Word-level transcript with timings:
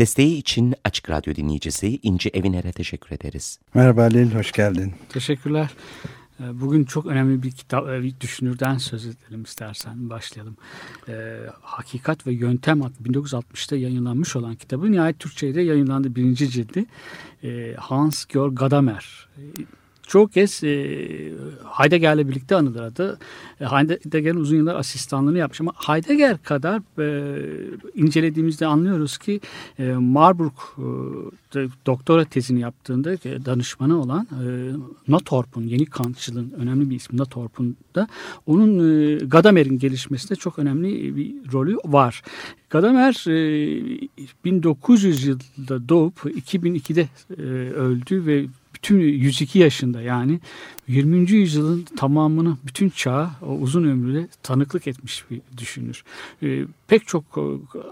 Desteği 0.00 0.36
için 0.36 0.74
Açık 0.84 1.10
Radyo 1.10 1.34
dinleyicisi 1.34 1.98
İnci 2.02 2.28
Eviner'e 2.28 2.72
teşekkür 2.72 3.14
ederiz. 3.16 3.58
Merhaba 3.74 4.02
Halil, 4.02 4.34
hoş 4.34 4.52
geldin. 4.52 4.92
Teşekkürler. 5.08 5.70
Ee, 6.40 6.60
Bugün 6.60 6.84
çok 6.84 7.06
önemli 7.06 7.42
bir 7.42 7.50
kitap, 7.50 7.88
e, 7.88 8.02
bir 8.02 8.20
düşünürden 8.20 8.78
söz 8.78 9.06
edelim 9.06 9.42
istersen 9.42 10.10
başlayalım. 10.10 10.56
Ee, 11.08 11.36
Hakikat 11.60 12.26
ve 12.26 12.32
Yöntem 12.32 12.82
adlı 12.82 13.04
1960'ta 13.04 13.76
yayınlanmış 13.76 14.36
olan 14.36 14.54
kitabı 14.54 14.92
nihayet 14.92 15.18
Türkçe'de 15.18 15.54
de 15.54 15.62
yayınlandı 15.62 16.14
birinci 16.14 16.50
cildi. 16.50 16.84
Ee, 17.44 17.74
Hans 17.78 18.24
Georg 18.24 18.58
Gadamer. 18.58 19.28
Çoğu 20.10 20.28
kez 20.28 20.64
e, 20.64 20.68
Heidegger'le 21.78 22.28
birlikte 22.28 22.56
anılır 22.56 22.82
adı. 22.82 23.18
E, 23.60 23.64
Heidegger'in 23.64 24.36
uzun 24.36 24.56
yıllar 24.56 24.74
asistanlığını 24.74 25.38
yapmış 25.38 25.60
ama 25.60 25.72
Heidegger 25.86 26.42
kadar 26.42 26.82
e, 26.98 27.34
incelediğimizde 27.94 28.66
anlıyoruz 28.66 29.18
ki 29.18 29.40
e, 29.78 29.92
Marburg 29.92 30.52
e, 31.56 31.58
doktora 31.86 32.24
tezini 32.24 32.60
yaptığında 32.60 33.12
e, 33.12 33.44
danışmanı 33.44 34.00
olan 34.00 34.28
e, 34.30 34.46
Nathorp'un, 35.08 35.62
yeni 35.62 35.86
Kantçılığın 35.86 36.52
önemli 36.58 36.90
bir 36.90 36.96
ismi 36.96 37.18
Nathorp'un 37.18 37.76
da 37.94 38.08
onun 38.46 38.78
e, 38.78 39.18
Gadamer'in 39.18 39.78
gelişmesinde 39.78 40.36
çok 40.36 40.58
önemli 40.58 41.16
bir 41.16 41.52
rolü 41.52 41.76
var. 41.84 42.22
Gadamer 42.70 43.24
e, 43.28 44.08
1900 44.44 45.24
yılında 45.24 45.88
doğup 45.88 46.18
2002'de 46.18 47.08
e, 47.38 47.42
öldü 47.72 48.26
ve 48.26 48.46
bütün 48.82 48.98
102 49.00 49.58
yaşında 49.58 50.00
yani 50.00 50.40
20. 50.88 51.30
yüzyılın 51.30 51.86
tamamını 51.96 52.56
bütün 52.66 52.88
çağı 52.88 53.30
o 53.42 53.54
uzun 53.54 53.84
ömrüyle 53.84 54.28
tanıklık 54.42 54.86
etmiş 54.86 55.24
bir 55.30 55.40
düşünür. 55.56 56.04
E, 56.42 56.64
pek 56.88 57.06
çok 57.06 57.24
e, 57.36 57.42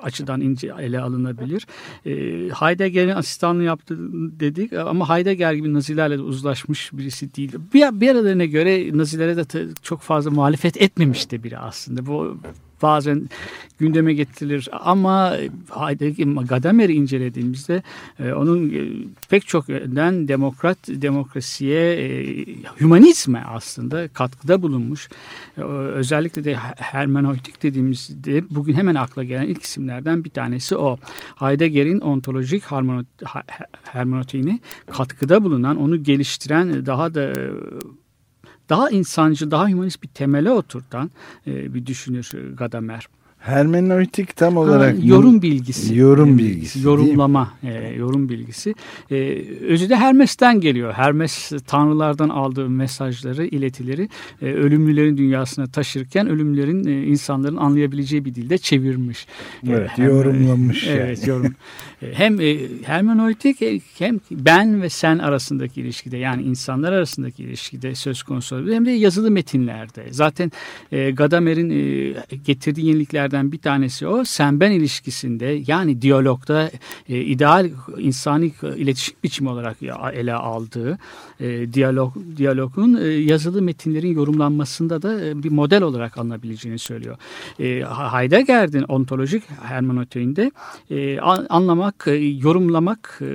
açıdan 0.02 0.40
ince 0.40 0.72
ele 0.80 1.00
alınabilir. 1.00 1.66
E, 2.06 2.12
Heidegger'in 2.48 3.16
asistanlığı 3.16 3.62
yaptı 3.62 3.96
dedik 4.40 4.72
ama 4.72 5.08
Heidegger 5.08 5.52
gibi 5.52 5.74
Nazilerle 5.74 6.18
de 6.18 6.22
uzlaşmış 6.22 6.90
birisi 6.92 7.34
değil. 7.34 7.52
Bir, 7.74 8.00
bir 8.00 8.10
aralarına 8.10 8.44
göre 8.44 8.98
Nazilere 8.98 9.36
de 9.36 9.66
çok 9.82 10.00
fazla 10.00 10.30
muhalefet 10.30 10.82
etmemiş 10.82 11.30
de 11.30 11.42
biri 11.42 11.58
aslında. 11.58 12.06
Bu 12.06 12.38
bazen 12.82 13.28
gündeme 13.78 14.14
getirilir 14.14 14.68
ama 14.72 15.36
Heidegger, 15.70 16.26
Gadamer'i 16.26 16.92
incelediğimizde 16.92 17.82
e, 18.18 18.32
onun 18.32 18.70
e, 18.70 18.88
pek 19.28 19.46
çok 19.46 19.68
yönden 19.68 20.28
demokrat 20.28 20.78
demokrasiye, 20.88 21.92
e, 21.92 22.46
hümanizme 22.80 23.44
aslında 23.48 24.08
katkıda 24.08 24.62
bulunmuş. 24.62 25.08
E, 25.58 25.60
özellikle 25.62 26.44
de 26.44 26.54
hermeneutik 26.76 27.62
dediğimizde 27.62 28.44
bugün 28.50 28.74
hemen 28.74 28.94
akla 28.94 29.24
gelen 29.24 29.46
ilk 29.46 29.62
isimlerden 29.62 30.24
bir 30.24 30.30
tanesi 30.30 30.76
o. 30.76 30.98
Heidegger'in 31.36 32.00
ontolojik 32.00 32.62
hermeneutiğine 33.84 34.58
katkıda 34.90 35.44
bulunan, 35.44 35.76
onu 35.76 36.02
geliştiren, 36.02 36.86
daha 36.86 37.14
da 37.14 37.32
daha 38.68 38.90
insancı, 38.90 39.50
daha 39.50 39.68
humanist 39.70 40.02
bir 40.02 40.08
temele 40.08 40.50
oturtan 40.50 41.10
e, 41.46 41.74
bir 41.74 41.86
düşünür 41.86 42.30
e, 42.34 42.54
Gadamer. 42.54 43.08
Hermeneutik 43.38 44.36
tam 44.36 44.54
Ha, 44.54 44.60
olarak 44.60 45.04
yorum 45.04 45.42
bilgisi. 45.42 45.96
Yorum 45.96 46.34
E, 46.34 46.38
bilgisi? 46.38 46.86
Yorumlama, 46.86 47.52
e, 47.62 47.72
yorum 47.88 48.28
bilgisi. 48.28 48.74
E, 49.10 49.16
özü 49.68 49.88
de 49.88 49.96
Hermes'ten 49.96 50.60
geliyor. 50.60 50.92
Hermes 50.92 51.52
tanrılardan 51.66 52.28
aldığı 52.28 52.68
mesajları, 52.70 53.46
iletileri 53.46 54.08
e, 54.42 54.46
ölümlülerin 54.46 55.16
dünyasına 55.16 55.66
taşırken 55.66 56.28
ölümlerin 56.28 56.84
e, 56.86 57.04
insanların 57.06 57.56
anlayabileceği 57.56 58.24
bir 58.24 58.34
dilde 58.34 58.58
çevirmiş. 58.58 59.26
E, 59.66 59.72
Evet, 59.72 59.90
hem- 59.96 60.06
yorumlamış 60.08 60.86
yani. 60.86 60.98
Evet, 60.98 61.26
yorum. 61.26 61.54
Hem 62.00 62.40
e, 62.40 62.58
hermeneutik 62.82 63.62
e, 63.62 63.80
hem 63.98 64.20
ben 64.30 64.82
ve 64.82 64.88
sen 64.88 65.18
arasındaki 65.18 65.80
ilişkide 65.80 66.16
yani 66.16 66.42
insanlar 66.42 66.92
arasındaki 66.92 67.42
ilişkide 67.42 67.94
söz 67.94 68.22
konusu 68.22 68.56
olabilir. 68.56 68.74
Hem 68.74 68.86
de 68.86 68.90
yazılı 68.90 69.30
metinlerde. 69.30 70.06
Zaten 70.10 70.52
e, 70.92 71.10
Gadamer'in 71.10 71.68
getirdiği 72.44 72.86
yeniliklerden 72.86 73.52
bir 73.52 73.58
tanesi 73.58 74.06
o. 74.06 74.24
Sen-ben 74.24 74.70
ilişkisinde 74.70 75.62
yani 75.66 76.02
diyalogda 76.02 76.70
ideal 77.08 77.70
insani 77.98 78.52
iletişim 78.76 79.16
biçimi 79.24 79.48
olarak 79.48 79.76
ele 80.12 80.34
aldığı 80.34 80.98
diyalog 81.72 82.14
diyalogun 82.36 83.00
yazılı 83.20 83.62
metinlerin 83.62 84.14
yorumlanmasında 84.14 85.02
da 85.02 85.42
bir 85.42 85.50
model 85.50 85.82
olarak 85.82 86.18
alınabileceğini 86.18 86.78
söylüyor. 86.78 87.16
Heidegger'in 88.12 88.82
ontolojik 88.82 89.42
hermeneutiğinde 89.62 90.50
e, 90.90 91.20
an- 91.20 91.46
anlamak, 91.88 92.06
e, 92.06 92.12
yorumlamak 92.14 93.20
e, 93.20 93.26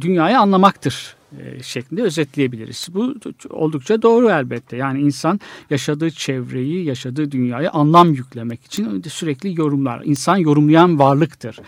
dünyayı 0.00 0.38
anlamaktır 0.38 1.16
e, 1.38 1.62
şeklinde 1.62 2.02
özetleyebiliriz. 2.02 2.88
Bu 2.94 3.14
oldukça 3.50 4.02
doğru 4.02 4.30
elbette. 4.30 4.76
Yani 4.76 5.00
insan 5.00 5.40
yaşadığı 5.70 6.10
çevreyi, 6.10 6.84
yaşadığı 6.84 7.30
dünyayı 7.30 7.70
anlam 7.70 8.14
yüklemek 8.14 8.64
için 8.64 9.02
sürekli 9.08 9.60
yorumlar. 9.60 10.02
İnsan 10.04 10.36
yorumlayan 10.36 10.98
varlıktır. 10.98 11.58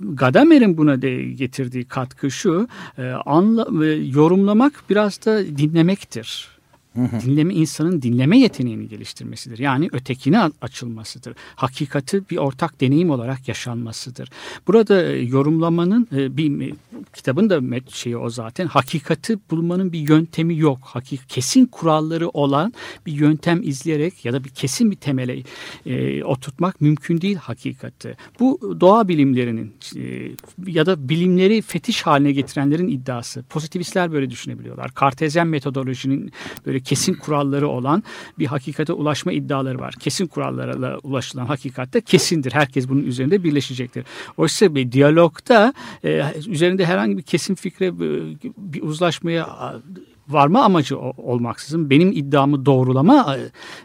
Gadamer'in 0.00 0.76
buna 0.76 1.02
de 1.02 1.22
getirdiği 1.22 1.84
katkı 1.84 2.30
şu, 2.30 2.68
yorumlamak 4.14 4.72
biraz 4.90 5.26
da 5.26 5.46
dinlemektir. 5.46 6.57
Dinleme 7.26 7.54
insanın 7.54 8.02
dinleme 8.02 8.38
yeteneğini 8.38 8.88
geliştirmesidir. 8.88 9.58
Yani 9.58 9.88
ötekine 9.92 10.50
açılmasıdır. 10.62 11.34
Hakikati 11.56 12.30
bir 12.30 12.36
ortak 12.36 12.80
deneyim 12.80 13.10
olarak 13.10 13.48
yaşanmasıdır. 13.48 14.30
Burada 14.66 15.02
e, 15.02 15.22
yorumlamanın 15.22 16.08
e, 16.16 16.36
bir 16.36 16.74
kitabın 17.14 17.50
da 17.50 17.60
şeyi 17.88 18.16
o 18.16 18.30
zaten. 18.30 18.66
Hakikati 18.66 19.38
bulmanın 19.50 19.92
bir 19.92 20.08
yöntemi 20.08 20.58
yok. 20.58 20.78
Hakik 20.82 21.28
kesin 21.28 21.66
kuralları 21.66 22.28
olan 22.28 22.72
bir 23.06 23.12
yöntem 23.12 23.62
izleyerek 23.62 24.24
ya 24.24 24.32
da 24.32 24.44
bir 24.44 24.48
kesin 24.48 24.90
bir 24.90 24.96
temele 24.96 25.42
e, 25.86 26.24
oturtmak 26.24 26.80
mümkün 26.80 27.20
değil 27.20 27.36
hakikati. 27.36 28.16
Bu 28.40 28.76
doğa 28.80 29.08
bilimlerinin 29.08 29.74
e, 29.96 30.30
ya 30.66 30.86
da 30.86 31.08
bilimleri 31.08 31.62
fetiş 31.62 32.02
haline 32.02 32.32
getirenlerin 32.32 32.88
iddiası. 32.88 33.42
Pozitivistler 33.42 34.12
böyle 34.12 34.30
düşünebiliyorlar. 34.30 34.94
Kartezyen 34.94 35.46
metodolojinin 35.46 36.32
böyle 36.66 36.80
kesin 36.88 37.14
kuralları 37.14 37.68
olan 37.68 38.02
bir 38.38 38.46
hakikate 38.46 38.92
ulaşma 38.92 39.32
iddiaları 39.32 39.78
var. 39.78 39.94
Kesin 40.00 40.26
kurallarla 40.26 40.98
ulaşılan 41.02 41.46
hakikatte 41.46 42.00
kesindir. 42.00 42.52
Herkes 42.52 42.88
bunun 42.88 43.02
üzerinde 43.02 43.44
birleşecektir. 43.44 44.04
Oysa 44.36 44.74
bir 44.74 44.92
diyalogda 44.92 45.74
e, 46.04 46.22
üzerinde 46.46 46.86
herhangi 46.86 47.18
bir 47.18 47.22
kesin 47.22 47.54
fikre 47.54 47.86
e, 47.86 47.92
bir 48.56 48.82
uzlaşmaya 48.82 49.48
varma 50.28 50.62
amacı 50.62 50.98
olmaksızın 50.98 51.90
benim 51.90 52.12
iddiamı 52.12 52.66
doğrulama 52.66 53.36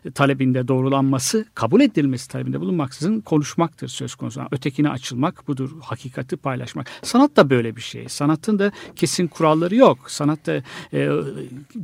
e, 0.05 0.11
talebinde 0.11 0.67
doğrulanması, 0.67 1.45
kabul 1.55 1.81
edilmesi 1.81 2.29
talebinde 2.29 2.59
bulunmaksızın 2.59 3.21
konuşmaktır 3.21 3.87
söz 3.87 4.15
konusu. 4.15 4.41
Ötekine 4.51 4.89
açılmak 4.89 5.47
budur, 5.47 5.71
hakikati 5.81 6.37
paylaşmak. 6.37 6.87
Sanat 7.01 7.35
da 7.35 7.49
böyle 7.49 7.75
bir 7.75 7.81
şey. 7.81 8.09
Sanatın 8.09 8.59
da 8.59 8.71
kesin 8.95 9.27
kuralları 9.27 9.75
yok. 9.75 10.11
Sanatta 10.11 10.63
e, 10.93 11.09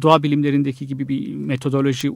doğa 0.02 0.24
bilimlerindeki 0.24 0.88
gibi 0.88 1.08
bir 1.08 1.36
metodoloji 1.36 2.12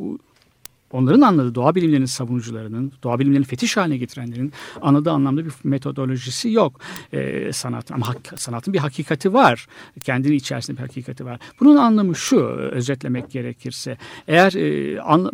onların 0.93 1.21
anladığı 1.21 1.55
doğa 1.55 1.75
bilimlerinin 1.75 2.05
savunucularının, 2.05 2.93
doğa 3.03 3.19
bilimlerini 3.19 3.45
fetiş 3.45 3.77
haline 3.77 3.97
getirenlerin 3.97 4.53
anladığı 4.81 5.11
anlamda 5.11 5.45
bir 5.45 5.51
metodolojisi 5.63 6.51
yok 6.51 6.79
e, 7.13 7.53
sanat. 7.53 7.91
Ama 7.91 8.05
hak- 8.07 8.39
sanatın 8.39 8.73
bir 8.73 8.79
hakikati 8.79 9.33
var. 9.33 9.67
Kendinin 10.03 10.33
içerisinde 10.35 10.77
bir 10.77 10.81
hakikati 10.81 11.25
var. 11.25 11.39
Bunun 11.59 11.75
anlamı 11.75 12.15
şu, 12.15 12.39
özetlemek 12.71 13.31
gerekirse. 13.31 13.97
Eğer 14.27 14.53
e, 14.53 15.01
anla- 15.01 15.31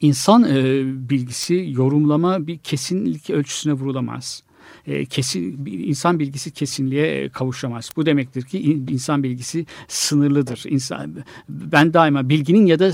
insan 0.00 0.44
e, 0.44 0.82
bilgisi, 1.10 1.66
yorumlama 1.68 2.46
bir 2.46 2.58
kesinlik 2.58 3.30
ölçüsüne 3.30 3.72
vurulamaz. 3.72 4.42
E, 4.86 5.04
kesin 5.04 5.66
insan 5.66 6.18
bilgisi 6.18 6.50
kesinliğe 6.50 7.06
e, 7.06 7.28
kavuşamaz. 7.28 7.90
Bu 7.96 8.06
demektir 8.06 8.42
ki 8.42 8.60
in- 8.60 8.86
insan 8.90 9.22
bilgisi 9.22 9.66
sınırlıdır. 9.88 10.62
İnsan 10.68 11.16
ben 11.48 11.94
daima 11.94 12.28
bilginin 12.28 12.66
ya 12.66 12.78
da 12.78 12.90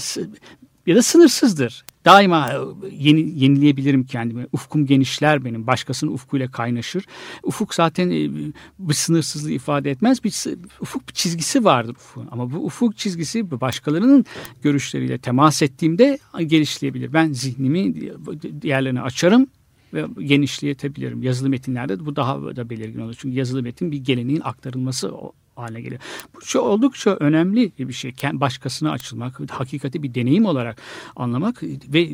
ya 0.87 0.96
da 0.96 1.02
sınırsızdır. 1.02 1.84
daima 2.05 2.50
e, 2.50 2.56
yeni, 2.90 3.40
yenileyebilirim 3.40 4.05
kendimi. 4.05 4.46
Ufkum 4.52 4.87
genişler 4.87 5.44
benim. 5.44 5.67
Başkasının 5.67 6.12
ufkuyla 6.12 6.50
kaynaşır. 6.50 7.05
Ufuk 7.43 7.75
zaten 7.75 8.11
e, 8.11 8.31
bir 8.79 8.94
sınırsızlığı 8.94 9.50
ifade 9.50 9.90
etmez. 9.90 10.25
Bir 10.25 10.34
ufuk 10.81 11.08
bir 11.08 11.12
çizgisi 11.12 11.64
vardır 11.64 11.94
ufukun. 11.94 12.29
Ama 12.31 12.52
bu 12.52 12.56
ufuk 12.56 12.96
çizgisi 12.96 13.50
başkalarının 13.50 14.25
görüşleriyle 14.62 15.19
temas 15.19 15.62
ettiğimde 15.62 16.19
genişleyebilir. 16.46 17.12
Ben 17.12 17.32
zihnimi 17.32 17.94
diğerlerine 18.62 19.00
açarım 19.00 19.46
ve 19.94 20.06
genişleyebilirim. 20.25 21.23
Yazılı 21.23 21.49
metinlerde 21.49 22.06
bu 22.06 22.17
daha 22.17 22.56
da 22.56 22.70
belirgin 22.70 23.00
olur. 23.00 23.14
Çünkü 23.19 23.37
yazılı 23.37 23.62
metin 23.62 23.93
bir 23.93 23.96
geleneğin 23.96 24.43
aktarılması 24.44 25.12
haline 25.56 25.81
geliyor. 25.81 26.00
Bu 26.34 26.40
çok 26.40 26.66
oldukça 26.66 27.16
önemli 27.20 27.72
bir 27.78 27.93
şey. 27.93 28.14
Başkasına 28.32 28.90
açılmak, 28.90 29.40
hakikati 29.50 30.02
bir 30.02 30.14
deneyim 30.14 30.44
olarak 30.44 30.82
anlamak 31.16 31.62
ve 31.62 32.08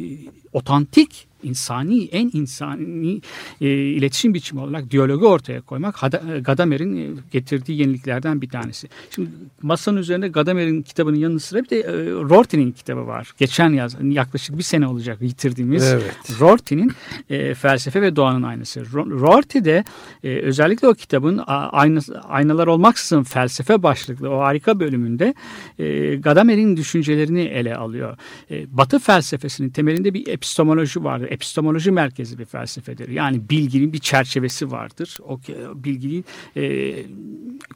otantik 0.52 1.28
insani 1.42 2.04
en 2.04 2.30
insani 2.32 3.20
e, 3.60 3.68
iletişim 3.70 4.34
biçimi 4.34 4.60
olarak 4.60 4.90
diyalogu 4.90 5.28
ortaya 5.28 5.60
koymak 5.60 5.94
Hada- 5.96 6.38
Gadamer'in 6.40 6.96
e, 6.96 7.20
getirdiği 7.32 7.80
yeniliklerden 7.80 8.40
bir 8.42 8.48
tanesi. 8.48 8.88
Şimdi 9.10 9.30
masanın 9.62 9.96
üzerinde 9.96 10.28
Gadamer'in 10.28 10.82
kitabının 10.82 11.16
yanı 11.16 11.40
sıra 11.40 11.64
bir 11.64 11.70
de 11.70 11.80
e, 11.80 11.92
Rorty'nin 12.10 12.72
kitabı 12.72 13.06
var. 13.06 13.32
Geçen 13.38 13.70
yaz 13.72 13.96
yaklaşık 14.02 14.58
bir 14.58 14.62
sene 14.62 14.86
olacak 14.86 15.22
yitirdiğimiz 15.22 15.82
Evet. 15.84 16.40
Rorty'nin 16.40 16.92
e, 17.30 17.54
felsefe 17.54 18.02
ve 18.02 18.16
doğanın 18.16 18.42
aynası. 18.42 18.80
Ro- 18.80 19.20
Rorty 19.20 19.58
de 19.58 19.84
e, 20.24 20.28
özellikle 20.38 20.88
o 20.88 20.94
kitabın 20.94 21.40
ayna, 21.46 22.00
aynalar 22.28 22.66
olmaksızın 22.66 23.22
felsefe 23.22 23.82
başlıklı 23.82 24.30
o 24.30 24.38
harika 24.40 24.80
bölümünde 24.80 25.34
e, 25.78 26.16
Gadamer'in 26.16 26.76
düşüncelerini 26.76 27.40
ele 27.40 27.76
alıyor. 27.76 28.16
E, 28.50 28.76
Batı 28.76 28.98
felsefesinin 28.98 29.70
temelinde 29.70 30.14
bir 30.14 30.26
epistemoloji 30.26 31.04
vardır. 31.04 31.27
Epistemoloji 31.28 31.90
merkezi 31.90 32.38
bir 32.38 32.44
felsefedir. 32.44 33.08
Yani 33.08 33.48
bilginin 33.50 33.92
bir 33.92 33.98
çerçevesi 33.98 34.70
vardır. 34.70 35.18
O 35.22 35.40
bilginin 35.74 36.24
e, 36.56 36.94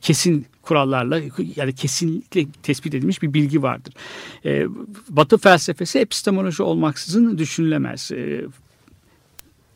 kesin 0.00 0.46
kurallarla 0.62 1.20
yani 1.56 1.72
kesinlikle 1.72 2.46
tespit 2.62 2.94
edilmiş 2.94 3.22
bir 3.22 3.34
bilgi 3.34 3.62
vardır. 3.62 3.94
E, 4.44 4.66
Batı 5.08 5.38
felsefesi 5.38 5.98
epistemoloji 5.98 6.62
olmaksızın 6.62 7.38
düşünülemez. 7.38 8.12
E, 8.12 8.44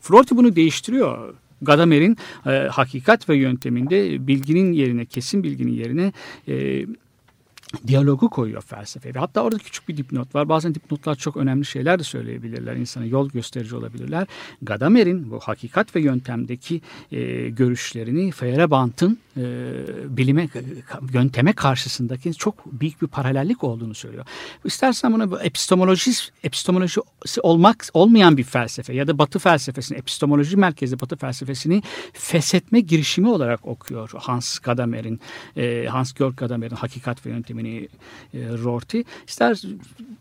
Freud 0.01 0.27
bunu 0.31 0.55
değiştiriyor. 0.55 1.33
Gadamer'in 1.61 2.17
e, 2.45 2.51
hakikat 2.51 3.29
ve 3.29 3.35
yönteminde 3.35 4.27
bilginin 4.27 4.73
yerine, 4.73 5.05
kesin 5.05 5.43
bilginin 5.43 5.71
yerine 5.71 6.13
e, 6.47 6.85
diyalogu 7.87 8.29
koyuyor 8.29 8.61
felsefeye. 8.61 9.15
Ve 9.15 9.19
hatta 9.19 9.41
orada 9.41 9.57
küçük 9.57 9.89
bir 9.89 9.97
dipnot 9.97 10.35
var. 10.35 10.49
Bazen 10.49 10.75
dipnotlar 10.75 11.15
çok 11.15 11.37
önemli 11.37 11.65
şeyler 11.65 11.99
de 11.99 12.03
söyleyebilirler. 12.03 12.75
insana 12.75 13.05
yol 13.05 13.29
gösterici 13.29 13.75
olabilirler. 13.75 14.27
Gadamer'in 14.61 15.31
bu 15.31 15.39
hakikat 15.39 15.95
ve 15.95 16.01
yöntemdeki 16.01 16.81
e, 17.11 17.49
görüşlerini 17.49 18.31
Feyerabend'ın 18.31 19.19
e, 19.37 19.45
bilime, 20.17 20.49
yönteme 21.13 21.53
karşısındaki 21.53 22.33
çok 22.33 22.65
büyük 22.65 23.01
bir 23.01 23.07
paralellik 23.07 23.63
olduğunu 23.63 23.93
söylüyor. 23.93 24.25
İstersen 24.65 25.13
buna 25.13 25.31
bu 25.31 25.41
epistemoloji, 25.41 26.11
epistemolojisi 26.43 27.41
olmak 27.41 27.85
olmayan 27.93 28.37
bir 28.37 28.43
felsefe 28.43 28.93
ya 28.93 29.07
da 29.07 29.17
Batı 29.17 29.39
felsefesini, 29.39 29.97
epistemoloji 29.97 30.57
merkezi 30.57 30.99
Batı 30.99 31.15
felsefesini 31.15 31.83
feshetme 32.13 32.79
girişimi 32.79 33.29
olarak 33.29 33.67
okuyor 33.67 34.11
Hans 34.17 34.59
Gadamer'in, 34.59 35.19
e, 35.57 35.85
Hans 35.89 36.13
Georg 36.13 36.37
Gadamer'in 36.37 36.75
hakikat 36.75 37.25
ve 37.25 37.29
yöntemini 37.57 37.87
e, 38.33 38.39
Rorty. 38.63 39.01
İster 39.27 39.61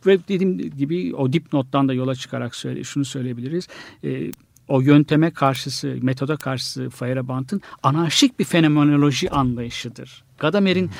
ve 0.06 0.19
dediğim 0.29 0.59
gibi 0.59 1.15
o 1.15 1.33
dipnottan 1.33 1.88
da 1.88 1.94
yola 1.94 2.15
çıkarak 2.15 2.55
söyle, 2.55 2.85
şunu 2.85 3.05
söyleyebiliriz. 3.05 3.69
E, 4.05 4.33
o 4.69 4.81
yönteme 4.81 5.31
karşısı, 5.31 5.97
metoda 6.03 6.37
karşısı 6.37 6.91
Feyerabend'ın 6.91 7.61
anarşik 7.83 8.38
bir 8.38 8.44
fenomenoloji 8.44 9.31
anlayışıdır. 9.31 10.25
Gadamer'in 10.38 10.91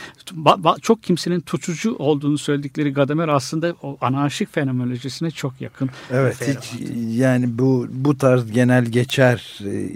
çok 0.83 1.03
kimsenin 1.03 1.41
tutucu 1.41 1.95
olduğunu 1.95 2.39
söyledikleri 2.39 2.93
Gadamer 2.93 3.29
aslında 3.29 3.75
o 3.83 3.97
anarşik 4.01 4.55
fenomenolojisine 4.55 5.31
çok 5.31 5.61
yakın. 5.61 5.91
Evet 6.11 6.37
hiç 6.41 6.81
yani 7.19 7.59
bu 7.59 7.87
bu 7.91 8.19
tarz 8.19 8.53
genel 8.53 8.85
geçer 8.85 9.59
e, 9.65 9.91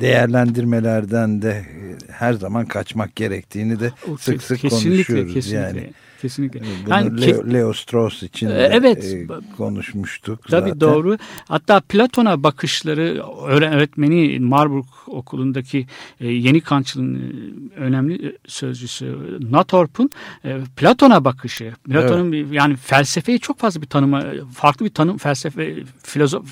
değerlendirmelerden 0.00 1.42
de 1.42 1.50
e, 1.50 2.12
her 2.12 2.32
zaman 2.32 2.66
kaçmak 2.66 3.16
gerektiğini 3.16 3.80
de 3.80 3.92
O 4.12 4.16
sık 4.16 4.42
sık 4.42 4.60
kesinlikle, 4.60 4.94
konuşuyoruz 5.04 5.34
kesinlikle, 5.34 5.60
yani. 5.80 5.90
Kesinlikle. 6.22 6.60
Bunu 6.60 6.94
Yani 6.94 7.20
Leo, 7.26 7.52
Leo 7.52 7.72
Strauss 7.72 8.22
için 8.22 8.48
de 8.48 8.52
Ee, 8.52 8.70
evet. 8.72 9.04
e, 9.04 9.26
konuşmuştuk 9.56 10.48
Tabii 10.48 10.60
zaten. 10.70 10.80
doğru. 10.80 11.18
Hatta 11.48 11.80
Platon'a 11.80 12.42
bakışları 12.42 13.22
öğre- 13.46 13.74
öğretmeni 13.74 14.38
Marburg 14.40 14.84
okulundaki 15.06 15.86
e, 16.20 16.26
yeni 16.28 16.60
Kantçılığın 16.60 17.14
e, 17.14 17.80
önemli 17.80 18.28
e, 18.28 18.36
sözcüsü 18.46 19.16
Nathorp'un 19.50 20.10
e, 20.44 20.56
Platon'a 20.76 21.24
bakışı. 21.24 21.72
Platon'un 21.84 22.32
bir- 22.32 22.50
yani 22.52 22.76
felsefeyi 22.76 23.40
çok 23.40 23.58
fazla 23.58 23.82
bir 23.82 23.86
tanıma, 23.86 24.24
farklı 24.54 24.84
bir 24.86 24.90
tanım 24.90 25.18
felsefe, 25.18 25.74
filozof 26.02 26.44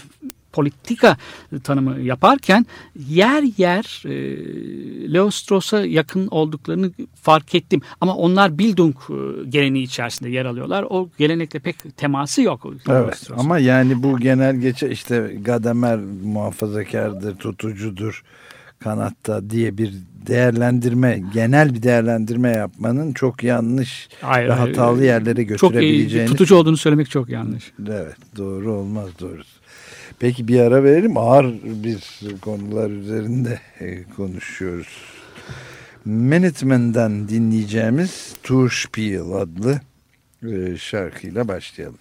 politika 0.56 1.16
tanımı 1.64 2.00
yaparken 2.00 2.66
yer 3.08 3.42
yer 3.58 4.02
e, 4.04 4.14
Leo 5.12 5.30
Strauss'a 5.30 5.86
yakın 5.86 6.28
olduklarını 6.28 6.90
fark 7.22 7.54
ettim. 7.54 7.80
Ama 8.00 8.16
onlar 8.16 8.58
Bildung 8.58 8.96
e, 9.10 9.48
geleneği 9.48 9.84
içerisinde 9.84 10.30
yer 10.30 10.44
alıyorlar. 10.44 10.84
O 10.90 11.08
gelenekle 11.18 11.58
pek 11.58 11.96
teması 11.96 12.42
yok. 12.42 12.66
Evet 12.88 13.28
ama 13.36 13.58
yani 13.58 14.02
bu 14.02 14.18
genel 14.18 14.56
geçer 14.56 14.90
işte 14.90 15.36
Gadamer 15.44 15.98
muhafazakardır, 16.22 17.36
tutucudur 17.36 18.22
kanatta 18.78 19.50
diye 19.50 19.78
bir 19.78 19.92
değerlendirme, 20.26 21.22
genel 21.34 21.74
bir 21.74 21.82
değerlendirme 21.82 22.50
yapmanın 22.50 23.12
çok 23.12 23.42
yanlış 23.42 24.08
Hayır, 24.20 24.48
ve 24.48 24.52
hayır. 24.52 24.76
hatalı 24.76 25.04
yerlere 25.04 25.56
çok 25.56 25.70
e, 25.70 25.74
götürebileceğini. 25.74 26.28
tutucu 26.28 26.56
olduğunu 26.56 26.76
söylemek 26.76 27.10
çok 27.10 27.28
yanlış. 27.28 27.72
Evet 27.88 28.16
doğru 28.36 28.72
olmaz 28.72 29.08
doğrusu. 29.20 29.55
Peki 30.18 30.48
bir 30.48 30.60
ara 30.60 30.84
verelim 30.84 31.16
ağır 31.16 31.46
bir 31.62 32.00
konular 32.40 32.90
üzerinde 32.90 33.60
e, 33.80 34.02
konuşuyoruz. 34.16 35.02
Minutemen'den 36.04 37.28
dinleyeceğimiz 37.28 38.34
Tour 38.42 38.70
Spiel 38.70 39.32
adlı 39.32 39.80
e, 40.42 40.76
şarkıyla 40.76 41.48
başlayalım. 41.48 41.98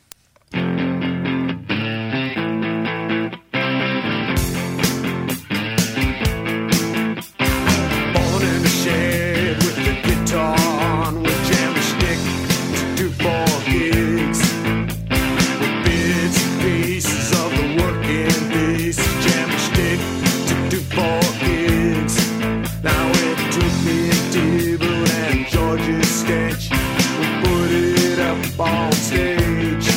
Sketch. 26.36 26.70
We 26.70 27.28
put 27.44 27.72
it 27.72 28.20
up 28.20 28.60
um 28.60 28.68
on 28.68 28.92
stage. 28.92 29.88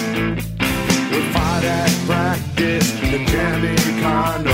We 1.11 1.21
fight 1.33 1.64
at 1.64 1.90
practice, 2.07 2.92
the 3.00 3.25
jammy 3.26 3.75
kind 4.00 4.47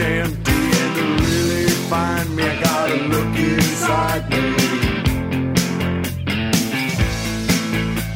empty. 0.00 0.52
And 0.52 0.94
to 0.96 1.04
really 1.24 1.66
find 1.90 2.28
me, 2.36 2.42
I 2.42 2.60
gotta 2.62 2.96
look 3.12 3.38
inside 3.38 4.24
me. 4.30 4.36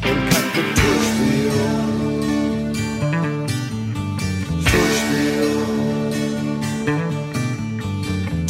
And 0.07 0.21
cut 0.31 0.47
the 0.55 0.63
tush 0.77 1.09
wheel. 1.19 1.63
Tush 4.69 4.99
wheel. 5.09 5.51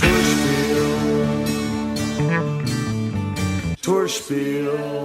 Tush 0.02 0.32
wheel. 0.44 0.94
Tush 3.82 4.18
wheel. 4.28 5.02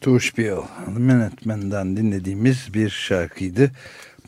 Turşpiyel 0.00 0.62
Minutemen'dan 0.96 1.96
dinlediğimiz 1.96 2.74
bir 2.74 2.90
şarkıydı. 2.90 3.70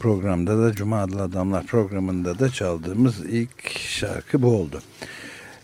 Programda 0.03 0.59
da 0.63 0.73
Cuma 0.73 1.01
Adlı 1.03 1.23
Adamlar 1.23 1.67
programında 1.67 2.39
da 2.39 2.51
çaldığımız 2.51 3.21
ilk 3.25 3.79
şarkı 3.79 4.43
bu 4.43 4.47
oldu. 4.47 4.83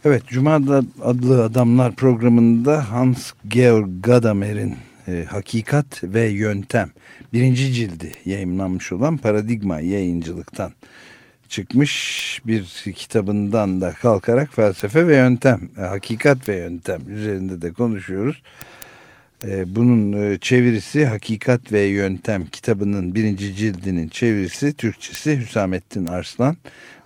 Evet 0.04 0.22
Cuma 0.26 0.54
Adlı- 0.54 1.42
Adamlar 1.42 1.94
programında 1.94 2.90
Hans 2.90 3.32
Georg 3.48 3.88
Gadamer'in 4.02 4.76
e, 5.08 5.24
Hakikat 5.30 6.04
ve 6.04 6.28
Yöntem 6.28 6.90
birinci 7.32 7.72
cildi 7.72 8.12
yayınlanmış 8.24 8.92
olan 8.92 9.16
Paradigma 9.16 9.80
yayıncılıktan 9.80 10.72
çıkmış 11.48 12.40
bir 12.46 12.92
kitabından 12.96 13.80
da 13.80 13.92
kalkarak 13.92 14.54
felsefe 14.54 15.06
ve 15.06 15.16
yöntem, 15.16 15.60
e, 15.78 15.80
hakikat 15.80 16.48
ve 16.48 16.56
yöntem 16.56 17.00
üzerinde 17.08 17.62
de 17.62 17.72
konuşuyoruz. 17.72 18.42
E, 19.44 19.76
Bunun 19.76 20.12
e, 20.12 20.38
çevirisi 20.38 21.06
Hakikat 21.06 21.72
ve 21.72 21.80
Yöntem 21.80 22.46
kitabının 22.46 23.14
birinci 23.14 23.54
cildinin 23.54 24.08
çevirisi 24.08 24.72
Türkçesi 24.72 25.36
Hüsamettin 25.40 26.06
Arslan 26.06 26.56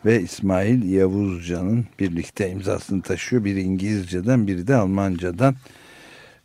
ve 0.05 0.23
İsmail 0.23 0.93
Yavuzcan'ın 0.93 1.87
birlikte 2.01 2.51
imzasını 2.51 3.03
taşıyor. 3.03 3.45
Biri 3.45 3.61
İngilizceden 3.61 4.47
biri 4.47 4.67
de 4.67 4.75
Almancadan 4.75 5.57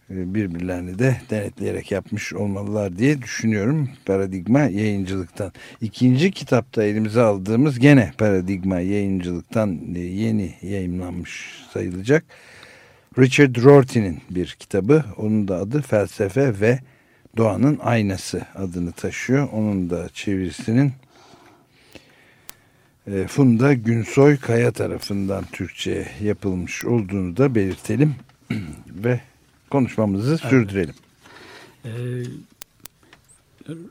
E, 0.10 0.34
birbirlerini 0.34 1.00
de 1.00 1.17
denetleyerek 1.29 1.91
yapmış 1.91 2.34
olmalılar 2.34 2.98
diye 2.98 3.22
düşünüyorum. 3.22 3.89
Paradigma 4.06 4.60
yayıncılıktan. 4.60 5.51
İkinci 5.82 6.32
kitapta 6.32 6.84
elimize 6.84 7.22
aldığımız 7.22 7.79
gene 7.79 8.12
Paradigma 8.17 8.79
yayıncılıktan 8.79 9.79
yeni 9.96 10.53
yayınlanmış 10.62 11.56
sayılacak. 11.74 12.25
Richard 13.19 13.63
Rorty'nin 13.63 14.21
bir 14.29 14.55
kitabı. 14.59 15.05
Onun 15.17 15.47
da 15.47 15.55
adı 15.55 15.81
Felsefe 15.81 16.59
ve 16.59 16.79
Doğanın 17.38 17.79
Aynası 17.83 18.41
adını 18.55 18.91
taşıyor. 18.91 19.50
Onun 19.51 19.89
da 19.89 20.09
çevirisinin 20.13 20.93
e, 23.07 23.27
Funda 23.27 23.74
Günsoy 23.74 24.38
Kaya 24.38 24.71
tarafından 24.71 25.43
Türkçe'ye 25.51 26.07
yapılmış 26.21 26.86
olduğunu 26.86 27.38
da 27.38 27.55
belirtelim 27.55 28.15
ve 28.88 29.21
konuşmamızı 29.69 30.38
sürdürelim. 30.38 30.95
Ee, 31.86 31.89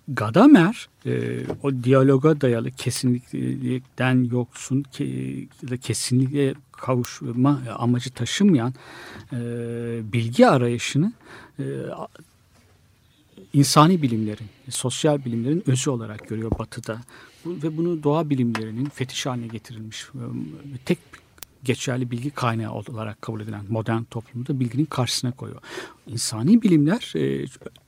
Gadamer 0.08 0.88
e, 1.06 1.40
o 1.62 1.72
diyaloga 1.84 2.40
dayalı 2.40 2.70
kesinlikten 2.70 4.24
yoksun 4.24 4.82
ke, 4.82 5.06
kesinlikle 5.82 6.54
kavuşma 6.72 7.62
amacı 7.78 8.10
taşımayan 8.10 8.74
e, 9.32 9.38
bilgi 10.12 10.46
arayışını 10.46 11.12
e, 11.58 11.64
insani 13.52 14.02
bilimlerin, 14.02 14.46
sosyal 14.70 15.24
bilimlerin 15.24 15.62
özü 15.66 15.90
olarak 15.90 16.28
görüyor 16.28 16.50
Batı'da. 16.58 17.00
Ve 17.46 17.76
bunu 17.76 18.02
doğa 18.02 18.30
bilimlerinin 18.30 18.84
fetiş 18.84 19.26
haline 19.26 19.46
getirilmiş 19.46 20.06
tek 20.84 20.98
geçerli 21.66 22.10
bilgi 22.10 22.30
kaynağı 22.30 22.72
olarak 22.72 23.22
kabul 23.22 23.40
edilen 23.40 23.64
modern 23.68 24.02
toplumda 24.02 24.60
bilginin 24.60 24.84
karşısına 24.84 25.32
koyuyor. 25.32 25.60
İnsani 26.06 26.62
bilimler 26.62 27.12
e, 27.16 27.46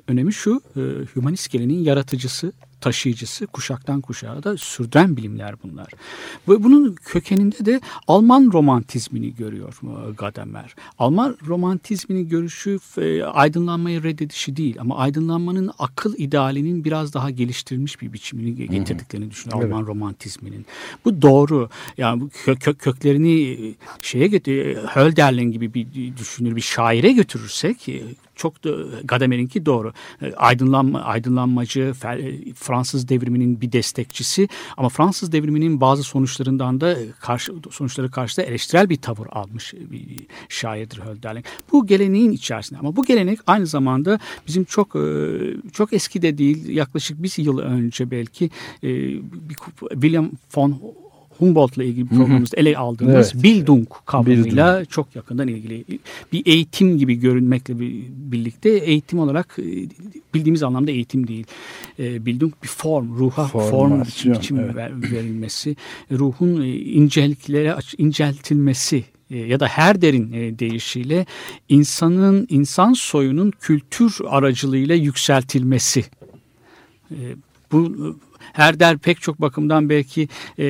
önemi 0.08 0.32
şu, 0.32 0.62
e, 0.76 0.80
humanist 1.14 1.50
geleneğin 1.50 1.84
yaratıcısı, 1.84 2.52
taşıyıcısı, 2.80 3.46
kuşaktan 3.46 4.00
kuşağa 4.00 4.42
da 4.42 4.56
sürdüren 4.56 5.16
bilimler 5.16 5.54
bunlar. 5.62 5.88
Ve 6.48 6.64
bunun 6.64 6.94
kökeninde 6.94 7.64
de 7.64 7.80
Alman 8.08 8.50
romantizmini 8.52 9.34
görüyor 9.34 9.80
e, 9.82 10.12
Gadamer. 10.12 10.74
Alman 10.98 11.36
romantizminin 11.46 12.28
görüşü 12.28 12.78
e, 12.98 13.22
aydınlanmayı 13.22 14.02
reddedişi 14.02 14.56
değil 14.56 14.76
ama 14.80 14.96
aydınlanmanın 14.98 15.70
akıl 15.78 16.14
idealinin 16.16 16.84
biraz 16.84 17.14
daha 17.14 17.30
geliştirilmiş 17.30 18.02
bir 18.02 18.12
biçimini 18.12 18.54
getirdiklerini 18.54 19.30
düşünüyor 19.30 19.62
Evet. 19.62 19.72
Alman 19.72 19.86
romantizminin. 19.86 20.66
Bu 21.04 21.22
doğru. 21.22 21.68
Yani 21.96 22.20
bu 22.20 22.26
kö- 22.26 22.58
kö- 22.58 22.74
köklerini 22.74 23.42
e, 23.52 23.74
şeye 24.02 24.26
götür 24.26 24.76
Hölderlin 24.76 25.52
gibi 25.52 25.74
bir 25.74 26.16
düşünür 26.16 26.56
bir 26.56 26.60
şaire 26.60 27.12
götürürsek 27.12 27.88
çok 28.38 28.64
da 28.64 28.70
Gadamer'inki 29.04 29.66
doğru. 29.66 29.92
E, 30.22 30.32
Aydınlanma, 30.32 31.00
aydınlanmacı, 31.00 31.92
e, 32.04 32.54
Fransız 32.54 33.08
devriminin 33.08 33.60
bir 33.60 33.72
destekçisi 33.72 34.48
ama 34.76 34.88
Fransız 34.88 35.32
devriminin 35.32 35.80
bazı 35.80 36.02
sonuçlarından 36.02 36.80
da 36.80 36.92
e, 36.92 37.06
karşı 37.20 37.54
sonuçları 37.70 38.10
karşısında 38.10 38.46
eleştirel 38.46 38.90
bir 38.90 38.96
tavır 38.96 39.26
almış 39.32 39.74
bir 39.74 40.26
şairdir 40.48 41.00
Hölderlin. 41.00 41.44
Bu 41.72 41.86
geleneğin 41.86 42.32
içerisinde 42.32 42.78
ama 42.78 42.96
bu 42.96 43.04
gelenek 43.04 43.38
aynı 43.46 43.66
zamanda 43.66 44.18
bizim 44.46 44.64
çok 44.64 44.96
çok 45.72 45.92
eski 45.92 46.22
de 46.22 46.38
değil 46.38 46.68
yaklaşık 46.68 47.22
bir 47.22 47.34
yıl 47.38 47.58
önce 47.58 48.10
belki 48.10 48.50
William 49.92 50.30
von 50.56 50.80
Humboldt'la 51.38 51.84
ilgili 51.84 52.06
programımızda 52.08 52.56
ele 52.56 52.76
aldığımız 52.78 53.30
Evet. 53.34 53.42
Bildung 53.44 53.86
kavramıyla 54.06 54.84
çok 54.84 55.16
yakından 55.16 55.48
ilgili. 55.48 55.84
Bir 56.32 56.42
eğitim 56.46 56.98
gibi 56.98 57.14
görünmekle 57.14 57.80
bir- 57.80 58.04
birlikte 58.08 58.70
eğitim 58.70 59.18
olarak 59.18 59.56
e, 59.58 59.64
bildiğimiz 60.34 60.62
anlamda 60.62 60.90
eğitim 60.90 61.28
değil. 61.28 61.46
E, 61.98 62.26
Bildung 62.26 62.52
bir 62.62 62.68
form, 62.68 63.16
ruha 63.18 63.46
form 63.48 63.70
Formasyon, 63.70 64.34
biçim 64.34 64.60
evet. 64.60 64.76
ver- 64.76 65.02
verilmesi, 65.12 65.76
ruhun 66.12 66.62
e, 66.62 66.68
inceliklere 66.76 67.76
inceltilmesi 67.98 69.04
ya 69.30 69.60
da 69.60 69.66
her 69.66 70.02
derin 70.02 70.32
e, 70.32 70.58
deyişiyle 70.58 71.26
insanın 71.68 72.46
insan 72.50 72.92
soyunun 72.92 73.50
kültür 73.60 74.16
aracılığıyla 74.28 74.94
yükseltilmesi. 74.94 76.04
Bu 77.72 78.16
Herder 78.52 78.98
pek 78.98 79.20
çok 79.20 79.40
bakımdan 79.40 79.88
belki 79.88 80.28
e, 80.58 80.66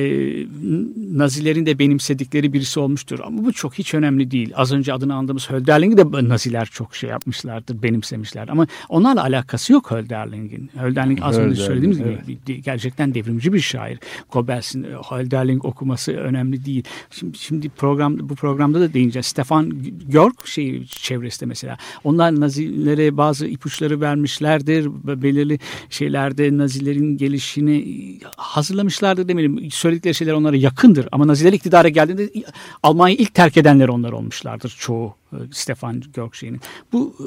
Nazilerin 1.11 1.65
de 1.65 1.79
benimsedikleri 1.79 2.53
birisi 2.53 2.79
olmuştur. 2.79 3.19
Ama 3.23 3.45
bu 3.45 3.53
çok 3.53 3.73
hiç 3.73 3.93
önemli 3.93 4.31
değil. 4.31 4.51
Az 4.55 4.71
önce 4.71 4.93
adını 4.93 5.15
andığımız 5.15 5.49
Hölderlin'i 5.49 5.97
de 5.97 6.29
Naziler 6.29 6.65
çok 6.65 6.95
şey 6.95 7.09
yapmışlardır, 7.09 7.83
benimsemişler. 7.83 8.47
Ama 8.47 8.67
onlarla 8.89 9.23
alakası 9.23 9.73
yok 9.73 9.91
Hölderlin'in. 9.91 10.69
Hölderlin 10.79 11.17
az 11.21 11.37
önce 11.37 11.61
söylediğimiz 11.61 11.97
gibi 11.97 12.17
evet. 12.27 12.47
bir- 12.47 12.55
gerçekten 12.55 13.13
devrimci 13.13 13.53
bir 13.53 13.59
şair. 13.59 13.99
Goebbels'in 14.31 14.83
e, 14.83 14.87
Hölderlin 14.87 15.59
okuması 15.63 16.11
önemli 16.11 16.65
değil. 16.65 16.83
Şimdi, 17.11 17.37
şimdi 17.37 17.69
program 17.69 18.29
bu 18.29 18.35
programda 18.35 18.79
da 18.79 18.93
değineceğiz. 18.93 19.25
Stefan 19.25 19.73
Georg 20.09 20.33
şey 20.45 20.85
çevresinde 20.85 21.45
mesela. 21.45 21.77
Onlar 22.03 22.39
Nazilere 22.39 23.17
bazı 23.17 23.47
ipuçları 23.47 24.01
vermişlerdir. 24.01 24.89
Ve 25.07 25.21
Belirli 25.21 25.59
şeylerde 25.89 26.57
Nazilerin 26.57 27.17
gelişini 27.17 27.68
hazırlamışlardır 28.37 29.27
demeyelim. 29.27 29.71
Söyledikleri 29.71 30.15
şeyler 30.15 30.33
onlara 30.33 30.55
yakındır. 30.55 31.07
Ama 31.11 31.27
Naziler 31.27 31.53
iktidara 31.53 31.89
geldiğinde 31.89 32.29
Almanya'yı 32.83 33.17
ilk 33.17 33.33
terk 33.33 33.57
edenler 33.57 33.87
onlar 33.87 34.11
olmuşlardır 34.11 34.75
çoğu 34.79 35.15
e, 35.33 35.37
Stefan 35.51 36.03
şeyinin. 36.35 36.61
Bu 36.93 37.15
e, 37.19 37.25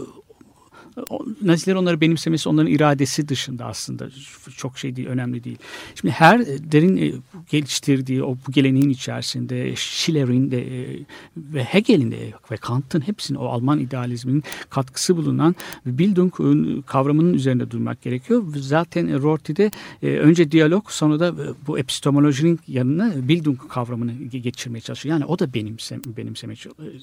Naziler 1.42 1.74
onları 1.74 2.00
benimsemesi 2.00 2.48
onların 2.48 2.72
iradesi 2.72 3.28
dışında 3.28 3.66
aslında 3.66 4.08
çok 4.56 4.78
şey 4.78 4.96
değil, 4.96 5.08
önemli 5.08 5.44
değil. 5.44 5.58
Şimdi 5.94 6.14
her 6.14 6.46
derin 6.46 6.96
e, 6.96 7.12
geliştirdiği 7.50 8.22
o 8.24 8.36
bu 8.46 8.52
geleneğin 8.52 8.90
içerisinde 8.90 9.76
Schiller'in 9.76 10.50
de 10.50 10.82
e, 10.82 11.04
ve 11.36 11.64
Hegel'in 11.64 12.10
de 12.10 12.32
ve 12.50 12.56
Kant'ın 12.56 13.00
hepsinin 13.00 13.38
o 13.38 13.44
Alman 13.44 13.78
idealizminin 13.78 14.44
katkısı 14.70 15.16
bulunan 15.16 15.54
Bildung 15.86 16.32
e, 16.40 16.82
kavramının 16.86 17.34
üzerinde 17.34 17.70
durmak 17.70 18.02
gerekiyor. 18.02 18.44
Zaten 18.56 19.22
Rorty'de 19.22 19.70
e, 20.02 20.08
önce 20.08 20.50
diyalog 20.50 20.90
sonra 20.90 21.20
da 21.20 21.28
e, 21.28 21.66
bu 21.66 21.78
epistemolojinin 21.78 22.60
yanına 22.68 23.28
Bildung 23.28 23.58
kavramını 23.68 24.12
ge- 24.12 24.38
geçirmeye 24.38 24.80
çalışıyor. 24.80 25.12
Yani 25.12 25.24
o 25.24 25.38
da 25.38 25.54
benimse, 25.54 25.98
benimseme, 26.16 26.54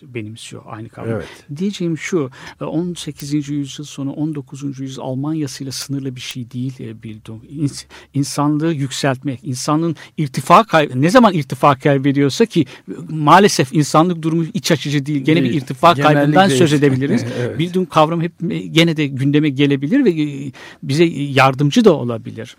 benimsiyor 0.01 0.63
aynı 0.65 0.89
kavramı. 0.89 1.15
Evet. 1.15 1.59
Diyeceğim 1.59 1.97
şu 1.97 2.29
e, 2.61 2.63
18. 2.63 3.49
yüzyıl 3.49 3.78
yıl 3.79 3.85
sonu 3.85 4.11
19. 4.13 4.79
yüzyıl 4.79 5.03
Almanya'sıyla 5.03 5.71
sınırlı 5.71 6.15
bir 6.15 6.21
şey 6.21 6.51
değil 6.51 6.73
e, 6.79 7.03
Bildung. 7.03 7.43
İns- 7.43 7.85
insanlığı 8.13 8.73
yükseltmek, 8.73 9.39
insanın 9.43 9.95
irtifa 10.17 10.63
kay 10.63 10.89
ne 10.95 11.09
zaman 11.09 11.33
irtifa 11.33 11.75
kaybediyorsa 11.79 12.45
ki 12.45 12.65
maalesef 13.09 13.73
insanlık 13.73 14.21
durumu 14.21 14.45
iç 14.53 14.71
açıcı 14.71 15.05
değil. 15.05 15.21
Gene 15.23 15.43
bir 15.43 15.53
irtifa 15.53 15.95
kaybından 15.95 16.31
Genellikle 16.31 16.57
söz 16.57 16.73
işte. 16.73 16.85
edebiliriz. 16.85 17.25
Evet. 17.39 17.59
Bildung 17.59 17.89
kavramı 17.89 18.23
hep 18.23 18.33
gene 18.71 18.97
de 18.97 19.07
gündeme 19.07 19.49
gelebilir 19.49 20.05
ve 20.05 20.09
e, 20.21 20.51
bize 20.83 21.03
yardımcı 21.05 21.85
da 21.85 21.93
olabilir. 21.93 22.57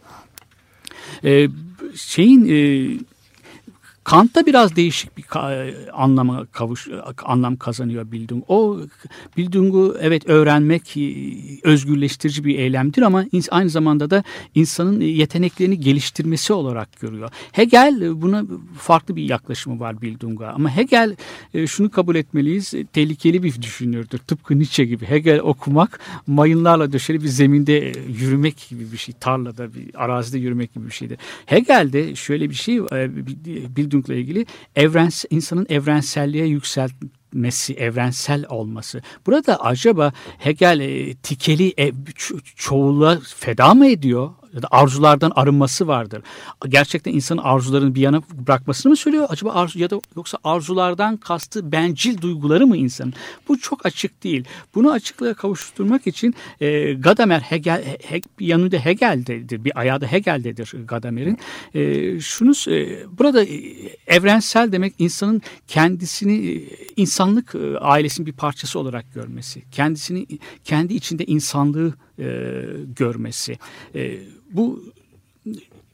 Ee, 1.25 1.49
şeyin 1.97 2.49
e, 2.49 2.89
Kant'ta 4.11 4.47
biraz 4.47 4.77
değişik 4.77 5.17
bir 5.17 5.25
anlama 5.93 6.47
kavuş 6.47 6.89
anlam 7.25 7.57
kazanıyor 7.57 8.13
Bildung. 8.13 8.45
O 8.49 8.81
Bildung'u 9.37 9.97
evet 10.01 10.29
öğrenmek 10.29 10.97
özgürleştirici 11.63 12.45
bir 12.45 12.59
eylemdir 12.59 13.03
ama 13.03 13.25
aynı 13.51 13.71
zamanda 13.71 14.11
da 14.11 14.25
insanın 14.55 15.01
yeteneklerini 15.01 15.81
geliştirmesi 15.81 16.53
olarak 16.53 17.01
görüyor. 17.01 17.31
Hegel 17.53 18.23
buna 18.23 18.45
farklı 18.79 19.17
bir 19.17 19.29
yaklaşımı 19.29 19.81
var 19.81 20.03
Bildung'a 20.03 20.49
ama 20.49 20.77
Hegel 20.77 21.17
e, 21.55 21.67
şunu 21.67 21.91
kabul 21.91 22.17
etmeliyiz 22.17 22.75
e, 22.75 22.85
tehlikeli 22.85 23.43
bir 23.43 23.63
düşünürdür. 23.63 24.19
Tıpkı 24.19 24.59
Nietzsche 24.59 24.85
gibi 24.85 25.07
Hegel 25.07 25.41
okumak 25.41 26.01
mayınlarla 26.27 26.93
döşeli 26.93 27.23
bir 27.23 27.29
zeminde 27.29 27.79
e, 27.79 27.93
yürümek 28.09 28.67
gibi 28.71 28.93
bir 28.93 28.97
şey. 28.97 29.15
Tarlada 29.21 29.75
bir 29.75 29.91
arazide 29.95 30.39
yürümek 30.39 30.75
gibi 30.75 30.87
bir 30.87 30.93
şeydir. 30.93 31.19
Hegel'de 31.47 32.15
şöyle 32.15 32.51
bir 32.51 32.55
şey 32.55 32.77
e, 32.77 33.11
Bildung'la 34.01 34.15
ilgili 34.15 34.47
evrens, 34.77 35.25
insanın 35.31 35.67
evrenselliğe 35.69 36.47
yükseltmesi, 36.47 37.75
evrensel 37.75 38.47
olması. 38.49 39.03
Burada 39.27 39.61
acaba 39.61 40.13
Hegel 40.39 40.81
e, 40.81 41.15
tikeli 41.15 41.75
e, 41.77 41.89
ço- 41.89 42.41
çoğula 42.57 43.21
feda 43.37 43.75
mı 43.75 43.87
ediyor? 43.87 44.31
Ya 44.55 44.63
da 44.63 44.69
arzulardan 44.71 45.33
arınması 45.35 45.87
vardır. 45.87 46.23
Gerçekten 46.69 47.13
insanın 47.13 47.41
arzularını 47.43 47.95
bir 47.95 48.01
yana 48.01 48.23
bırakmasını 48.47 48.91
mı 48.91 48.97
söylüyor? 48.97 49.27
Acaba 49.29 49.53
arzu 49.53 49.79
ya 49.79 49.91
da 49.91 50.01
yoksa 50.17 50.39
arzulardan 50.45 51.17
kastı 51.17 51.73
bencil 51.73 52.21
duyguları 52.21 52.67
mı 52.67 52.77
insanın? 52.77 53.13
Bu 53.49 53.59
çok 53.59 53.87
açık 53.87 54.25
değil. 54.25 54.45
Bunu 54.75 54.91
açıklığa 54.91 55.35
kavuşturmak 55.35 56.07
için 56.07 56.35
e, 56.61 56.93
Gadamer 56.93 57.41
Hegel 57.41 57.85
he, 58.03 58.21
bir 58.39 58.47
yanında 58.47 58.77
Hegel'dedir. 58.77 59.65
Bir 59.65 59.79
ayağı 59.81 60.01
da 60.01 60.07
Hegel'dedir 60.07 60.73
Gadamer'in. 60.85 61.39
E, 61.75 62.21
şunu 62.21 62.53
e, 62.69 63.07
burada 63.19 63.45
evrensel 64.07 64.73
demek 64.73 64.95
insanın 64.99 65.43
kendisini 65.69 66.53
e, 66.53 66.63
insanlık 66.97 67.55
e, 67.55 67.79
ailesinin 67.79 68.27
bir 68.27 68.33
parçası 68.33 68.79
olarak 68.79 69.15
görmesi. 69.15 69.63
Kendisini 69.71 70.27
kendi 70.65 70.95
içinde 70.95 71.25
insanlığı 71.25 71.95
e, 72.19 72.27
görmesi. 72.97 73.59
E, 73.95 74.19
bu 74.51 74.93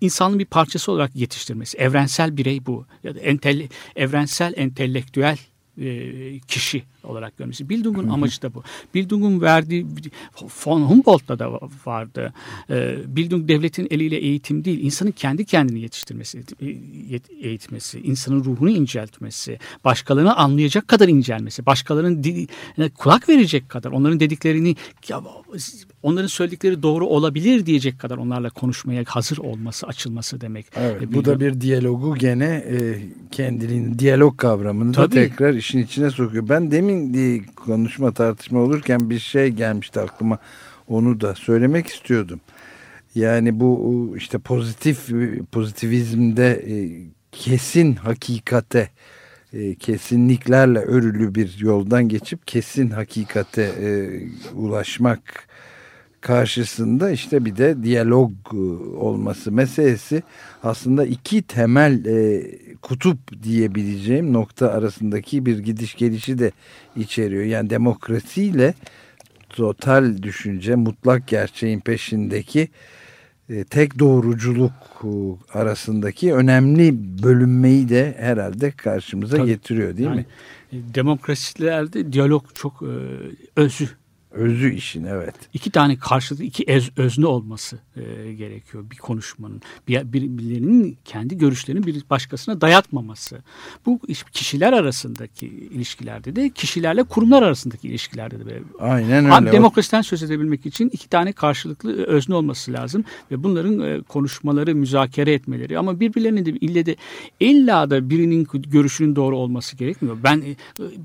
insanın 0.01 0.39
bir 0.39 0.45
parçası 0.45 0.93
olarak 0.93 1.17
yetiştirmesi. 1.17 1.79
Evrensel 1.79 2.37
birey 2.37 2.67
bu. 2.67 2.87
Ya 3.04 3.15
da 3.15 3.21
entelle, 3.21 3.69
evrensel 3.97 4.52
entelektüel 4.57 5.39
e, 5.80 6.39
kişi 6.39 6.83
olarak 7.06 7.36
görmesi. 7.38 7.69
Bildung'un 7.69 8.08
amacı 8.08 8.42
da 8.42 8.54
bu. 8.54 8.62
Bildung'un 8.95 9.40
verdiği 9.40 9.86
von 10.66 10.80
Humboldt'ta 10.82 11.38
da 11.38 11.60
vardı. 11.86 12.32
E, 12.71 12.97
Bildung 13.06 13.49
devletin 13.49 13.86
eliyle 13.90 14.16
eğitim 14.16 14.64
değil, 14.64 14.78
insanın 14.82 15.10
kendi 15.10 15.45
kendini 15.45 15.80
yetiştirmesi, 15.80 16.38
e, 16.60 16.64
yet- 17.14 17.32
eğitmesi, 17.40 18.00
insanın 18.00 18.45
ruhunu 18.45 18.71
inceltmesi, 18.71 19.58
başkalarını 19.84 20.36
anlayacak 20.36 20.88
kadar 20.88 21.08
incelmesi, 21.08 21.66
başkalarının 21.66 22.25
yani 22.76 22.90
kulak 22.90 23.28
verecek 23.28 23.69
kadar, 23.69 23.90
onların 23.92 24.21
dediklerini 24.21 24.76
onların 26.02 26.26
söyledikleri 26.26 26.82
doğru 26.82 27.06
olabilir 27.06 27.66
diyecek 27.66 27.99
kadar 27.99 28.16
onlarla 28.19 28.50
konuşmaya 28.50 29.04
hazır 29.06 29.38
olması, 29.38 29.86
açılması 29.86 30.40
demek. 30.40 30.66
Evet, 30.76 31.02
E, 31.02 31.14
bu 31.14 31.25
da 31.25 31.40
bir 31.40 31.60
diyalogu 31.60 32.14
gene 32.14 32.64
e, 32.71 32.99
kendiliğin 33.30 33.99
diyalog 33.99 34.38
kavramını 34.38 34.95
da 34.95 35.08
tekrar 35.08 35.54
işin 35.54 35.78
içine 35.78 36.10
sokuyor. 36.10 36.49
Ben 36.49 36.71
demin 36.71 36.96
diye 37.15 37.41
konuşma 37.56 38.13
tartışma 38.13 38.61
olurken 38.61 39.11
bir 39.11 39.19
şey 39.19 39.49
gelmişti 39.49 40.00
aklıma. 40.00 40.39
Onu 40.89 41.21
da 41.21 41.35
söylemek 41.35 41.87
istiyordum. 41.87 42.41
Yani 43.15 43.61
bu 43.61 44.15
işte 44.17 44.39
pozitif 44.39 45.09
pozitivizmde 45.52 46.52
e, 46.52 46.75
kesin 47.32 47.95
hakikate 47.95 48.89
e, 49.52 49.75
kesinliklerle 49.75 50.78
örülü 50.78 51.35
bir 51.35 51.56
yoldan 51.59 52.09
geçip 52.09 52.47
kesin 52.47 52.91
hakikate 52.91 53.63
e, 53.63 53.89
ulaşmak 54.54 55.49
karşısında 56.21 57.11
işte 57.11 57.45
bir 57.45 57.57
de 57.57 57.83
diyalog 57.83 58.33
e, 58.52 58.57
olması 58.97 59.52
meselesi 59.52 60.23
aslında 60.63 61.07
iki 61.07 61.43
temel 61.43 62.05
e, 62.05 62.43
kutup 62.83 63.43
diyebileceğim 63.43 64.33
nokta 64.33 64.71
arasındaki 64.71 65.47
bir 65.47 65.59
gidiş 65.59 65.95
gelişi 65.95 66.39
de 66.39 66.52
içeriyor. 66.97 67.45
Yani 67.45 67.71
demokrasiyle 67.71 68.75
total 69.49 70.23
düşünce, 70.23 70.75
mutlak 70.75 71.29
gerçeğin 71.29 71.81
peşindeki 71.81 72.69
e, 73.49 73.65
tek 73.65 73.99
doğruculuk 73.99 74.73
e, 75.05 75.09
arasındaki 75.59 76.35
önemli 76.35 76.95
bölünmeyi 77.23 77.89
de 77.89 78.17
herhalde 78.19 78.71
karşımıza 78.71 79.37
Tabii. 79.37 79.47
getiriyor 79.47 79.97
değil 79.97 80.09
Yani, 80.09 80.17
mi? 80.21 80.26
e, 80.73 80.95
Demokrasilerde 80.95 82.13
diyalog 82.13 82.45
çok 82.55 82.83
e, 82.83 82.93
özü. 83.57 83.89
Özü 84.37 84.75
işin 84.75 85.05
evet. 85.05 85.35
İki 85.55 85.71
tane 85.71 85.97
karşılıklı 85.99 86.45
iki 86.45 86.65
ez, 86.65 86.91
özne 86.97 87.27
olması 87.27 87.79
e, 87.97 88.33
gerekiyor 88.33 88.85
bir 88.91 88.97
konuşmanın. 88.97 89.63
Bir, 89.89 90.13
birilerinin 90.13 90.99
kendi 91.05 91.39
görüşlerini 91.39 91.87
bir 91.87 92.03
başkasına 92.11 92.61
dayatmaması. 92.61 93.39
Bu 93.87 94.01
iş- 94.09 94.23
kişiler 94.23 94.73
arasındaki 94.73 95.47
ilişkilerde 95.47 96.37
de 96.37 96.51
kişilerle 96.51 97.03
kurumlar 97.03 97.43
arasındaki 97.43 97.89
ilişkilerde 97.89 98.41
de 98.41 98.47
böyle. 98.47 98.63
Aynen 98.81 99.25
Abi 99.25 99.47
öyle. 99.47 99.53
demokrasiden 99.57 100.03
söz 100.03 100.23
edebilmek 100.23 100.67
için 100.67 100.89
iki 100.93 101.09
tane 101.09 101.33
karşılıklı 101.33 102.07
özne 102.07 102.35
olması 102.35 102.73
lazım 102.73 103.05
ve 103.31 103.43
bunların 103.43 103.81
e, 103.81 104.03
konuşmaları, 104.03 104.75
müzakere 104.75 105.33
etmeleri 105.33 105.79
ama 105.79 106.01
birbirlerine 106.01 106.47
de 106.47 106.51
ille 106.51 106.87
de 106.87 106.97
illa 107.41 107.91
da 107.91 108.11
birinin 108.11 108.47
görüşünün 108.53 109.17
doğru 109.17 109.37
olması 109.37 109.77
gerekmiyor. 109.77 110.17
Ben 110.25 110.39
e, 110.39 110.57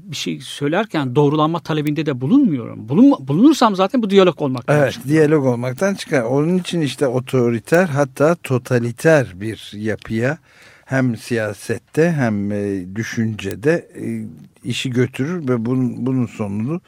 bir 0.04 0.16
şey 0.16 0.40
söylerken 0.40 1.16
doğrulanma 1.16 1.60
talebinde 1.60 2.06
de 2.06 2.22
bulunmuyorum. 2.22 2.90
Bulunma, 2.90 3.21
bulunursam 3.28 3.76
zaten 3.76 4.04
bu 4.04 4.10
diyalog 4.10 4.42
olmaktan 4.42 4.78
Evet 4.78 4.94
çıkıyor. 4.94 5.16
diyalog 5.16 5.46
olmaktan 5.46 5.94
çıkar. 5.96 6.22
Onun 6.22 6.58
için 6.58 6.82
işte 6.82 7.08
otoriter 7.08 7.86
hatta 7.88 8.36
totaliter 8.36 9.42
bir 9.42 9.72
yapıya 9.76 10.38
hem 10.86 11.18
siyasette 11.18 12.12
hem 12.12 12.52
e, 12.52 12.86
düşüncede 12.96 13.88
e, 13.96 14.26
işi 14.64 14.90
götürür 14.90 15.48
ve 15.48 15.66
bunun, 15.66 16.06
bunun 16.06 16.26
sonunu 16.26 16.82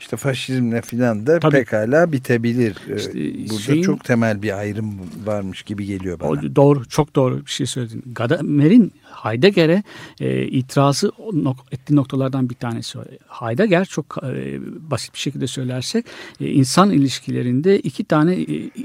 işte 0.00 0.16
faşizmle 0.16 0.82
filan 0.82 1.26
da 1.26 1.38
Tabii. 1.40 1.52
pekala 1.56 2.12
bitebilir. 2.12 2.76
E, 2.88 2.96
İşte 2.96 3.12
Burada 3.50 3.58
şeyin- 3.62 3.82
çok 3.82 4.04
temel 4.04 4.42
bir 4.42 4.58
ayrım 4.58 4.94
varmış 5.24 5.62
gibi 5.62 5.86
geliyor 5.86 6.20
bana. 6.20 6.28
O 6.30 6.56
doğru, 6.56 6.84
çok 6.88 7.16
doğru 7.16 7.46
bir 7.46 7.50
şey 7.50 7.66
söyledin. 7.66 8.02
Gadamer'in 8.06 8.92
Heidegger'e 9.22 9.82
e, 10.20 10.42
itirazı 10.46 11.06
nok- 11.32 11.72
ettiği 11.72 11.96
noktalardan 11.96 12.50
bir 12.50 12.54
tanesi. 12.54 12.98
Heidegger 13.28 13.84
çok 13.84 14.16
e, 14.24 14.58
basit 14.90 15.14
bir 15.14 15.18
şekilde 15.18 15.46
söylersek 15.46 16.06
e, 16.40 16.46
insan 16.50 16.90
ilişkilerinde 16.90 17.78
iki 17.78 18.04
tane 18.04 18.34
e, 18.34 18.44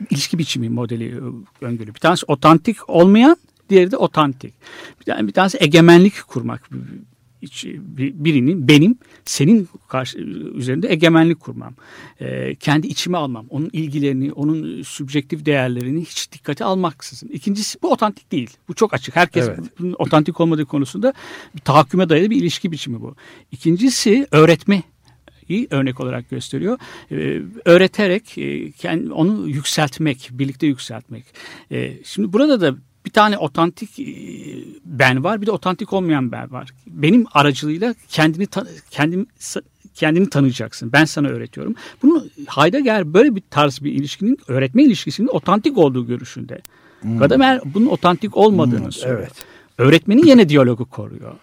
ilişki 0.10 0.38
biçimi 0.38 0.70
modeli 0.70 1.08
e, 1.08 1.66
öngörüyor. 1.66 1.96
Bir 1.96 2.00
tanesi 2.00 2.26
otantik 2.28 2.90
olmayan, 2.90 3.38
diğeri 3.70 3.92
de 3.92 3.98
otantik. 3.98 4.54
Bir, 5.00 5.06
tane, 5.06 5.28
bir 5.28 5.34
tanesi 5.34 5.58
egemenlik 5.62 6.14
kurmak. 6.28 6.70
İç- 7.42 7.66
bir- 7.66 8.14
birinin 8.16 8.68
benim 8.68 8.98
senin 9.26 9.70
karşı 9.88 10.18
üzerinde 10.56 10.92
egemenlik 10.92 11.40
kurmam. 11.40 11.76
Ee, 12.22 12.56
kendi 12.56 12.88
içime 12.88 13.18
almam. 13.18 13.46
Onun 13.50 13.70
ilgilerini, 13.74 14.32
onun 14.32 14.82
sübjektif 14.82 15.46
değerlerini 15.46 16.02
hiç 16.02 16.32
dikkate 16.32 16.66
almaksızın. 16.66 17.28
İkincisi 17.28 17.82
bu 17.82 17.92
otantik 17.92 18.32
değil. 18.32 18.50
Bu 18.68 18.74
çok 18.74 18.94
açık. 18.94 19.16
Herkes 19.16 19.48
Evet. 19.48 19.60
bunun 19.80 19.96
otantik 20.00 20.40
olmadığı 20.42 20.66
konusunda 20.66 21.14
bir 21.56 21.62
tahakküme 21.62 22.10
dayalı 22.10 22.30
bir 22.30 22.36
ilişki 22.36 22.72
biçimi 22.72 23.02
bu. 23.02 23.16
İkincisi 23.52 24.28
öğretme 24.32 24.84
iyi 25.50 25.68
örnek 25.70 26.00
olarak 26.00 26.30
gösteriyor. 26.30 26.78
Ee, 27.12 27.42
öğreterek 27.66 28.38
e, 28.38 28.70
kend- 28.70 29.12
onu 29.12 29.48
yükseltmek, 29.50 30.30
birlikte 30.32 30.68
yükseltmek. 30.68 31.24
Ee, 31.72 31.94
şimdi 32.04 32.34
burada 32.34 32.62
da 32.62 32.76
bir 33.06 33.10
tane 33.10 33.38
otantik 33.38 34.00
e, 34.00 34.06
ben 34.86 35.24
var, 35.24 35.42
bir 35.42 35.46
de 35.46 35.52
otantik 35.52 35.94
olmayan 35.94 36.32
ben 36.32 36.52
var. 36.52 36.70
Benim 36.88 37.26
aracılığıyla 37.34 37.96
kendini 38.10 38.48
kendim 38.92 39.28
kendini 39.96 40.30
tanıyacaksın. 40.30 40.92
Ben 40.94 41.06
sana 41.06 41.28
öğretiyorum. 41.28 41.76
Bunu 42.04 42.26
Heidegger 42.48 43.14
böyle 43.14 43.36
bir 43.36 43.44
tarz 43.50 43.84
bir 43.84 43.92
ilişkinin 43.92 44.38
öğretme 44.48 44.84
ilişkisinin 44.84 45.28
otantik 45.28 45.78
olduğu 45.78 46.08
görüşünde. 46.08 46.62
Gadamer 47.04 47.62
bunun 47.66 47.86
otantik 47.86 48.38
olmadığını 48.38 48.92
söylüyor. 48.92 49.20
evet. 49.20 49.34
Öğretmenin 49.78 50.24
yine 50.24 50.50
diyalogu 50.50 50.86
koruyor. 50.86 51.34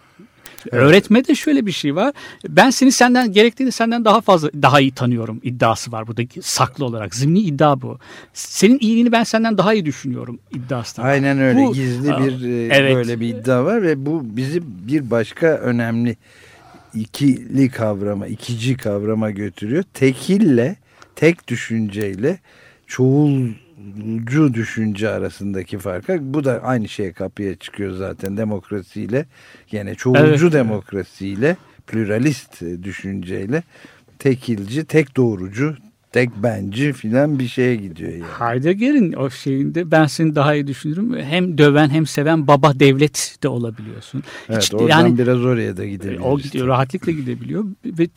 Öğretmede 0.71 1.35
şöyle 1.35 1.65
bir 1.65 1.71
şey 1.71 1.95
var. 1.95 2.13
Ben 2.49 2.69
seni 2.69 2.91
senden 2.91 3.31
gerektiğini 3.31 3.71
senden 3.71 4.05
daha 4.05 4.21
fazla 4.21 4.49
daha 4.61 4.79
iyi 4.79 4.91
tanıyorum 4.91 5.39
iddiası 5.43 5.91
var 5.91 6.07
burada 6.07 6.21
saklı 6.41 6.85
olarak. 6.85 7.15
Zimni 7.15 7.39
iddia 7.39 7.81
bu. 7.81 7.97
Senin 8.33 8.77
iyiliğini 8.81 9.11
ben 9.11 9.23
senden 9.23 9.57
daha 9.57 9.73
iyi 9.73 9.85
düşünüyorum 9.85 10.39
iddiası. 10.51 10.97
da 10.97 11.01
var. 11.03 11.09
Aynen 11.09 11.39
öyle 11.39 11.59
Bu- 11.65 11.73
gizli 11.73 12.09
bir 12.09 12.49
e, 12.49 12.75
Evet. 12.75 12.95
böyle 12.95 13.19
bir 13.19 13.27
iddia 13.27 13.65
var 13.65 13.81
ve 13.81 14.05
bu 14.05 14.21
bizi 14.25 14.61
bir 14.87 15.11
başka 15.11 15.47
önemli 15.47 16.17
ikili 16.95 17.69
kavrama, 17.69 18.27
ikici 18.27 18.77
kavrama 18.77 19.31
götürüyor. 19.31 19.83
Tekille, 19.93 20.75
tek 21.15 21.47
düşünceyle 21.47 22.39
çoğulcu 23.91 24.53
düşünce 24.53 25.09
arasındaki 25.09 25.77
farka. 25.77 26.33
Bu 26.33 26.43
da 26.43 26.61
aynı 26.63 26.89
şeye 26.89 27.11
kapıya 27.11 27.55
çıkıyor 27.55 27.91
zaten 27.91 28.37
demokrasiyle. 28.37 29.25
Yani 29.71 29.95
çoğulcu 29.95 30.21
Evet. 30.45 30.53
demokrasiyle, 30.53 31.57
pluralist 31.87 32.63
e, 32.63 32.83
düşünceyle 32.83 33.63
tekilci, 34.19 34.85
tek 34.85 35.17
doğrucu, 35.17 35.75
tek 36.11 36.29
benci 36.43 36.93
filan 36.93 37.39
bir 37.39 37.47
şeye 37.47 37.75
gidiyor 37.75 38.11
yani. 38.11 38.23
Heidegger'in 38.39 39.13
o 39.13 39.29
şeyinde 39.29 39.91
ben 39.91 40.05
seni 40.05 40.35
daha 40.35 40.55
iyi 40.55 40.67
düşünürüm. 40.67 41.15
Hem 41.17 41.57
döven 41.57 41.89
hem 41.89 42.05
seven 42.05 42.47
baba 42.47 42.79
devlet 42.79 43.37
de 43.43 43.47
olabiliyorsun. 43.47 44.23
Evet, 44.49 44.63
Hiç- 44.63 44.73
oradan 44.73 44.87
yani 44.87 45.17
biraz 45.17 45.45
oraya 45.45 45.77
da 45.77 45.85
gidebiliriz. 45.85 46.21
o 46.25 46.39
gidiyor 46.39 46.67
rahatlıkla 46.67 47.11
gidebiliyor 47.11 47.65
ve 47.85 48.07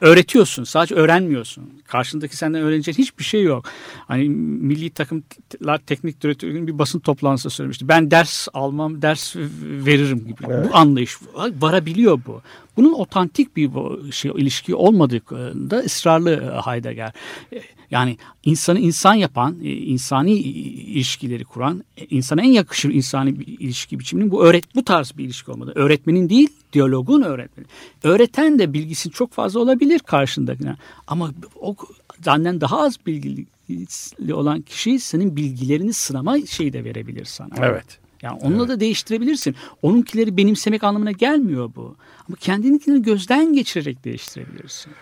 öğretiyorsun 0.00 0.64
sadece 0.64 0.94
öğrenmiyorsun. 0.94 1.82
Karşındaki 1.86 2.36
senden 2.36 2.62
öğreneceğin 2.62 2.98
hiçbir 2.98 3.24
şey 3.24 3.42
yok. 3.42 3.64
Hani 4.08 4.28
milli 4.28 4.90
takımlar 4.90 5.78
teknik 5.78 6.22
direktörünün 6.22 6.66
bir 6.66 6.78
basın 6.78 7.00
toplantısında 7.00 7.50
söylemişti. 7.50 7.88
Ben 7.88 8.10
ders 8.10 8.48
almam, 8.54 9.02
ders 9.02 9.36
veririm 9.62 10.26
gibi. 10.26 10.42
Bu 10.42 10.76
anlayış 10.76 11.16
varabiliyor 11.34 12.20
bu. 12.26 12.42
Bunun 12.76 12.92
otantik 12.92 13.56
bir 13.56 13.70
şey 14.12 14.30
ilişki 14.36 14.74
olmadığında 14.74 15.78
ısrarlı 15.78 16.30
e, 16.30 16.70
Heidegger. 16.70 17.12
E, 17.86 17.96
Yani 17.96 18.16
insanı 18.44 18.78
insan 18.78 19.14
yapan, 19.14 19.56
e, 19.64 19.72
insani 19.72 20.32
ilişkileri 20.32 21.44
kuran, 21.44 21.84
e, 21.96 22.06
insana 22.06 22.42
en 22.42 22.50
yakışır 22.50 22.90
insani 22.90 23.40
bir 23.40 23.46
ilişki 23.46 23.98
biçiminin 23.98 24.30
bu 24.30 24.44
öğret 24.44 24.74
bu 24.74 24.84
tarz 24.84 25.12
bir 25.18 25.24
ilişki 25.24 25.50
olmalı. 25.50 25.72
Öğretmenin 25.74 26.28
değil, 26.28 26.48
diyalogun 26.72 27.22
öğretmeni. 27.22 27.66
Öğreten 28.02 28.58
de 28.58 28.72
bilgisi 28.72 29.10
çok 29.10 29.32
fazla 29.32 29.60
olabilir 29.60 29.98
karşındakine. 29.98 30.76
Ama 31.06 31.30
o 31.60 31.76
senden 32.24 32.60
daha 32.60 32.80
az 32.80 32.98
bilgili 33.06 33.46
olan 34.32 34.60
kişi 34.60 34.98
senin 34.98 35.36
bilgilerini 35.36 35.92
sınama 35.92 36.46
şeyi 36.46 36.72
de 36.72 36.84
verebilir 36.84 37.24
sana. 37.24 37.54
Evet. 37.58 37.98
Yani 38.22 38.38
onunla 38.42 38.68
da 38.68 38.80
değiştirebilirsin. 38.80 39.54
Onunkileri 39.82 40.36
benimsemek 40.36 40.84
anlamına 40.84 41.12
gelmiyor 41.12 41.70
bu. 41.76 41.96
Ama 42.28 42.36
kendininkileri 42.40 43.02
gözden 43.02 43.52
geçirerek 43.52 44.04
değiştirebilirsin. 44.04 44.92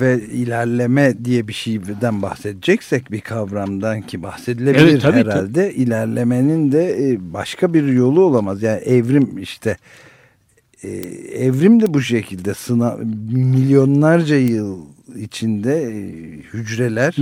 Ve 0.00 0.20
ilerleme 0.20 1.24
diye 1.24 1.48
bir 1.48 1.52
şeyden 1.52 2.22
bahsedeceksek 2.22 3.12
bir 3.12 3.20
kavramdan 3.20 4.02
ki 4.02 4.22
bahsedilebilir 4.22 4.82
Evet, 4.82 5.02
tabii, 5.02 5.18
herhalde. 5.18 5.74
İlerlemenin 5.74 6.72
de 6.72 7.10
e, 7.10 7.32
başka 7.32 7.74
bir 7.74 7.84
yolu 7.84 8.22
olamaz. 8.22 8.62
Yani 8.62 8.80
evrim 8.80 9.38
işte 9.38 9.76
e, 10.82 10.88
evrim 11.46 11.80
de 11.82 11.94
bu 11.94 12.02
şekilde 12.02 12.54
sınav 12.54 12.98
milyonlarca 13.32 14.36
yıl 14.36 14.78
içinde 15.16 15.82
e, 15.82 15.92
hücreler 16.52 17.16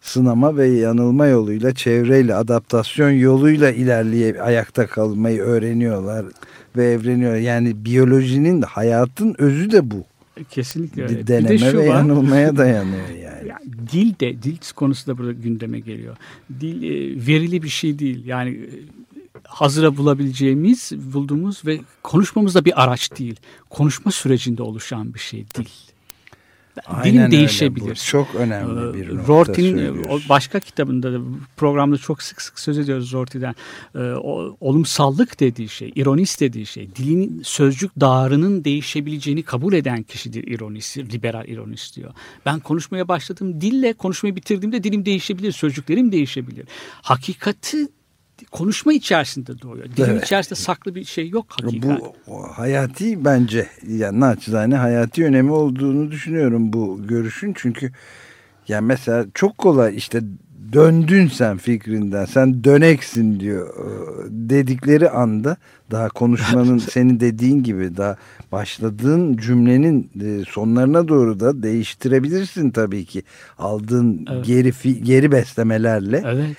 sınama 0.00 0.56
ve 0.56 0.66
yanılma 0.68 1.26
yoluyla 1.26 1.74
çevreyle 1.74 2.34
adaptasyon 2.34 3.10
yoluyla 3.10 3.70
ilerleye 3.70 4.42
ayakta 4.42 4.86
kalmayı 4.86 5.40
öğreniyorlar 5.40 6.26
ve 6.76 6.92
evreniyor. 6.92 7.36
Yani 7.36 7.84
biyolojinin 7.84 8.62
hayatın 8.62 9.34
özü 9.38 9.70
de 9.70 9.90
bu. 9.90 10.09
Kesinlikle 10.50 11.02
öyle. 11.02 11.18
Bir 11.18 11.26
de 11.26 11.26
Deneme 11.26 11.58
şu 11.58 11.78
ve 11.78 11.88
var. 11.88 11.94
yanılmaya 11.94 12.56
dayanıyor 12.56 13.08
yani. 13.22 13.48
Ya 13.48 13.58
dil 13.92 14.14
de 14.20 14.42
dil 14.42 14.56
konusu 14.76 15.06
da 15.06 15.18
burada 15.18 15.32
gündeme 15.32 15.80
geliyor. 15.80 16.16
Dil 16.60 16.82
e, 16.82 17.26
verili 17.26 17.62
bir 17.62 17.68
şey 17.68 17.98
değil. 17.98 18.26
Yani 18.26 18.50
e, 18.50 18.70
hazıra 19.44 19.96
bulabileceğimiz, 19.96 20.92
bulduğumuz 21.14 21.66
ve 21.66 21.80
konuşmamız 22.02 22.54
da 22.54 22.64
bir 22.64 22.84
araç 22.84 23.18
değil. 23.18 23.36
Konuşma 23.70 24.10
sürecinde 24.10 24.62
oluşan 24.62 25.14
bir 25.14 25.18
şey 25.18 25.46
dil. 25.54 25.68
Aynen 26.86 27.22
öyle. 27.22 27.30
değişebilir. 27.30 27.90
Bu 27.90 28.10
çok 28.10 28.34
önemli 28.34 28.94
bir 28.94 29.08
Ee, 29.08 29.16
nokta 29.16 29.32
Rorty'nin 29.32 30.04
e, 30.04 30.28
başka 30.28 30.60
kitabında 30.60 31.12
da 31.12 31.18
programda 31.56 31.98
çok 31.98 32.22
sık 32.22 32.42
sık 32.42 32.58
söz 32.58 32.78
ediyoruz 32.78 33.12
Rorty'den. 33.12 33.54
Ee, 33.94 33.98
olumsallık 34.60 35.40
dediği 35.40 35.68
şey, 35.68 35.92
ironist 35.94 36.40
dediği 36.40 36.66
şey, 36.66 36.88
dilin 36.96 37.42
sözcük 37.44 38.00
dağarının 38.00 38.64
değişebileceğini 38.64 39.42
kabul 39.42 39.72
eden 39.72 40.02
kişidir 40.02 40.44
ironist, 40.46 40.98
liberal 40.98 41.48
ironist 41.48 41.96
diyor. 41.96 42.12
Ben 42.46 42.60
konuşmaya 42.60 43.08
başladım 43.08 43.60
dille 43.60 43.92
konuşmayı 43.92 44.36
bitirdiğimde 44.36 44.84
dilim 44.84 45.06
değişebilir, 45.06 45.52
sözcüklerim 45.52 46.12
değişebilir. 46.12 46.66
Hakikati 47.02 47.88
konuşma 48.50 48.92
içerisinde 48.92 49.62
doğuyor. 49.62 49.84
Dilin 49.96 50.10
Evet. 50.10 50.24
içerisinde 50.24 50.54
saklı 50.54 50.94
bir 50.94 51.04
şey 51.04 51.28
yok 51.28 51.46
hakikat. 51.50 52.00
Bu 52.26 52.42
hayati 52.42 53.24
bence 53.24 53.66
yani 53.88 54.20
naçizane 54.20 54.76
hayati 54.76 55.24
önemi 55.24 55.52
olduğunu 55.52 56.10
düşünüyorum 56.10 56.72
bu 56.72 57.06
görüşün. 57.06 57.54
Çünkü 57.56 57.92
yani 58.68 58.86
mesela 58.86 59.26
çok 59.34 59.58
kolay 59.58 59.96
işte 59.96 60.20
döndün 60.72 61.26
sen 61.28 61.56
fikrinden 61.56 62.24
sen 62.24 62.64
döneksin 62.64 63.40
diyor 63.40 63.68
Ee, 63.78 64.26
dedikleri 64.30 65.10
anda 65.10 65.56
daha 65.90 66.08
konuşmanın 66.08 66.78
senin 66.92 67.20
dediğin 67.20 67.62
gibi 67.62 67.96
daha 67.96 68.16
başladığın 68.52 69.36
cümlenin 69.36 70.10
e, 70.20 70.44
sonlarına 70.48 71.08
doğru 71.08 71.40
da 71.40 71.62
değiştirebilirsin 71.62 72.70
tabii 72.70 73.04
ki 73.04 73.22
aldığın 73.58 74.26
Evet. 74.32 74.46
geri 74.46 75.02
geri 75.02 75.32
beslemelerle 75.32 76.22
Evet. 76.26 76.56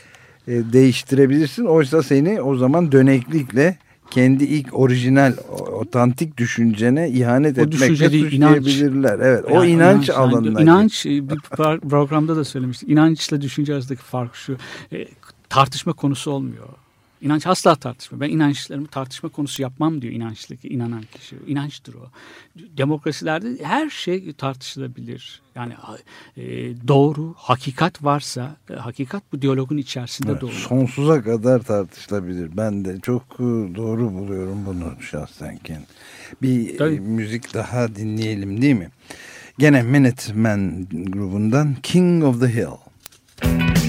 E, 0.47 0.51
değiştirebilirsin. 0.73 1.65
Oysa 1.65 2.03
seni 2.03 2.41
o 2.41 2.55
zaman 2.55 2.91
döneklikle 2.91 3.77
kendi 4.11 4.43
ilk 4.43 4.79
orijinal 4.79 5.33
o- 5.51 5.63
otantik 5.63 6.37
düşüncene 6.37 7.09
ihanet 7.09 7.57
O 7.57 7.61
etmekle 7.61 8.11
değil, 8.11 8.31
inanç. 8.31 8.57
suçlayabilirler. 8.65 9.19
Evet, 9.19 9.45
o 9.45 9.53
Yani 9.53 9.71
inanç, 9.71 10.09
yani 10.09 10.19
alanına. 10.19 10.61
İnanç 10.61 11.05
e, 11.05 11.09
bir 11.29 11.39
programda 11.89 12.35
da 12.35 12.43
söylemiştik. 12.43 12.89
İnançla 12.89 13.41
düşünce 13.41 13.73
arasındaki 13.73 14.01
fark 14.03 14.35
şu. 14.35 14.57
e, 14.93 15.07
tartışma 15.49 15.93
konusu 15.93 16.31
olmuyor. 16.31 16.67
İnanç 17.21 17.47
asla 17.47 17.75
tartışma. 17.75 18.19
Ben 18.19 18.29
inançlarımı 18.29 18.87
tartışma 18.87 19.29
konusu 19.29 19.61
yapmam 19.61 20.01
diyor 20.01 20.13
inançlık, 20.13 20.65
inanan 20.65 21.03
kişi. 21.13 21.35
İnançtır 21.47 21.93
o. 21.93 21.99
Demokrasilerde 22.77 23.63
her 23.63 23.89
şey 23.89 24.33
tartışılabilir. 24.33 25.41
Yani 25.55 25.73
e, 26.37 26.43
doğru, 26.87 27.33
hakikat 27.37 28.03
varsa, 28.03 28.55
e, 28.69 28.73
hakikat 28.73 29.23
bu 29.33 29.41
diyalogun 29.41 29.77
içerisinde 29.77 30.31
Evet, 30.31 30.41
doğru. 30.41 30.51
sonsuza 30.51 31.23
kadar 31.23 31.59
tartışılabilir. 31.59 32.57
Ben 32.57 32.85
de 32.85 32.99
çok 32.99 33.23
e, 33.35 33.43
doğru 33.75 34.13
buluyorum 34.13 34.65
bunu 34.65 35.01
şahsen 35.01 35.57
kendim. 35.57 35.85
Bir 36.41 36.77
Tabii. 36.77 36.95
e, 36.95 36.99
müzik 36.99 37.53
daha 37.53 37.95
dinleyelim 37.95 38.61
değil 38.61 38.75
mi? 38.75 38.89
Gene 39.59 39.81
Minutemen 39.81 40.87
grubundan 40.91 41.75
King 41.83 42.23
of 42.23 42.39
the 42.39 42.47
Hill. 42.47 42.77
What 43.41 43.80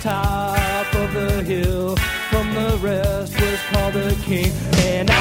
top 0.00 0.94
of 0.94 1.12
the 1.12 1.42
hill 1.42 1.96
from 2.30 2.54
the 2.54 2.78
rest 2.80 3.34
was 3.40 3.60
called 3.70 3.94
the 3.94 4.16
king. 4.22 4.52
And 4.84 5.10
I 5.10 5.14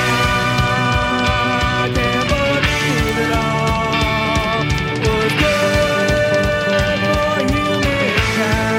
can't 1.95 2.27
believe 2.29 3.17
it 3.25 3.31
all 3.33 4.65
was 5.01 5.33
good 5.43 6.99
for 7.07 7.33
humankind. 7.53 8.71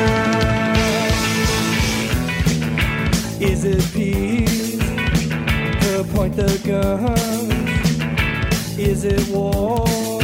Is 3.43 3.65
it 3.65 3.85
peace 3.93 4.79
to 5.83 6.05
point 6.15 6.35
the 6.37 6.61
guns? 6.65 7.19
Is 8.79 9.05
it 9.05 9.29
war 9.31 10.18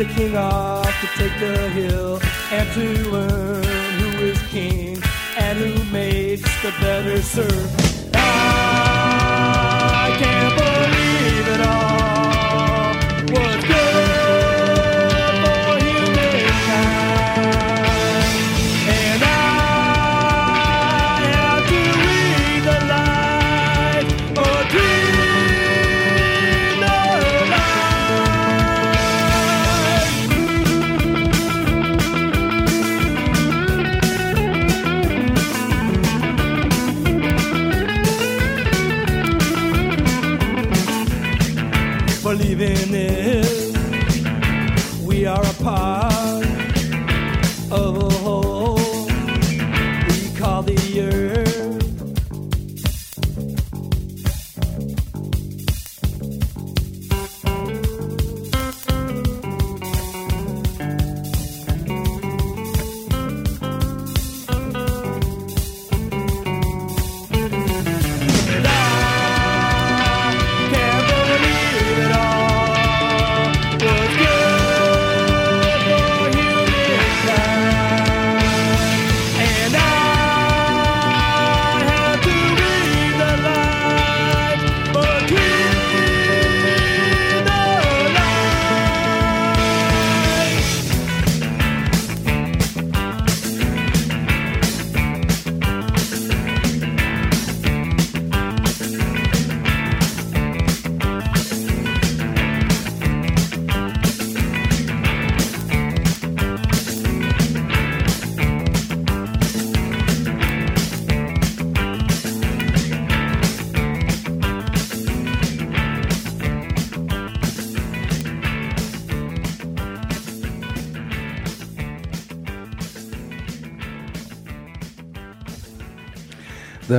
the 0.00 0.06
king 0.14 0.34
off 0.34 0.88
to 1.02 1.06
take 1.18 1.38
the 1.40 1.68
hill 1.68 2.18
and 2.50 2.66
to 2.72 3.10
learn 3.10 3.62
who 3.98 4.24
is 4.24 4.40
king 4.48 4.96
and 5.36 5.58
who 5.58 5.84
makes 5.92 6.48
the 6.62 6.72
better 6.80 7.20
serve. 7.20 7.70
I 8.14 10.16
can't 10.18 10.56
believe 10.56 11.48
it 11.54 11.60
all 11.66 12.39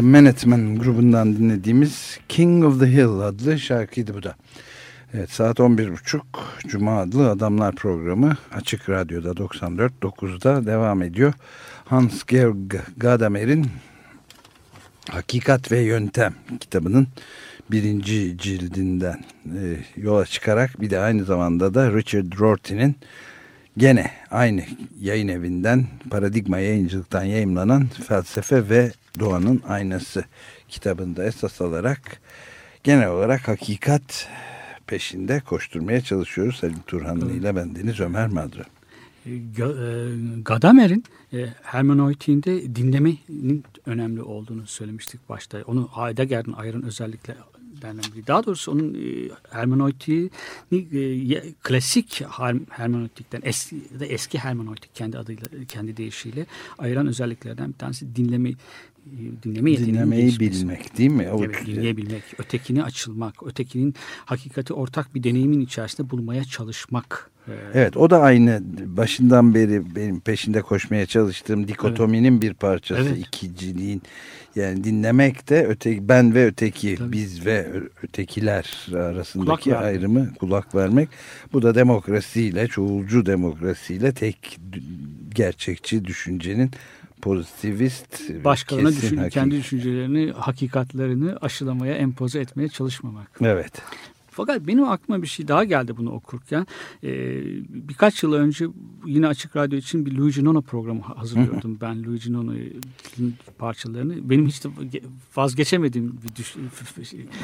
The 0.01 0.07
grubundan 0.79 1.37
dinlediğimiz 1.37 2.19
King 2.29 2.65
of 2.65 2.79
the 2.79 2.87
Hill 2.87 3.19
adlı 3.19 3.59
şarkıydı 3.59 4.13
bu 4.13 4.23
da. 4.23 4.35
Evet 5.13 5.31
saat 5.31 5.59
11.30 5.59 6.21
Cuma 6.67 6.99
adlı 6.99 7.29
Adamlar 7.29 7.75
programı 7.75 8.37
Açık 8.51 8.89
Radyo'da 8.89 9.29
94.9'da 9.29 10.65
devam 10.65 11.01
ediyor. 11.01 11.33
Hans 11.85 12.23
Georg 12.23 12.75
Gadamer'in 12.97 13.67
Hakikat 15.09 15.71
ve 15.71 15.79
Yöntem 15.79 16.33
kitabının 16.59 17.07
birinci 17.71 18.37
cildinden 18.37 19.23
e, 19.45 19.77
yola 19.97 20.25
çıkarak 20.25 20.81
bir 20.81 20.89
de 20.89 20.99
aynı 20.99 21.25
zamanda 21.25 21.73
da 21.73 21.93
Richard 21.93 22.39
Rorty'nin 22.39 22.95
gene 23.77 24.11
aynı 24.31 24.63
yayın 24.99 25.27
evinden 25.27 25.87
Paradigma 26.09 26.59
yayıncılıktan 26.59 27.23
yayımlanan 27.23 27.87
Felsefe 28.07 28.69
ve 28.69 28.91
Doğanın 29.19 29.61
Aynası 29.67 30.23
kitabında 30.69 31.25
esas 31.25 31.61
alarak 31.61 32.21
genel 32.83 33.09
olarak 33.09 33.47
hakikat 33.47 34.27
peşinde 34.87 35.39
koşturmaya 35.39 36.01
çalışıyoruz. 36.01 36.55
Selim 36.55 36.81
Turhanlı 36.87 37.31
ile 37.31 37.55
bendeniz 37.55 37.99
Ömer 37.99 38.27
Madra. 38.27 38.63
Ga- 39.27 39.77
e, 40.37 40.41
Gadamer'in 40.41 41.03
e, 41.33 41.45
hermeneutiğinde 41.63 42.75
dinlemenin 42.75 43.63
önemli 43.85 44.21
olduğunu 44.21 44.67
söylemiştik 44.67 45.29
başta. 45.29 45.63
Onu 45.67 45.89
Heidegger'in 45.95 46.53
ayıran 46.53 46.83
özelliklerden 46.83 47.43
biri. 47.81 48.27
Daha 48.27 48.45
doğrusu 48.45 48.71
onun 48.71 48.93
e, 48.93 49.29
hermeneutiğini 49.49 50.31
e, 51.33 51.53
klasik 51.63 52.21
her- 52.29 52.59
hermeneutikten 52.69 53.41
eski, 53.43 53.75
da 53.99 54.05
eski 54.05 54.39
hermeneutik 54.39 54.95
kendi 54.95 55.17
adıyla 55.17 55.43
kendi 55.67 55.97
deyişiyle 55.97 56.45
ayıran 56.77 57.07
özelliklerden 57.07 57.67
bir 57.73 57.77
tanesi 57.77 58.15
dinleme 58.15 58.49
e, 58.49 58.55
dinleme 59.43 59.77
Dinlemeyi 59.77 60.39
bilmek 60.39 60.97
değil 60.97 61.09
mi? 61.11 61.29
O- 61.31 61.43
Evet, 61.45 61.65
dinleyebilmek, 61.65 62.23
ötekini 62.37 62.83
açılmak, 62.83 63.43
ötekinin 63.43 63.95
hakikati 64.25 64.73
ortak 64.73 65.15
bir 65.15 65.23
deneyimin 65.23 65.59
içerisinde 65.61 66.09
bulmaya 66.09 66.43
çalışmak. 66.43 67.30
Evet 67.73 67.97
o 67.97 68.09
da 68.09 68.21
aynı 68.21 68.61
başından 68.85 69.55
beri 69.55 69.95
benim 69.95 70.19
peşinde 70.19 70.61
koşmaya 70.61 71.05
çalıştığım 71.05 71.67
dikotominin 71.67 72.41
bir 72.41 72.53
parçası 72.53 73.01
Evet. 73.01 73.17
ikiciliğin 73.17 74.01
yani 74.55 74.83
dinlemek 74.83 75.49
de 75.49 75.65
öteki 75.65 76.09
ben 76.09 76.35
ve 76.35 76.45
öteki 76.45 76.95
Tabii. 76.95 77.11
biz 77.11 77.45
ve 77.45 77.67
ötekiler 78.03 78.87
arasındaki 78.95 79.63
Kulak 79.63 79.67
vermek. 79.67 79.85
ayrımı 79.85 80.33
kulak 80.39 80.75
vermek 80.75 81.09
bu 81.53 81.61
da 81.61 81.75
demokrasiyle 81.75 82.67
çoğulcu 82.67 83.25
demokrasiyle 83.25 84.11
tek 84.11 84.57
gerçekçi 85.35 86.05
düşüncenin 86.05 86.71
pozitivist 87.21 88.21
başkalarına 88.43 88.89
düşün, 88.89 89.29
kendi 89.29 89.55
düşüncelerini, 89.55 90.31
hakikatlerini 90.31 91.35
aşılamaya, 91.35 91.95
empoze 91.95 92.39
etmeye 92.39 92.69
çalışmamak. 92.69 93.39
Evet. 93.41 93.71
Fakat 94.41 94.67
benim 94.67 94.83
aklıma 94.83 95.21
bir 95.21 95.27
şey 95.27 95.47
daha 95.47 95.63
geldi 95.63 95.97
bunu 95.97 96.11
okurken. 96.11 96.67
Ee, 97.03 97.41
birkaç 97.69 98.23
yıl 98.23 98.33
önce 98.33 98.67
yine 99.05 99.27
Açık 99.27 99.55
Radyo 99.55 99.77
için 99.77 100.05
bir 100.05 100.11
Luigi 100.11 100.45
Nono 100.45 100.61
programı 100.61 101.01
hazırlıyordum. 101.01 101.77
ben 101.81 102.03
Luigi 102.03 102.33
Nono'nun 102.33 103.33
parçalarını. 103.57 104.29
Benim 104.29 104.47
hiç 104.47 104.63
de 104.63 104.69
vazgeçemediğim 105.35 106.19
bir 106.23 106.35
düş, 106.35 106.55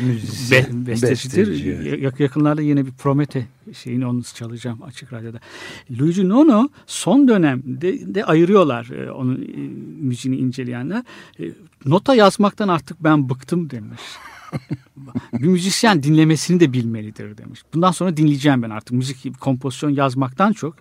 Müzisyen, 0.08 0.86
be, 0.86 0.88
bestecidir. 0.88 1.48
besteci, 1.48 2.24
Yakınlarda 2.24 2.62
yine 2.62 2.86
bir 2.86 2.92
Promete 2.92 3.48
şeyini 3.74 4.06
onu 4.06 4.24
çalacağım 4.24 4.84
Açık 4.84 5.14
Radyo'da. 5.14 5.40
Luigi 6.00 6.30
Nono 6.30 6.70
son 6.88 7.28
dönemde 7.28 8.16
de 8.16 8.26
ayırıyorlar 8.26 8.90
e, 8.90 9.12
onun 9.12 9.42
e, 9.42 9.58
müziğini 10.02 10.38
inceleyenler. 10.38 11.04
E, 11.40 11.44
nota 11.86 12.16
yazmaktan 12.16 12.68
artık 12.68 13.04
ben 13.04 13.30
bıktım 13.30 13.70
demiş. 13.70 14.02
bir 15.34 15.48
müzisyen 15.48 16.04
dinlemesini 16.04 16.60
de 16.60 16.74
bilmelidir 16.74 17.38
demiş. 17.38 17.62
Bundan 17.74 17.92
sonra 17.92 18.18
dinleyeceğim 18.18 18.62
ben 18.64 18.70
artık. 18.70 18.92
Müzik, 18.92 19.40
kompozisyon 19.40 19.90
yazmaktan 19.90 20.54
çok 20.54 20.76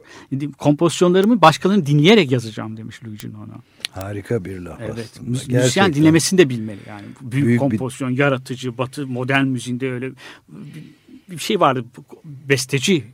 kompozisyonlarımı 0.58 1.42
başkalarını 1.42 1.86
dinleyerek 1.86 2.30
yazacağım 2.32 2.76
demiş 2.76 3.04
Luigi 3.04 3.32
Nono. 3.32 3.52
Harika 3.90 4.44
bir 4.44 4.58
laf 4.58 4.80
Evet. 4.80 5.10
aslında. 5.14 5.30
Müz- 5.30 5.32
Gerçekten. 5.38 5.56
Müzisyen 5.60 5.94
dinlemesini 5.94 6.38
de 6.38 6.48
bilmeli 6.48 6.80
yani. 6.88 7.04
Büyük, 7.20 7.46
Büyük 7.46 7.48
bir- 7.62 7.68
kompozisyon, 7.68 8.10
yaratıcı, 8.10 8.78
batı, 8.78 9.06
modern 9.06 9.46
müziğinde 9.46 9.92
öyle 9.92 10.10
bir- 10.48 10.84
bir 11.30 11.38
şey 11.38 11.60
vardır. 11.60 11.84
Besteci 12.24 13.04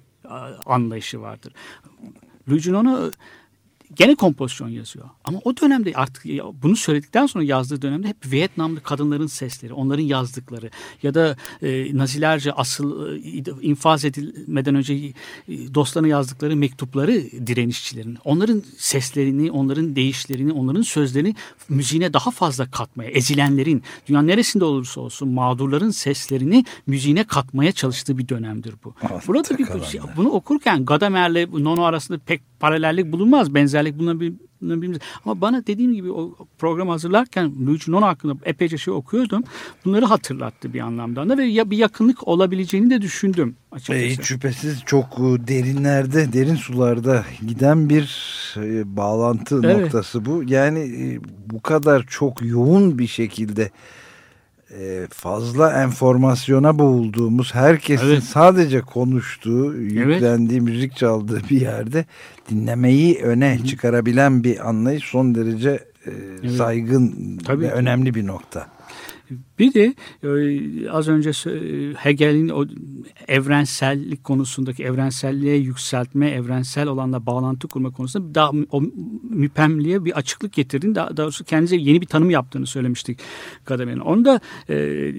anlayışı 0.66 1.20
vardır. 1.20 1.52
Luigi 2.48 2.72
Nono 2.72 3.10
gene 3.96 4.14
kompozisyon 4.14 4.68
yazıyor. 4.68 5.06
Ama 5.24 5.38
o 5.44 5.56
dönemde 5.56 5.92
artık 5.94 6.24
bunu 6.62 6.76
söyledikten 6.76 7.26
sonra 7.26 7.44
yazdığı 7.44 7.82
dönemde 7.82 8.08
hep 8.08 8.16
Vietnamlı 8.32 8.80
kadınların 8.82 9.26
sesleri, 9.26 9.72
onların 9.72 10.02
yazdıkları 10.02 10.70
ya 11.02 11.14
da 11.14 11.36
e, 11.62 11.96
Nazilerce 11.98 12.52
asıl 12.52 13.16
e, 13.16 13.42
infaz 13.62 14.04
edilmeden 14.04 14.74
önce 14.74 14.94
e, 14.94 15.12
dostlarına 15.48 16.08
yazdıkları 16.08 16.56
mektupları 16.56 17.12
direnişçilerin. 17.46 18.18
Onların 18.24 18.62
seslerini, 18.76 19.50
onların 19.50 19.96
değişlerini, 19.96 20.52
onların 20.52 20.82
sözlerini 20.82 21.34
müziğine 21.68 22.12
daha 22.12 22.30
fazla 22.30 22.70
katmaya, 22.70 23.10
ezilenlerin, 23.10 23.82
dünyanın 24.08 24.28
neresinde 24.28 24.64
olursa 24.64 25.00
olsun 25.00 25.28
mağdurların 25.28 25.90
seslerini 25.90 26.64
müziğine 26.86 27.24
katmaya 27.24 27.72
çalıştığı 27.72 28.18
bir 28.18 28.28
dönemdir 28.28 28.74
bu. 28.84 28.94
Altta 29.02 29.20
Burada 29.28 29.58
bir 29.58 29.64
kalanlar. 29.66 29.86
şey- 29.86 30.00
bunu 30.16 30.28
okurken 30.28 30.84
Gadamer'le 30.84 31.46
Nono 31.52 31.82
arasında 31.82 32.18
pek 32.18 32.40
paralellik 32.60 33.12
bulunmaz. 33.12 33.54
Benzerlik 33.82 33.98
bulunabilir. 33.98 35.02
Ama 35.24 35.40
bana 35.40 35.66
dediğim 35.66 35.94
gibi 35.94 36.10
o 36.12 36.34
program 36.58 36.88
hazırlarken 36.88 37.52
Luigi 37.66 37.92
Nono 37.92 38.06
hakkında 38.06 38.34
epeyce 38.44 38.78
şey 38.78 38.94
okuyordum. 38.94 39.44
Bunları 39.84 40.04
hatırlattı 40.04 40.74
bir 40.74 40.80
anlamda 40.80 41.28
da 41.28 41.38
ve 41.38 41.44
ya 41.44 41.70
bir 41.70 41.76
yakınlık 41.76 42.28
olabileceğini 42.28 42.90
de 42.90 43.02
düşündüm 43.02 43.56
açıkçası. 43.72 43.98
E, 43.98 44.10
hiç 44.10 44.22
şüphesiz 44.22 44.82
çok 44.86 45.04
e, 45.04 45.48
derinlerde, 45.48 46.32
derin 46.32 46.56
sularda 46.56 47.24
giden 47.46 47.88
bir 47.88 48.04
e, 48.56 48.96
bağlantı 48.96 49.60
Evet. 49.64 49.80
noktası 49.80 50.24
bu. 50.24 50.42
Yani 50.46 50.78
e, 50.78 51.20
bu 51.46 51.60
kadar 51.60 52.06
çok 52.08 52.42
yoğun 52.42 52.98
bir 52.98 53.06
şekilde 53.06 53.70
e, 54.80 55.06
fazla 55.10 55.82
enformasyona 55.82 56.78
boğulduğumuz, 56.78 57.54
herkesin 57.54 58.06
Evet. 58.06 58.22
sadece 58.22 58.80
konuştuğu, 58.80 59.74
yüklendiği, 59.74 60.60
müzik 60.60 60.96
çaldığı 60.96 61.40
bir 61.50 61.60
yerde 61.60 62.04
dinlemeyi 62.50 63.18
öne 63.22 63.58
çıkarabilen 63.66 64.44
bir 64.44 64.68
anlayış 64.68 65.04
son 65.04 65.34
derece 65.34 65.78
e, 66.44 66.48
saygın 66.48 67.38
Tabii 67.46 67.62
ve 67.62 67.68
ki. 67.68 67.72
önemli 67.74 68.14
bir 68.14 68.26
nokta. 68.26 68.66
Bir 69.58 69.74
de 69.74 69.94
e, 70.22 70.90
az 70.90 71.08
önce 71.08 71.30
sö- 71.30 71.94
Hegel'in 71.94 72.48
o 72.48 72.66
evrensellik 73.28 74.24
konusundaki 74.24 74.84
evrenselliğe 74.84 75.56
yükseltme, 75.56 76.30
evrensel 76.30 76.88
olanla 76.88 77.26
bağlantı 77.26 77.68
kurma 77.68 77.90
konusunda 77.90 78.34
daha 78.34 78.50
o 78.70 78.82
müpemliğe 79.30 80.04
bir 80.04 80.18
açıklık 80.18 80.52
getirdiğini, 80.52 80.94
daha 80.94 81.16
doğrusu 81.16 81.44
kendisi 81.44 81.76
yeni 81.76 82.00
bir 82.00 82.06
tanım 82.06 82.30
yaptığını 82.30 82.66
söylemiştik 82.66 83.18
Gadamer'in. 83.66 84.00
Onu 84.00 84.24
da 84.24 84.40
e, 84.68 85.12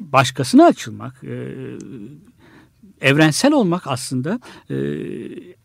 başkasına 0.00 0.64
açılmak, 0.66 1.24
e, 1.24 1.54
evrensel 3.00 3.52
olmak 3.52 3.86
aslında 3.86 4.40
e, 4.70 4.74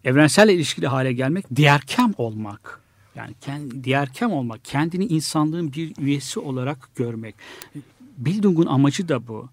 evrenselle 0.03 0.53
ilişkili 0.53 0.88
hale 0.88 1.13
gelmek, 1.13 1.56
diğerkem 1.56 2.13
olmak. 2.17 2.83
Yani 3.15 3.34
kendi, 3.41 3.84
diğerkem 3.84 4.32
olmak, 4.32 4.65
kendini 4.65 5.06
insanlığın 5.06 5.73
bir 5.73 5.93
üyesi 5.97 6.39
olarak 6.39 6.89
görmek. 6.95 7.36
Bildung'un 8.17 8.65
amacı 8.65 9.10
da 9.10 9.28
bu. 9.28 9.49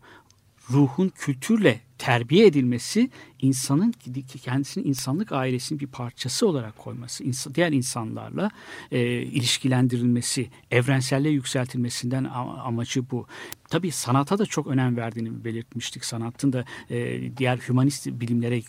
Ruhun 0.70 1.08
kültürle 1.08 1.80
terbiye 1.98 2.46
edilmesi, 2.46 3.10
insanın 3.42 3.94
kendisini 4.42 4.84
insanlık 4.84 5.32
ailesinin 5.32 5.80
bir 5.80 5.86
parçası 5.86 6.46
olarak 6.48 6.78
koyması, 6.78 7.24
ins- 7.24 7.54
diğer 7.54 7.72
insanlarla 7.72 8.50
e, 8.92 9.22
ilişkilendirilmesi, 9.22 10.50
evrenselliğe 10.70 11.34
yükseltilmesinden 11.34 12.24
amacı 12.64 13.10
bu. 13.10 13.26
Tabii 13.68 13.90
sanata 13.90 14.38
da 14.38 14.46
çok 14.46 14.66
önem 14.66 14.96
verdiğini 14.96 15.44
belirtmiştik. 15.44 16.04
Sanatın 16.04 16.52
da 16.52 16.64
e, 16.90 17.20
diğer 17.36 17.56
hümanist 17.56 18.06
bilimlere 18.06 18.62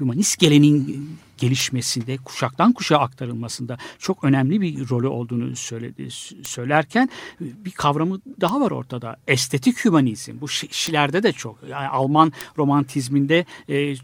hümanist 0.00 0.38
geleneğin 0.38 1.18
gelişmesinde, 1.38 2.16
kuşaktan 2.16 2.72
kuşağa 2.72 2.98
aktarılmasında 2.98 3.78
çok 3.98 4.24
önemli 4.24 4.60
bir 4.60 4.88
rolü 4.88 5.06
olduğunu 5.06 5.56
söyledi, 5.56 6.08
söylerken 6.42 7.08
bir 7.40 7.70
kavramı 7.70 8.20
daha 8.40 8.60
var 8.60 8.70
ortada. 8.70 9.16
Estetik 9.26 9.84
hümanizm. 9.84 10.40
Bu 10.40 10.46
Şi- 10.46 10.72
Şiler'de 10.72 11.22
de 11.22 11.32
çok. 11.32 11.58
Yani 11.68 11.88
Alman 11.88 12.32
romantizminde 12.58 13.44
e, 13.68 13.94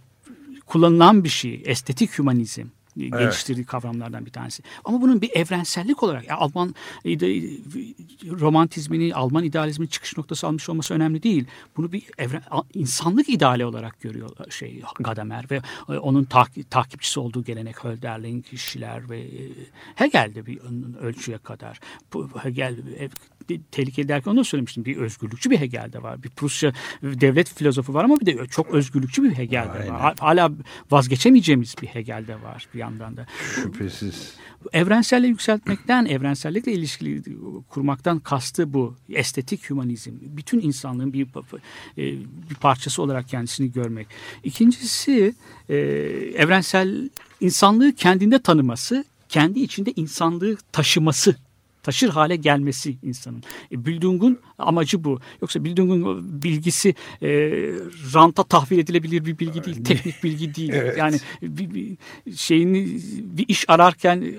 kullanılan 0.67 1.25
bir 1.25 1.29
şey. 1.29 1.63
Estetik 1.65 2.19
hümanizm 2.19 2.67
geliştirdiği 2.97 3.67
kavramlardan 3.67 4.27
bir 4.27 4.31
tanesi. 4.31 4.63
Ama 4.85 5.03
bunun 5.03 5.21
bir 5.21 5.31
evrensellik 5.31 6.03
olarak 6.03 6.29
yani 6.29 6.39
Alman 6.39 6.75
romantizmini, 8.41 9.15
Alman 9.15 9.45
idealizmin 9.45 9.87
çıkış 9.87 10.17
noktası 10.17 10.47
almış 10.47 10.69
olması 10.69 10.95
önemli 10.95 11.23
değil. 11.23 11.47
Bunu 11.77 11.93
bir 11.93 12.05
evren, 12.19 12.43
insanlık 12.75 13.29
ideali 13.29 13.65
olarak 13.65 14.01
görüyor 14.01 14.31
şey 14.51 14.83
Gadamer 15.01 15.45
ve 15.51 15.61
e, 15.89 15.93
onun 15.93 16.25
tak- 16.25 16.71
takipçisi 16.71 17.21
olduğu 17.21 17.45
gelenek 17.45 17.85
Hölderlin, 17.85 18.45
Schiller 18.57 19.11
ve 19.11 19.21
e, 19.21 19.51
Hegel'de 19.95 20.47
bir 20.47 20.59
ölçüye 21.01 21.39
kadar. 21.39 21.81
Hegel 22.43 22.79
e, 22.99 23.09
tehlikeli 23.71 24.09
derken 24.09 24.31
onu 24.31 24.45
söylemiştim. 24.45 24.85
Bir 24.85 24.97
özgürlükçü 24.97 25.51
bir 25.51 25.61
Hegel 25.61 25.93
de 25.93 26.03
var. 26.03 26.23
Bir 26.23 26.31
Prusya 26.31 26.73
devlet 27.03 27.55
filozofu 27.55 27.95
var 27.95 28.05
ama 28.05 28.21
bir 28.21 28.27
de 28.27 28.47
çok 28.47 28.75
özgürlükçü 28.75 29.23
bir 29.23 29.31
Hegel 29.31 29.65
de 29.65 29.93
var. 29.93 30.15
Hala 30.21 30.53
vazgeçemeyeceğimiz 30.91 31.75
bir 31.83 31.87
Hegel 31.87 32.27
de 32.27 32.43
var 32.43 32.69
bir 32.75 32.79
yandan 32.85 33.17
da. 33.17 33.27
Şüphesiz. 33.55 34.35
Evrenselle 34.73 35.27
yükseltmekten, 35.27 36.05
evrensellikle 36.05 36.73
ilişkili 36.73 37.23
kurmaktan 37.69 38.19
kastı 38.19 38.73
bu. 38.73 38.97
Estetik 39.09 39.71
hümanizm. 39.71 40.13
Bütün 40.21 40.61
insanlığın 40.61 41.13
bir 41.13 41.27
e, 41.99 42.03
bir 42.51 42.55
parçası 42.55 43.03
olarak 43.03 43.29
kendisini 43.29 43.73
görmek. 43.73 44.07
İkincisi 44.45 45.35
e, 45.69 45.77
evrensel 46.37 47.11
insanlığı 47.41 47.93
kendinde 47.93 48.39
tanıması, 48.39 49.05
kendi 49.29 49.61
içinde 49.61 49.93
insanlığı 49.97 50.57
taşıması 50.73 51.37
taşır 51.85 52.09
hale 52.09 52.37
gelmesi 52.37 52.97
insanın. 53.03 53.43
E, 53.73 53.87
Bildung'un 53.87 54.39
amacı 54.59 55.05
bu. 55.05 55.21
Yoksa 55.43 55.65
Bildung'un 55.65 56.43
bilgisi 56.43 56.95
e, 57.23 57.29
ranta 58.15 58.43
tahvil 58.43 58.79
edilebilir 58.79 59.25
bir 59.25 59.39
bilgi 59.39 59.65
değil. 59.65 59.85
Teknik 59.85 60.25
bilgi 60.25 60.55
değil. 60.55 60.73
Evet. 60.75 60.99
Yani 60.99 61.17
bir, 61.43 61.75
bir 61.75 61.97
şeyini 62.37 63.01
bir 63.37 63.49
iş 63.49 63.71
ararken 63.71 64.35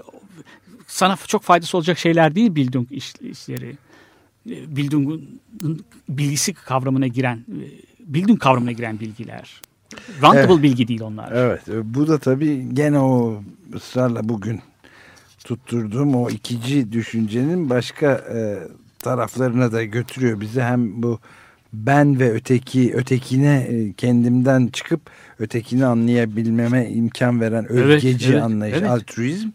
sana 0.88 1.18
çok 1.28 1.44
faydası 1.44 1.78
olacak 1.78 1.98
şeyler 1.98 2.36
değil 2.36 2.56
Bildung 2.56 2.92
iş, 2.92 3.14
işleri. 3.22 3.78
E, 4.50 4.76
Bildung'un 4.76 5.40
bilgisi 6.10 6.54
kavramına 6.54 7.08
giren, 7.08 7.38
e, 7.38 7.64
Bildung 8.00 8.40
kavramına 8.40 8.72
giren 8.72 9.00
bilgiler. 9.00 9.62
Rantable 10.22 10.54
Evet. 10.54 10.64
bilgi 10.64 10.88
değil 10.88 11.02
onlar. 11.02 11.32
Evet 11.32 11.70
e, 11.70 11.94
bu 11.94 12.08
da 12.08 12.20
tabii 12.20 12.68
gene 12.74 13.00
o 13.00 13.44
ısrarla 13.74 14.30
bugün 14.30 14.62
tutturduğum 15.46 16.16
o 16.16 16.30
ikinci 16.30 16.92
düşüncenin 16.92 17.70
başka 17.70 18.12
e, 18.12 18.60
taraflarına 19.00 19.72
da 19.72 19.84
götürüyor 19.84 20.42
bizi. 20.42 20.62
Hem 20.62 21.04
bu 21.04 21.20
ben 21.74 22.20
ve 22.20 22.32
öteki 22.32 22.94
ötekine 22.94 23.68
e, 23.70 23.94
kendimden 23.94 24.68
çıkıp 24.68 25.02
ötekini 25.40 25.86
anlayabilmeme 25.86 26.90
imkan 26.90 27.42
veren 27.42 27.66
Evet, 27.70 27.86
özgeci 27.86 28.32
evet, 28.32 28.44
anlayış, 28.44 28.78
evet. 28.80 28.90
altruizm 28.90 29.50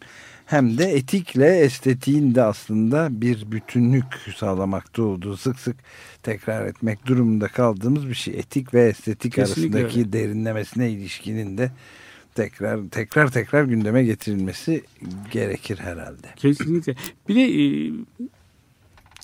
hem 0.45 0.77
de 0.77 0.83
etikle 0.85 1.57
estetiğin 1.57 2.35
de 2.35 2.43
aslında 2.43 3.21
bir 3.21 3.51
bütünlük 3.51 4.05
sağlamakta 4.35 5.03
olduğu 5.03 5.37
sık 5.37 5.59
sık 5.59 5.75
tekrar 6.23 6.65
etmek 6.65 7.05
durumunda 7.05 7.47
kaldığımız 7.47 8.09
bir 8.09 8.13
şey. 8.13 8.33
Etik 8.33 8.73
ve 8.73 8.83
estetik 8.87 9.33
Kesinlikle 9.33 9.77
arasındaki 9.77 9.99
öyle. 9.99 10.13
derinlemesine 10.13 10.89
ilişkinin 10.91 11.57
de 11.57 11.71
tekrar 12.35 12.89
tekrar 12.89 13.31
tekrar 13.31 13.63
gündeme 13.63 14.03
getirilmesi 14.03 14.83
gerekir 15.31 15.77
herhalde. 15.77 16.27
Kesinlikle. 16.35 16.95
Bir 17.29 17.35
de 17.35 17.41
e, 17.41 17.93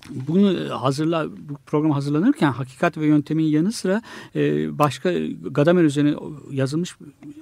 bunu 0.10 0.70
hazırla 0.82 1.30
bu 1.30 1.58
program 1.65 1.91
hazırlanırken 1.91 2.52
hakikat 2.52 2.98
ve 2.98 3.06
yöntemin 3.06 3.43
yanı 3.43 3.72
sıra 3.72 4.02
e, 4.36 4.78
başka 4.80 5.13
Gadamer 5.52 5.84
üzerine 5.84 6.15
yazılmış 6.52 6.98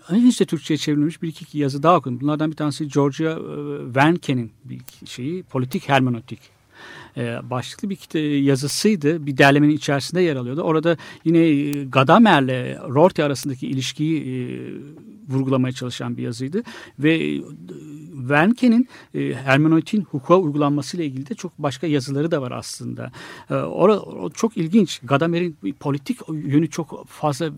de 0.10 0.46
Türkçe'ye 0.46 0.78
çevrilmiş 0.78 1.22
bir 1.22 1.28
iki 1.28 1.58
yazı 1.58 1.84
daha 1.84 1.98
okudum. 1.98 2.22
Bunlardan 2.22 2.52
bir 2.52 2.56
tanesi 2.56 2.88
Georgia 2.88 3.32
e, 3.32 3.86
Wernke'nin 3.86 4.52
bir 4.66 4.82
şeyi 5.06 5.44
politik 5.44 5.90
hermenötik 5.90 6.40
e, 6.40 6.55
başlıklı 7.50 7.90
bir 7.90 7.96
yazısıydı. 8.40 9.26
Bir 9.26 9.38
derlemenin 9.38 9.74
içerisinde 9.74 10.22
yer 10.22 10.36
alıyordu. 10.36 10.62
Orada 10.62 10.98
yine 11.26 11.40
e, 11.40 11.84
Gadamer'le 11.84 12.78
Rorty 12.90 13.24
arasındaki 13.24 13.68
ilişkiyi 13.68 14.22
e, 14.22 14.36
vurgulamaya 15.30 15.72
çalışan 15.72 16.18
bir 16.18 16.24
yazıydı. 16.24 16.64
Ve 17.00 17.36
e, 17.36 17.42
Wernke'nin 18.20 18.88
e, 19.16 19.34
hermenötiğin 19.34 20.04
hukuka 20.04 20.38
uygulanmasıyla 20.38 21.06
ilgili 21.06 21.30
de 21.30 21.36
çok 21.36 21.58
başka 21.60 21.88
yazıları 21.88 22.32
da 22.32 22.42
var 22.42 22.52
aslında. 22.52 23.12
E, 23.50 23.54
o 23.56 24.30
çok 24.30 24.58
ilginç. 24.58 25.00
Gadamer'in 25.04 25.58
politik 25.80 26.20
yönü 26.30 26.70
çok 26.70 27.08
fazla 27.08 27.50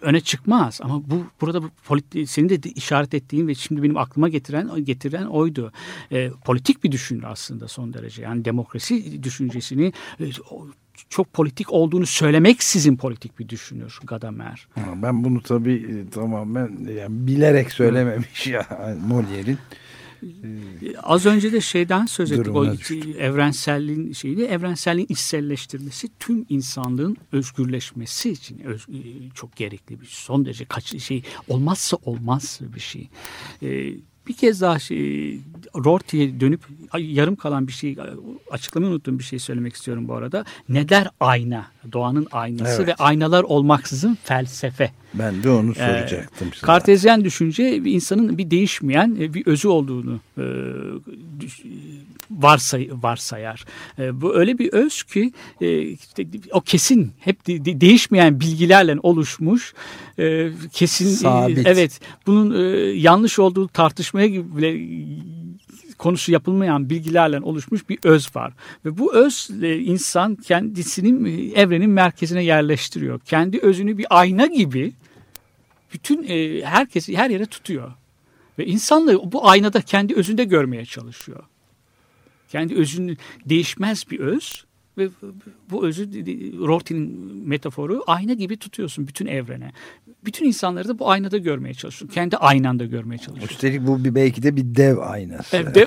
öne 0.00 0.20
çıkmaz. 0.20 0.80
Ama 0.82 1.02
bu 1.10 1.24
burada 1.40 1.62
bu 1.62 1.70
politi- 1.88 2.26
senin 2.26 2.48
de 2.48 2.70
işaret 2.70 3.14
ettiğin 3.14 3.48
ve 3.48 3.54
şimdi 3.54 3.82
benim 3.82 3.96
aklıma 3.96 4.28
getiren 4.28 4.84
getiren 4.84 5.26
oydu. 5.26 5.72
E, 6.12 6.30
politik 6.44 6.84
bir 6.84 6.92
düşünür 6.92 7.24
aslında 7.26 7.68
son 7.68 7.92
derece. 7.92 8.22
Yani 8.22 8.44
demokrasi 8.44 9.01
düşüncesini 9.22 9.92
e, 10.20 10.24
o- 10.50 10.66
çok 11.08 11.32
politik 11.32 11.72
olduğunu 11.72 12.06
söylemek 12.06 12.62
sizin 12.62 12.96
politik 12.96 13.38
bir 13.38 13.48
düşünür 13.48 13.98
Gadamer. 14.04 14.68
Ben 15.02 15.24
bunu 15.24 15.42
tabii 15.42 15.74
e, 15.74 16.10
tamamen 16.10 16.78
yani 16.98 17.26
bilerek 17.26 17.72
söylememiş 17.72 18.46
ya 18.46 18.60
Molière'in. 19.08 19.58
Az 21.02 21.26
önce 21.26 21.52
de 21.52 21.60
şeyden 21.60 22.06
söz 22.06 22.32
ettik. 22.32 22.48
O 22.48 22.54
Durumuna 22.54 22.72
iki- 22.74 23.14
evrenselliğin 23.18 24.12
şeyini, 24.12 24.42
evrenselliğin 24.42 25.06
içselleştirmesi 25.10 26.08
tüm 26.20 26.46
insanlığın 26.48 27.16
özgürleşmesi 27.32 28.30
için 28.30 28.60
öz- 28.60 28.86
e, 28.88 28.98
çok 29.34 29.56
gerekli 29.56 30.00
bir 30.00 30.06
son 30.06 30.44
derece 30.44 30.64
kaç 30.64 31.02
şey 31.02 31.22
olmazsa 31.48 31.96
olmaz 32.04 32.60
bir 32.74 32.80
şey. 32.80 33.08
Ee, 33.62 33.94
bir 34.28 34.32
kez 34.34 34.60
daha 34.60 34.78
şey, 34.78 35.40
Rorty'ye 35.76 36.40
dönüp 36.40 36.60
yarım 36.98 37.36
kalan 37.36 37.68
bir 37.68 37.72
şey 37.72 37.96
açıklamayı 38.50 38.92
unuttuğum 38.92 39.18
bir 39.18 39.24
şey 39.24 39.38
söylemek 39.38 39.74
istiyorum 39.74 40.08
bu 40.08 40.14
arada. 40.14 40.44
Ne 40.68 40.88
der 40.88 41.08
ayna? 41.20 41.66
Doğanın 41.92 42.26
aynası 42.32 42.76
Evet. 42.76 42.88
ve 42.88 42.94
aynalar 42.94 43.42
olmaksızın 43.42 44.18
felsefe. 44.24 44.92
Ben 45.14 45.42
de 45.42 45.50
onu 45.50 45.70
Ee, 45.70 45.74
soracaktım 45.74 46.48
size. 46.54 46.66
Kartezyen 46.66 47.24
düşünce 47.24 47.76
insanın 47.76 48.38
bir 48.38 48.50
değişmeyen 48.50 49.16
e, 49.20 49.34
bir 49.34 49.46
özü 49.46 49.68
olduğunu 49.68 50.20
e, 50.38 50.44
düş- 51.40 51.62
varsay, 52.30 52.88
varsayar. 52.92 53.64
E, 53.98 54.20
bu 54.20 54.34
öyle 54.36 54.58
bir 54.58 54.72
öz 54.72 55.02
ki 55.02 55.32
e, 55.60 55.80
işte 55.82 56.26
o 56.52 56.60
kesin 56.60 57.12
hep 57.18 57.46
de- 57.46 57.64
de- 57.64 57.80
değişmeyen 57.80 58.40
bilgilerle 58.40 58.96
oluşmuş 59.02 59.74
e, 60.18 60.48
kesin 60.72 61.06
e, 61.06 61.10
Sabit. 61.10 61.66
evet 61.66 62.00
bunun 62.26 62.64
e, 62.64 62.76
yanlış 62.90 63.38
olduğu 63.38 63.68
tartışmaya 63.68 64.32
bile 64.32 64.72
konusu 66.02 66.32
yapılmayan 66.32 66.90
bilgilerle 66.90 67.40
oluşmuş 67.40 67.88
bir 67.88 67.98
öz 68.04 68.36
var. 68.36 68.52
Ve 68.84 68.98
bu 68.98 69.14
öz 69.14 69.50
insan 69.62 70.34
kendisinin 70.34 71.24
e, 71.24 71.60
evrenin 71.60 71.90
merkezine 71.90 72.44
yerleştiriyor. 72.44 73.20
Kendi 73.20 73.58
özünü 73.58 73.98
bir 73.98 74.06
ayna 74.10 74.46
gibi 74.46 74.92
bütün 75.92 76.22
e, 76.28 76.62
herkesi 76.64 77.16
her 77.16 77.30
yere 77.30 77.46
tutuyor. 77.46 77.92
Ve 78.58 78.66
insanlığı 78.66 79.32
bu 79.32 79.48
aynada 79.48 79.80
kendi 79.80 80.14
özünde 80.14 80.44
görmeye 80.44 80.84
çalışıyor. 80.84 81.44
Kendi 82.48 82.74
özünün 82.74 83.18
değişmez 83.46 84.04
bir 84.10 84.20
öz 84.20 84.64
ve 84.98 85.08
bu 85.70 85.86
özü 85.86 86.10
Rorty'nin 86.66 87.36
metaforu 87.48 88.02
ayna 88.06 88.32
gibi 88.32 88.56
tutuyorsun 88.56 89.08
bütün 89.08 89.26
evrene. 89.26 89.72
Bütün 90.24 90.46
insanları 90.46 90.88
da 90.88 90.98
bu 90.98 91.10
aynada 91.10 91.38
görmeye 91.38 91.74
çalışıyorsun. 91.74 92.14
Kendi 92.14 92.36
aynanda 92.36 92.84
görmeye 92.84 93.18
çalışıyorsun. 93.18 93.54
Üstelik 93.54 93.86
bu 93.86 94.04
bir 94.04 94.14
belki 94.14 94.42
de 94.42 94.56
bir 94.56 94.74
dev 94.74 94.98
aynası. 94.98 95.56
Evet, 95.56 95.74
de- 95.74 95.86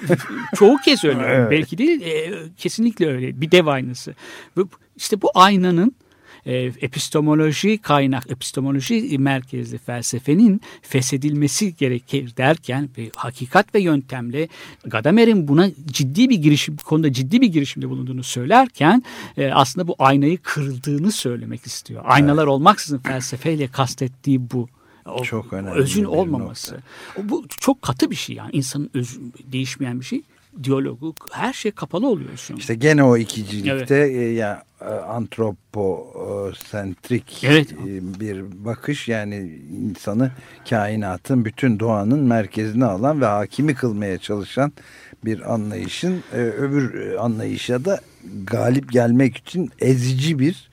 çoğu 0.55 0.77
kez 0.85 1.05
öyle. 1.05 1.21
Evet. 1.25 1.51
Belki 1.51 1.77
değil, 1.77 2.01
e, 2.01 2.33
kesinlikle 2.57 3.07
öyle. 3.07 3.41
Bir 3.41 3.51
dev 3.51 3.65
aynası. 3.65 4.15
İşte 4.95 5.21
bu 5.21 5.31
aynanın 5.35 5.95
e, 6.45 6.55
epistemoloji 6.55 7.77
kaynak, 7.77 8.31
epistemoloji 8.31 9.17
merkezli 9.17 9.77
felsefenin 9.77 10.61
feshedilmesi 10.81 11.75
gerekir 11.75 12.37
derken 12.37 12.89
ve 12.97 13.09
hakikat 13.15 13.75
ve 13.75 13.79
yöntemle 13.79 14.47
Gadamer'in 14.85 15.47
buna 15.47 15.69
ciddi 15.85 16.29
bir 16.29 16.35
girişim, 16.35 16.77
konuda 16.77 17.13
ciddi 17.13 17.41
bir 17.41 17.47
girişimde 17.47 17.89
bulunduğunu 17.89 18.23
söylerken 18.23 19.03
e, 19.37 19.51
aslında 19.51 19.87
bu 19.87 19.95
aynayı 19.99 20.37
kırıldığını 20.37 21.11
söylemek 21.11 21.65
istiyor. 21.65 22.01
Aynalar 22.05 22.47
olmaksızın 22.47 22.97
felsefeyle 22.97 23.67
kastettiği 23.67 24.51
bu. 24.51 24.67
O, 25.05 25.23
Çok 25.23 25.53
önemli 25.53 25.79
Özün 25.79 26.03
olmaması. 26.03 26.77
O, 27.17 27.29
bu 27.29 27.45
çok 27.47 27.81
katı 27.81 28.11
bir 28.11 28.15
şey 28.15 28.35
yani. 28.35 28.49
İnsanın 28.53 28.89
öz, 28.93 29.19
değişmeyen 29.51 29.99
bir 29.99 30.05
şey. 30.05 30.21
Diyalogu 30.63 31.13
her 31.31 31.53
şey 31.53 31.71
kapalı 31.71 32.07
oluyor 32.07 32.37
şu 32.37 32.53
an. 32.53 32.57
İşte 32.57 32.75
gene 32.75 33.03
o 33.03 33.17
ikicilikte 33.17 33.95
Evet. 33.95 34.15
e, 34.15 34.21
ya 34.21 34.63
e, 34.81 34.85
antroposentrik 34.85 37.43
Evet. 37.43 37.71
e, 37.71 38.19
bir 38.19 38.43
bakış 38.65 39.07
yani 39.07 39.59
insanı 39.89 40.31
kainatın 40.69 41.45
bütün 41.45 41.79
doğanın 41.79 42.23
merkezine 42.23 42.85
alan 42.85 43.21
ve 43.21 43.25
hakimi 43.25 43.75
kılmaya 43.75 44.17
çalışan 44.17 44.71
bir 45.25 45.53
anlayışın 45.53 46.23
e, 46.33 46.37
öbür 46.37 47.15
anlayışa 47.15 47.85
da 47.85 47.99
galip 48.43 48.91
gelmek 48.91 49.37
için 49.37 49.69
ezici 49.79 50.39
bir 50.39 50.69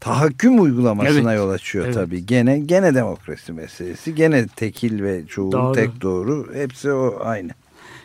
tahakküm 0.00 0.62
uygulamasına 0.62 1.32
Evet. 1.32 1.40
yol 1.42 1.50
açıyor 1.50 1.84
Evet. 1.84 1.94
tabii. 1.94 2.26
Gene 2.26 2.58
gene 2.58 2.94
demokrasi 2.94 3.52
meselesi, 3.52 4.14
gene 4.14 4.46
tekil 4.56 5.02
ve 5.02 5.26
çoğul, 5.26 5.52
Doğru. 5.52 5.72
tek 5.74 6.00
doğru 6.00 6.50
hepsi 6.54 6.92
o 6.92 7.18
aynı. 7.24 7.50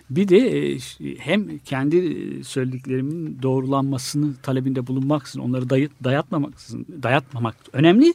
Bir 0.09 0.27
de 0.27 0.37
e, 0.37 0.79
hem 1.17 1.57
kendi 1.57 1.97
e, 1.97 2.43
söylediklerimin 2.43 3.39
doğrulanmasını 3.41 4.35
talebinde 4.35 4.87
bulunmaksızın, 4.87 5.39
onları 5.39 5.69
dayı, 5.69 5.89
dayatmamaksızın, 6.03 6.85
dayatmamak 7.03 7.55
önemli. 7.73 8.13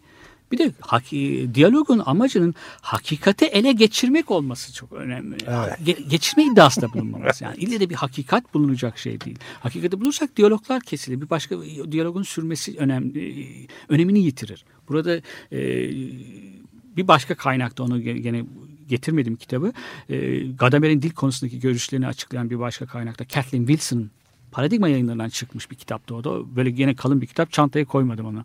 Bir 0.52 0.58
de 0.58 0.72
haki, 0.80 1.50
diyalogun 1.54 2.02
amacının 2.06 2.54
hakikati 2.80 3.44
ele 3.44 3.72
geçirmek 3.72 4.30
olması 4.30 4.72
çok 4.74 4.92
önemli. 4.92 5.36
Evet. 5.46 5.78
Ge- 5.86 6.08
geçirme 6.08 6.44
iddiasında 6.44 6.92
bulunmaması. 6.92 7.44
Yani 7.44 7.56
ille 7.56 7.80
de 7.80 7.90
bir 7.90 7.94
hakikat 7.94 8.54
bulunacak 8.54 8.98
şey 8.98 9.20
değil. 9.20 9.38
Hakikati 9.60 10.00
bulursak 10.00 10.36
diyaloglar 10.36 10.80
kesilir. 10.80 11.20
Bir 11.20 11.30
başka 11.30 11.56
diyalogun 11.92 12.22
sürmesi 12.22 12.76
önemli, 12.78 13.46
önemini 13.88 14.18
yitirir. 14.18 14.64
Burada 14.88 15.20
e, 15.52 15.60
bir 16.96 17.08
başka 17.08 17.34
kaynakta 17.34 17.82
onu 17.82 18.00
ge- 18.00 18.18
gene 18.18 18.44
getirmedim 18.92 19.36
kitabı. 19.36 19.72
E, 20.08 20.40
Gadamer'in 20.46 21.02
dil 21.02 21.10
konusundaki 21.10 21.60
görüşlerini 21.60 22.06
açıklayan 22.06 22.50
bir 22.50 22.58
başka 22.58 22.86
kaynakta 22.86 23.24
Kathleen 23.24 23.66
Wilson'ın 23.66 24.10
Paradigma 24.52 24.88
yayınlarından 24.88 25.28
çıkmış 25.28 25.70
bir 25.70 25.76
kitaptı 25.76 26.14
o 26.14 26.24
da. 26.24 26.56
Böyle 26.56 26.70
gene 26.70 26.94
kalın 26.94 27.20
bir 27.20 27.26
kitap. 27.26 27.52
Çantaya 27.52 27.84
koymadım 27.84 28.26
onu. 28.26 28.44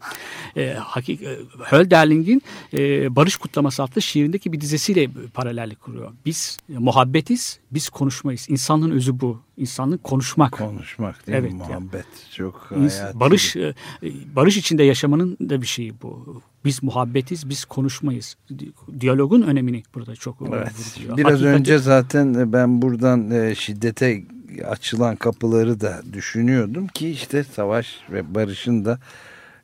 E, 0.58 0.74
hakik, 0.74 1.22
e, 1.22 1.38
Hölderlin'in 1.60 2.42
e, 2.74 3.16
Barış 3.16 3.36
Kutlaması 3.36 3.84
adlı 3.84 4.02
şiirindeki 4.02 4.54
bir 4.54 4.62
dizesiyle 4.62 5.08
paralellik 5.34 5.80
kuruyor. 5.82 6.12
Biz 6.26 6.60
e, 6.70 6.78
muhabbetiz, 6.78 7.60
biz 7.72 7.90
konuşmayız. 7.90 8.46
İnsanlığın 8.50 8.92
özü 8.92 9.20
bu. 9.20 9.42
İnsanlık 9.58 10.04
konuşmak. 10.04 10.52
Konuşmak 10.52 11.28
değil 11.28 11.38
Evet, 11.38 11.52
mi? 11.52 11.58
Muhabbet 11.58 12.06
çok 12.36 12.68
İns- 12.76 13.00
hayati. 13.00 13.20
barış 13.20 13.56
e, 13.56 13.60
e, 14.04 14.12
barış 14.36 14.58
içinde 14.58 14.84
yaşamanın 14.84 15.38
da 15.50 15.62
bir 15.62 15.68
şeyi 15.68 15.94
bu. 16.02 16.42
Biz 16.66 16.84
muhabbetiz, 16.84 17.50
biz 17.50 17.66
konuşmayız. 17.66 18.36
Di- 18.60 18.72
Diyalogun 19.00 19.42
önemini 19.42 19.84
burada 19.96 20.16
çok 20.16 20.38
Evet. 20.42 20.52
vurguluyor. 20.52 21.18
Biraz 21.18 21.34
Hakikati- 21.42 21.46
önce 21.48 21.78
zaten 21.78 22.54
ben 22.54 22.82
buradan 22.82 23.32
e, 23.32 23.56
şiddete 23.56 24.24
açılan 24.68 25.16
kapıları 25.16 25.82
da 25.82 26.02
düşünüyordum 26.14 26.88
ki 26.88 27.10
işte 27.10 27.44
savaş 27.44 28.00
ve 28.10 28.36
barışın 28.36 28.86
da 28.86 29.00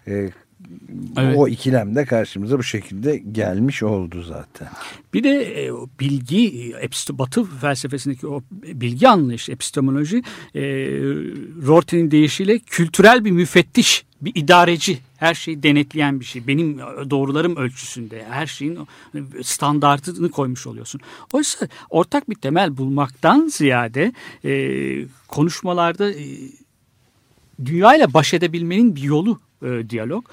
e, 0.07 0.29
Evet. 1.17 1.37
o 1.37 1.47
ikilem 1.47 1.95
de 1.95 2.05
karşımıza 2.05 2.57
bu 2.57 2.63
şekilde 2.63 3.17
gelmiş 3.17 3.83
oldu 3.83 4.23
zaten. 4.23 4.67
Bir 5.13 5.23
de 5.23 5.65
e, 5.65 5.71
bilgi, 5.99 6.73
Batı 7.09 7.43
felsefesindeki 7.43 8.27
o 8.27 8.41
bilgi 8.61 9.09
anlayışı, 9.09 9.51
epistemoloji, 9.51 10.17
e, 10.55 10.61
Rorty'nin 11.67 12.11
deyişiyle 12.11 12.59
kültürel 12.59 13.25
bir 13.25 13.31
müfettiş, 13.31 14.05
bir 14.21 14.31
idareci, 14.35 14.99
her 15.17 15.33
şeyi 15.33 15.63
denetleyen 15.63 16.19
bir 16.19 16.25
şey. 16.25 16.47
Benim 16.47 16.79
doğrularım 17.09 17.55
ölçüsünde 17.55 18.25
her 18.29 18.47
şeyin 18.47 18.79
standartını 19.43 20.31
koymuş 20.31 20.67
oluyorsun. 20.67 21.01
Oysa 21.33 21.67
ortak 21.89 22.29
bir 22.29 22.35
temel 22.35 22.77
bulmaktan 22.77 23.47
ziyade 23.47 24.13
e, 24.45 25.05
konuşmalarda 25.27 26.11
e, 26.11 26.25
dünyayla 27.65 28.13
baş 28.13 28.33
edebilmenin 28.33 28.95
bir 28.95 29.01
yolu 29.01 29.39
e, 29.65 29.89
diyalog. 29.89 30.25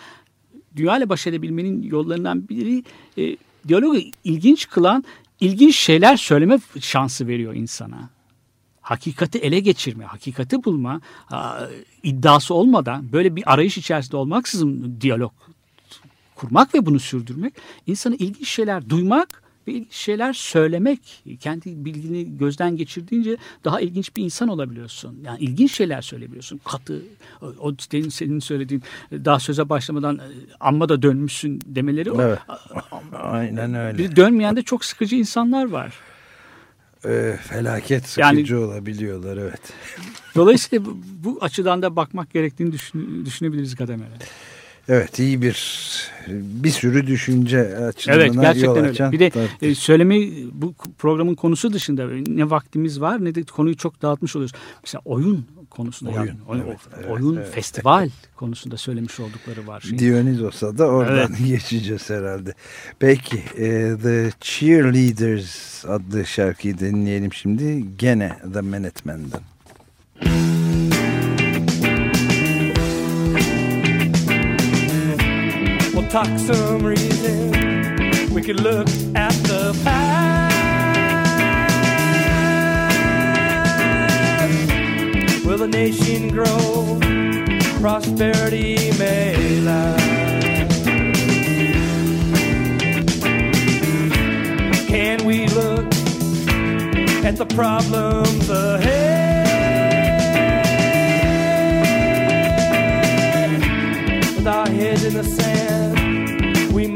Dünyayla 0.76 1.08
baş 1.08 1.26
edebilmenin 1.26 1.82
yollarından 1.82 2.48
biri 2.48 2.84
e, 3.18 3.36
diyalogu 3.68 3.98
ilginç 4.24 4.68
kılan 4.68 5.04
ilginç 5.40 5.76
şeyler 5.76 6.16
söyleme 6.16 6.58
şansı 6.80 7.26
veriyor 7.26 7.54
insana. 7.54 8.10
Hakikati 8.80 9.38
ele 9.38 9.60
geçirme, 9.60 10.04
hakikati 10.04 10.64
bulma 10.64 11.00
a, 11.30 11.60
iddiası 12.02 12.54
olmadan 12.54 13.12
böyle 13.12 13.36
bir 13.36 13.52
arayış 13.52 13.78
içerisinde 13.78 14.16
olmaksızın 14.16 14.96
diyalog 15.00 15.32
kurmak 16.34 16.74
ve 16.74 16.86
bunu 16.86 17.00
sürdürmek 17.00 17.54
insana 17.86 18.14
ilginç 18.14 18.48
şeyler 18.48 18.88
duymak 18.90 19.42
ve 19.68 19.72
ilginç 19.72 19.92
şeyler 19.92 20.32
söylemek. 20.32 21.24
Kendi 21.40 21.84
bilgini 21.84 22.38
gözden 22.38 22.76
geçirdiğince 22.76 23.36
daha 23.64 23.80
ilginç 23.80 24.16
bir 24.16 24.24
insan 24.24 24.48
olabiliyorsun. 24.48 25.18
Yani 25.24 25.38
ilginç 25.40 25.72
şeyler 25.76 26.02
söyleyebiliyorsun. 26.02 26.60
Katı, 26.64 27.02
o, 27.60 27.72
senin, 27.90 28.08
senin 28.08 28.38
söylediğin 28.38 28.82
daha 29.12 29.38
söze 29.40 29.68
başlamadan 29.68 30.16
e, 30.18 30.22
amma 30.60 30.88
da 30.88 31.02
dönmüşsün 31.02 31.60
demeleri. 31.66 32.10
o. 32.12 32.22
Evet. 32.22 32.38
Aynen 33.12 33.74
öyle. 33.74 33.98
Bir 33.98 34.16
dönmeyen 34.16 34.56
de 34.56 34.62
çok 34.62 34.84
sıkıcı 34.84 35.16
insanlar 35.16 35.64
var. 35.70 35.94
E, 37.04 37.36
felaket 37.42 38.18
Yani- 38.18 38.36
sıkıcı 38.36 38.60
olabiliyorlar 38.60 39.36
evet. 39.36 39.60
Dolayısıyla 40.34 40.84
bu, 40.84 40.98
bu 41.24 41.38
açıdan 41.40 41.82
da 41.82 41.96
bakmak 41.96 42.32
gerektiğini 42.32 42.72
düşün- 42.72 43.24
düşünebiliriz 43.26 43.76
Gadamer'e. 43.76 44.10
Evet 44.90 45.18
iyi 45.18 45.42
bir 45.42 45.56
bir 46.30 46.70
sürü 46.70 47.06
düşünce 47.06 47.76
açılımına 47.76 48.22
Evet 48.24 48.34
gerçekten 48.40 48.68
yol 48.68 48.76
öyle. 48.76 48.88
açan. 48.88 49.12
Bir 49.12 49.18
de 49.18 49.30
e, 49.62 49.74
söylemi 49.74 50.30
bu 50.52 50.74
programın 50.98 51.34
konusu 51.34 51.72
dışında 51.72 52.06
ne 52.26 52.50
vaktimiz 52.50 53.00
var 53.00 53.24
ne 53.24 53.34
de 53.34 53.42
konuyu 53.42 53.76
çok 53.76 54.02
dağıtmış 54.02 54.36
oluyoruz. 54.36 54.56
Mesela 54.84 55.02
oyun 55.04 55.46
konusunda 55.70 56.10
Oyun, 56.10 56.26
yani, 56.26 56.38
oyun, 56.48 56.64
evet, 56.66 56.78
evet, 56.96 57.10
oyun 57.10 57.36
evet. 57.36 57.54
festival 57.54 58.10
konusunda 58.36 58.76
söylemiş 58.76 59.20
oldukları 59.20 59.66
var. 59.66 59.80
Şey. 59.80 59.98
Dionysos'a 59.98 60.78
da 60.78 60.86
oradan 60.86 61.32
geçeceğiz 61.46 62.10
herhalde. 62.10 62.54
Peki 62.98 63.38
e, 63.56 63.96
The 64.02 64.30
Cheerleaders 64.40 65.84
adlı 65.84 66.26
şarkıyı 66.26 66.78
dinleyelim 66.78 67.32
şimdi. 67.32 67.84
Gene 67.98 68.36
The 68.52 68.60
Minutemen'den. 68.60 69.40
We'll 70.22 70.49
talk 76.10 76.26
some 76.40 76.84
reason. 76.84 77.52
We 78.34 78.42
could 78.42 78.58
look 78.60 78.88
at 79.14 79.32
the 79.44 79.78
past. 79.84 80.50
Will 85.46 85.58
the 85.58 85.68
nation 85.68 86.30
grow? 86.30 86.98
Prosperity 87.80 88.90
may 88.98 89.60
last. 89.60 90.00
Can 94.88 95.24
we 95.24 95.46
look 95.46 95.86
at 97.24 97.36
the 97.36 97.46
problems 97.54 98.50
ahead? 98.50 99.28
With 104.34 104.46
our 104.48 104.68
heads 104.68 105.04
in 105.04 105.14
the 105.14 105.22
sand, 105.22 105.89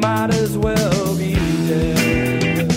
might 0.05 0.35
as 0.35 0.59
well 0.59 1.17
be 1.17 1.33
dead. 1.67 2.69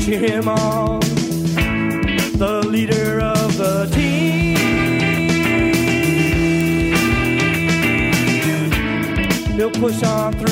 Cheer 0.00 0.18
him 0.18 0.48
on, 0.48 0.98
the 2.42 2.66
leader 2.68 3.20
of 3.20 3.56
the 3.56 3.88
team. 3.94 4.56
He'll 9.56 9.70
push 9.70 10.02
on 10.02 10.32
through 10.32 10.51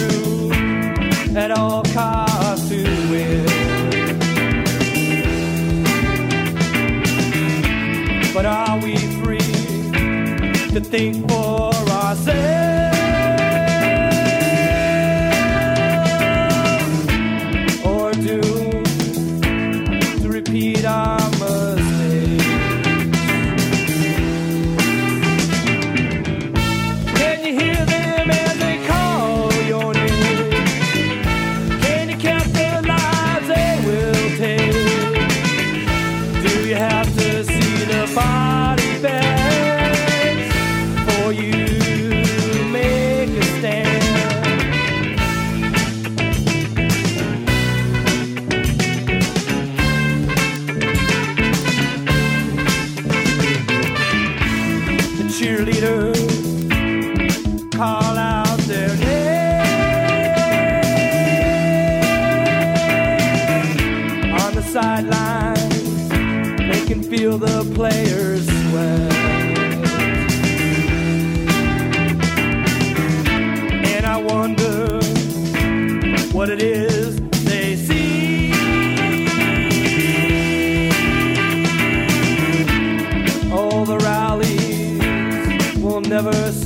at 1.36 1.50
all 1.50 1.82
costs 1.84 2.68
to 2.68 2.82
win. 3.10 3.44
But 8.34 8.46
are 8.46 8.78
we 8.78 8.96
free 9.22 9.38
to 10.72 10.80
think 10.80 11.28
for 11.28 11.72
ourselves? 11.90 12.49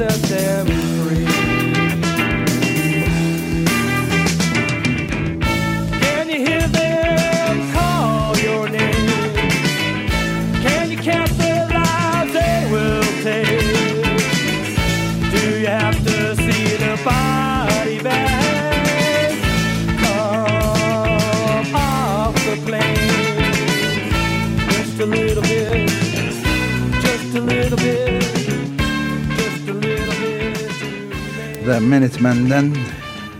up 0.00 0.10
there. 0.28 0.73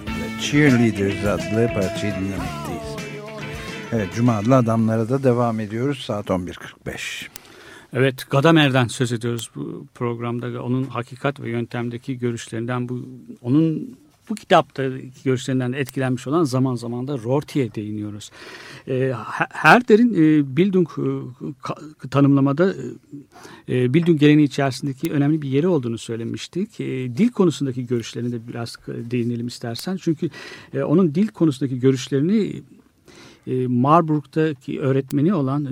The 0.07 0.41
Cheerleaders 0.41 1.25
adlı 1.25 1.69
parçayı 1.75 2.15
dinlemekteyiz. 2.15 2.97
Evet 3.93 4.09
Cuma 4.15 4.37
adlı 4.37 4.57
adamlara 4.57 5.09
da 5.09 5.23
devam 5.23 5.61
ediyoruz. 5.61 5.99
Saat 5.99 6.27
11.45. 6.27 7.29
Evet 7.93 8.31
Gadamer'den 8.31 8.87
söz 8.87 9.13
ediyoruz 9.13 9.51
bu 9.55 9.87
programda. 9.95 10.63
Onun 10.63 10.85
hakikat 10.85 11.41
ve 11.41 11.51
yöntemdeki 11.51 12.19
görüşlerinden 12.19 12.89
bu 12.89 13.09
onun 13.43 13.97
bu 14.31 14.35
kitapta 14.35 14.85
görüşlerinden 15.25 15.73
de 15.73 15.79
etkilenmiş 15.79 16.27
olan 16.27 16.45
zaman 16.45 16.75
zaman 16.75 17.09
da 17.09 17.19
Rorty'e 17.19 17.75
değiniyoruz. 17.75 18.31
E, 18.89 19.13
Herder'in 19.51 20.15
e, 20.15 20.57
Bildung 20.57 20.89
e, 22.05 22.09
tanımlamada 22.09 22.75
e, 23.69 23.95
Bildung 23.95 24.21
geleneği 24.21 24.47
içerisindeki 24.47 25.13
önemli 25.13 25.43
bir 25.43 25.49
yeri 25.49 25.69
olduğunu 25.69 25.99
söylemiştik. 25.99 26.81
E, 26.81 26.87
dil 27.17 27.29
konusundaki 27.29 27.87
görüşlerine 27.87 28.33
de 28.33 28.49
biraz 28.49 28.77
değinelim 28.87 29.47
istersen. 29.47 29.97
Çünkü 29.97 30.31
e, 30.75 30.83
onun 30.83 31.15
dil 31.15 31.29
konusundaki 31.29 31.81
görüşlerini 31.81 32.37
e, 32.37 32.63
Marburg'daki 33.67 34.81
öğretmeni 34.81 35.35
olan 35.35 35.65
e, 35.65 35.71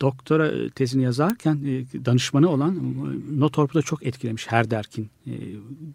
doktora 0.00 0.70
tezini 0.70 1.02
yazarken 1.02 1.54
e, 1.54 2.04
danışmanı 2.04 2.48
olan 2.48 2.76
e, 2.76 3.40
Nothorp'u 3.40 3.74
da 3.74 3.82
çok 3.82 4.06
etkilemiş 4.06 4.46
Herderk'in 4.46 5.10
e, 5.26 5.32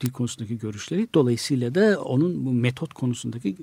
dil 0.01 0.11
konusundaki 0.11 0.57
görüşleri. 0.57 1.07
Dolayısıyla 1.13 1.75
da 1.75 2.01
onun 2.01 2.45
bu 2.45 2.53
metot 2.53 2.93
konusundaki 2.93 3.55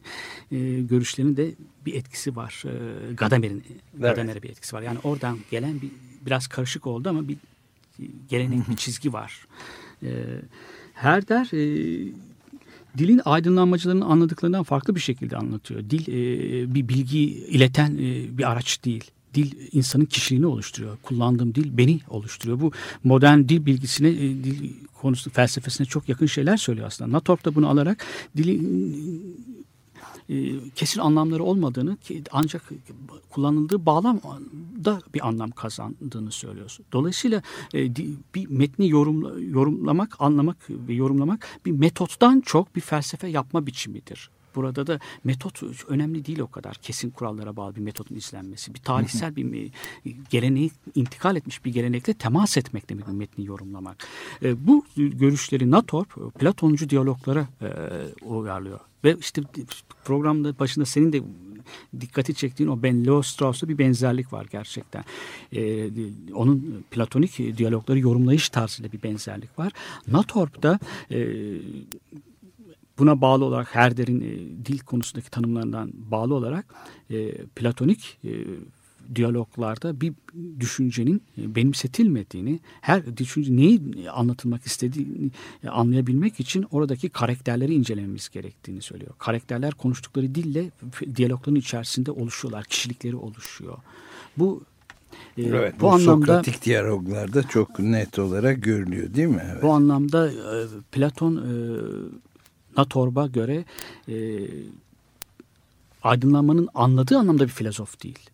e, 0.52 0.80
görüşlerinin 0.80 1.36
de 1.36 1.54
bir 1.86 1.94
etkisi 1.94 2.36
var. 2.36 2.62
E, 2.66 3.14
Gadamer'in 3.14 3.64
Gadamer'e 3.98 4.42
bir 4.42 4.50
etkisi 4.50 4.76
var. 4.76 4.82
Yani 4.82 4.98
oradan 5.04 5.38
gelen 5.50 5.82
bir 5.82 5.90
biraz 6.26 6.46
karışık 6.46 6.86
oldu 6.86 7.09
ama 7.09 7.28
bir 7.28 7.36
gelenek 8.28 8.68
bir 8.68 8.76
çizgi 8.76 9.12
var. 9.12 9.46
E, 10.02 10.11
Herder 10.94 11.48
e, 11.52 12.12
dilin 12.99 13.20
aydınlanmacılarının 13.24 14.05
anladıklarından 14.05 14.62
farklı 14.62 14.94
bir 14.94 15.01
şekilde 15.01 15.36
anlatıyor. 15.36 15.90
Dil 15.90 16.09
e, 16.09 16.74
bir 16.74 16.88
bilgi 16.88 17.18
ileten 17.28 17.94
e, 17.94 18.38
bir 18.38 18.51
araç 18.51 18.84
değil. 18.84 19.05
Dil 19.34 19.53
insanın 19.72 20.05
kişiliğini 20.05 20.47
oluşturuyor. 20.47 20.97
Kullandığım 21.03 21.55
dil 21.55 21.76
beni 21.76 22.01
oluşturuyor. 22.09 22.61
Bu 22.61 22.72
modern 23.05 23.38
dil 23.38 23.66
bilgisine, 23.66 24.09
e, 24.09 24.14
dil 24.20 24.72
konusu 24.94 25.30
felsefesine 25.30 25.86
çok 25.86 26.09
yakın 26.09 26.26
şeyler 26.26 26.57
söylüyor 26.57 26.86
aslında. 26.86 27.12
Natorp 27.12 27.44
da 27.44 27.55
bunu 27.55 27.68
alarak 27.68 28.05
dili 28.36 28.61
e, 30.28 30.36
kesin 30.74 31.01
anlamları 31.01 31.44
olmadığını 31.44 31.97
ancak 32.32 32.72
kullanıldığı 33.30 33.86
bağlamda 34.87 35.03
bir 35.14 35.28
anlam 35.28 35.51
kazandığını 35.51 36.32
söylüyoruz. 36.32 36.80
Dolayısıyla 36.93 37.43
e, 37.74 37.97
bir 38.34 38.49
metni 38.49 38.89
yorumla, 38.89 39.41
yorumlamak, 39.41 40.16
anlamak 40.18 40.57
ve 40.70 40.95
yorumlamak 40.95 41.47
bir 41.66 41.72
metottan 41.72 42.41
çok 42.41 42.76
bir 42.76 42.80
felsefe 42.80 43.28
yapma 43.28 43.66
biçimidir. 43.66 44.30
Burada 44.55 44.87
da 44.87 44.99
metot 45.24 45.62
önemli 45.89 46.24
değil 46.24 46.39
o 46.39 46.47
kadar. 46.47 46.74
Kesin 46.74 47.11
kurallara 47.11 47.57
bağlı 47.57 47.76
bir 47.76 47.80
metodun 47.80 48.14
izlenmesi. 48.14 48.74
Bir 48.74 48.80
tarihsel 48.80 49.37
bir 49.37 49.70
geleneği 50.30 50.70
intikal 50.95 51.37
etmiş 51.37 51.64
bir 51.64 51.72
gelenekle 51.72 52.14
temas 52.14 52.57
etmek 52.57 52.89
demek 52.89 53.09
metni 53.09 53.47
yorumlamak. 53.47 54.07
E, 54.43 54.66
bu 54.66 54.84
görüşleri 54.97 55.70
Nator 55.70 56.05
Platoncu 56.39 56.91
diyaloglara 56.91 57.49
e, 57.62 57.68
uyarlıyor. 58.24 58.80
Ve 59.05 59.16
işte 59.20 59.43
programda 60.05 60.59
başında 60.59 60.84
senin 60.84 61.12
de 61.12 61.22
dikkati 62.00 62.34
çektiğin 62.34 62.70
o 62.70 62.82
Ben 62.82 63.06
Leo 63.06 63.22
Strauss'ta 63.22 63.68
bir 63.68 63.78
benzerlik 63.78 64.32
var 64.32 64.46
gerçekten. 64.50 65.04
E, 65.56 65.90
onun 66.34 66.84
platonik 66.90 67.58
diyalogları 67.58 67.98
yorumlayış 67.98 68.48
tarzıyla 68.48 68.92
bir 68.92 69.02
benzerlik 69.02 69.58
var. 69.58 69.72
Natorp'ta 70.08 70.78
e, 71.10 71.28
buna 72.98 73.20
bağlı 73.20 73.44
olarak 73.44 73.74
Herder'in 73.74 74.20
e, 74.20 74.66
dil 74.66 74.78
konusundaki 74.78 75.30
tanımlarından 75.30 75.92
bağlı 75.94 76.34
olarak 76.34 76.74
e, 77.10 77.32
platonik 77.32 78.18
e, 78.24 78.30
diyaloglarda 79.14 80.00
bir 80.00 80.12
düşüncenin 80.61 81.22
e, 81.38 81.54
benimsetilmediğini, 81.54 82.61
her 82.80 83.16
düşünce 83.16 83.57
neyi 83.57 83.80
anlatılmak 84.11 84.66
istediğini 84.66 85.30
e, 85.64 85.68
anlayabilmek 85.68 86.40
için 86.40 86.66
oradaki 86.70 87.09
karakterleri 87.09 87.74
incelememiz 87.74 88.28
gerektiğini 88.28 88.82
söylüyor. 88.82 89.12
Karakterler 89.18 89.74
konuştukları 89.74 90.34
dille 90.34 90.70
diyalogların 91.16 91.54
içerisinde 91.54 92.11
oluşuyorlar, 92.11 92.64
kişilikleri 92.64 93.16
oluşuyor. 93.16 93.78
Bu 94.36 94.62
e, 95.38 95.42
Evet, 95.42 95.74
bu, 95.76 95.80
bu, 95.80 95.90
anlamda 95.90 96.26
Sokratik 96.26 96.64
diyaloglarda 96.64 97.42
çok 97.42 97.78
net 97.78 98.18
olarak 98.18 98.62
görülüyor 98.62 99.14
değil 99.14 99.28
mi? 99.28 99.42
Evet. 99.52 99.62
bu 99.62 99.72
anlamda 99.72 100.30
Platon 100.92 101.42
Natorba 102.76 103.26
göre 103.26 103.64
aydınlanmanın 106.02 106.68
anladığı 106.74 107.18
anlamda 107.18 107.44
bir 107.44 107.52
filozof 107.52 108.02
değil. 108.02 108.30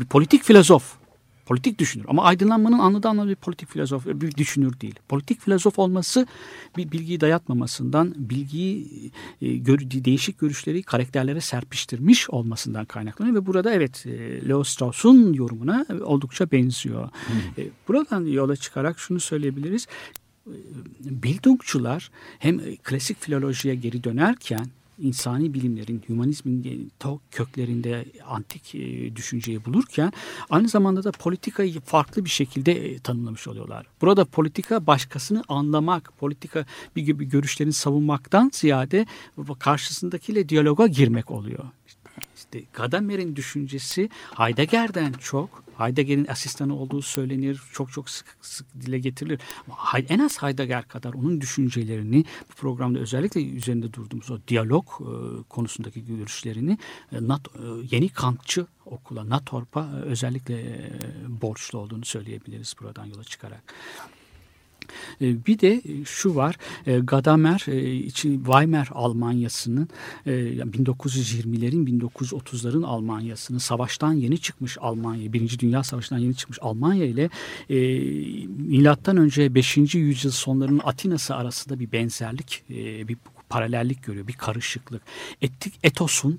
Bir 0.00 0.06
politik 0.06 0.42
filozof. 0.42 0.96
Politik 1.46 1.78
düşünür. 1.78 2.04
Ama 2.08 2.24
aydınlanmanın 2.24 2.78
anladığı 2.78 3.08
anlamda 3.08 3.30
bir 3.30 3.36
politik 3.36 3.68
filozof, 3.68 4.06
bir 4.06 4.36
düşünür 4.36 4.80
değil. 4.80 4.94
Politik 5.08 5.40
filozof 5.40 5.78
olması 5.78 6.26
bir 6.76 6.92
bilgiyi 6.92 7.20
dayatmamasından, 7.20 8.14
bilgiyi 8.16 9.10
e, 9.42 9.46
değişik 10.04 10.38
görüşleri 10.38 10.82
karakterlere 10.82 11.40
serpiştirmiş 11.40 12.30
olmasından 12.30 12.84
kaynaklanıyor. 12.84 13.36
Ve 13.36 13.46
burada 13.46 13.72
evet 13.72 14.06
e, 14.06 14.48
Leo 14.48 14.64
Strauss'un 14.64 15.32
yorumuna 15.32 15.86
oldukça 16.04 16.50
benziyor. 16.50 17.08
E, 17.58 17.68
buradan 17.88 18.26
yola 18.26 18.56
çıkarak 18.56 18.98
şunu 18.98 19.20
söyleyebiliriz. 19.20 19.86
Bildungçular 21.00 22.10
hem 22.38 22.76
klasik 22.76 23.20
filolojiye 23.20 23.74
geri 23.74 24.04
dönerken 24.04 24.66
insani 24.98 25.54
bilimlerin, 25.54 26.02
hümanizmin 26.08 26.92
köklerinde 27.30 28.04
antik 28.26 28.74
e, 28.74 29.16
düşünceyi 29.16 29.64
bulurken 29.64 30.12
aynı 30.50 30.68
zamanda 30.68 31.04
da 31.04 31.12
politikayı 31.12 31.80
farklı 31.80 32.24
bir 32.24 32.30
şekilde 32.30 32.72
e, 32.72 32.98
tanımlamış 32.98 33.48
oluyorlar. 33.48 33.86
Burada 34.00 34.24
politika 34.24 34.86
başkasını 34.86 35.44
anlamak, 35.48 36.12
politika 36.18 36.66
bir 36.96 37.02
gibi 37.02 37.28
görüşlerini 37.28 37.72
savunmaktan 37.72 38.50
ziyade 38.54 39.06
karşısındakiyle 39.58 40.48
diyaloga 40.48 40.86
girmek 40.86 41.30
oluyor. 41.30 41.64
İşte 42.44 42.64
Gadamer'in 42.72 43.36
düşüncesi 43.36 44.10
Heidegger'den 44.36 45.12
çok 45.12 45.64
Heidegger'in 45.78 46.26
asistanı 46.26 46.76
olduğu 46.76 47.02
söylenir. 47.02 47.62
Çok 47.72 47.92
çok 47.92 48.10
sık 48.10 48.26
sık 48.40 48.66
dile 48.80 48.98
getirilir. 48.98 49.40
En 50.08 50.18
az 50.18 50.42
Heidegger 50.42 50.88
kadar 50.88 51.14
onun 51.14 51.40
düşüncelerini 51.40 52.24
bu 52.50 52.54
programda 52.54 52.98
özellikle 52.98 53.44
üzerinde 53.44 53.92
durduğumuz 53.92 54.30
o 54.30 54.38
diyalog 54.48 54.86
e, 55.00 55.04
konusundaki 55.48 56.06
görüşlerini 56.06 56.78
e, 57.12 57.16
e, 57.16 57.18
yeni 57.90 58.08
Kantçı 58.08 58.66
okula, 58.86 59.30
Natorp'a 59.30 59.92
özellikle 59.92 60.90
borçlu 61.28 61.78
olduğunu 61.78 62.04
söyleyebiliriz 62.04 62.74
buradan 62.80 63.06
yola 63.06 63.24
çıkarak. 63.24 63.74
E, 65.20 65.46
Bir 65.46 65.58
de 65.58 65.82
şu 66.04 66.34
var, 66.34 66.56
e, 66.86 66.98
Gadamer 66.98 67.64
e, 67.68 68.08
Weimar 68.10 68.88
Almanyası'nın 68.92 69.88
1920'lerin 70.26 72.00
1930'ların 72.00 72.86
Almanyası'nın 72.86 73.58
savaştan 73.58 74.12
yeni 74.12 74.38
çıkmış 74.38 74.78
Almanya, 74.80 75.32
Birinci 75.32 75.58
Dünya 75.58 75.82
Savaşı'ndan 75.82 76.20
yeni 76.20 76.34
çıkmış 76.34 76.58
Almanya 76.62 77.04
ile 77.04 77.30
milattan 78.58 79.16
önce 79.16 79.54
5. 79.54 79.94
yüzyıl 79.94 80.30
sonlarının 80.30 80.80
Atina'sı 80.84 81.34
arasında 81.34 81.80
bir 81.80 81.92
benzerlik, 81.92 82.62
bir 83.08 83.16
paralellik 83.48 84.02
görüyor, 84.02 84.26
bir 84.26 84.32
karışıklık. 84.32 85.02
Etik 85.42 85.74
etosun 85.82 86.38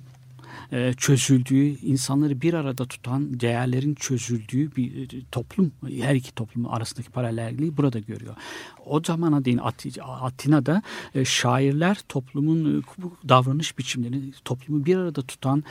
çözüldüğü, 0.98 1.66
insanları 1.66 2.42
bir 2.42 2.54
arada 2.54 2.86
tutan 2.86 3.40
değerlerin 3.40 3.96
çözüldüğü 3.96 4.76
bir 4.76 5.10
toplum, 5.32 5.72
her 6.02 6.16
iki 6.16 6.36
toplumun 6.36 6.70
arasındaki 6.70 7.10
paralelliği 7.10 7.78
burada 7.78 8.00
görüyor. 8.00 8.36
O 8.86 9.02
zamana 9.04 9.46
değin 9.46 9.60
Atina'da 9.98 10.82
şairler 11.24 12.00
toplumun 12.10 12.84
davranış 13.30 13.78
biçimlerini, 13.78 14.32
toplumu 14.46 14.86
bir 14.86 14.98
arada 14.98 15.22
tutan 15.22 15.64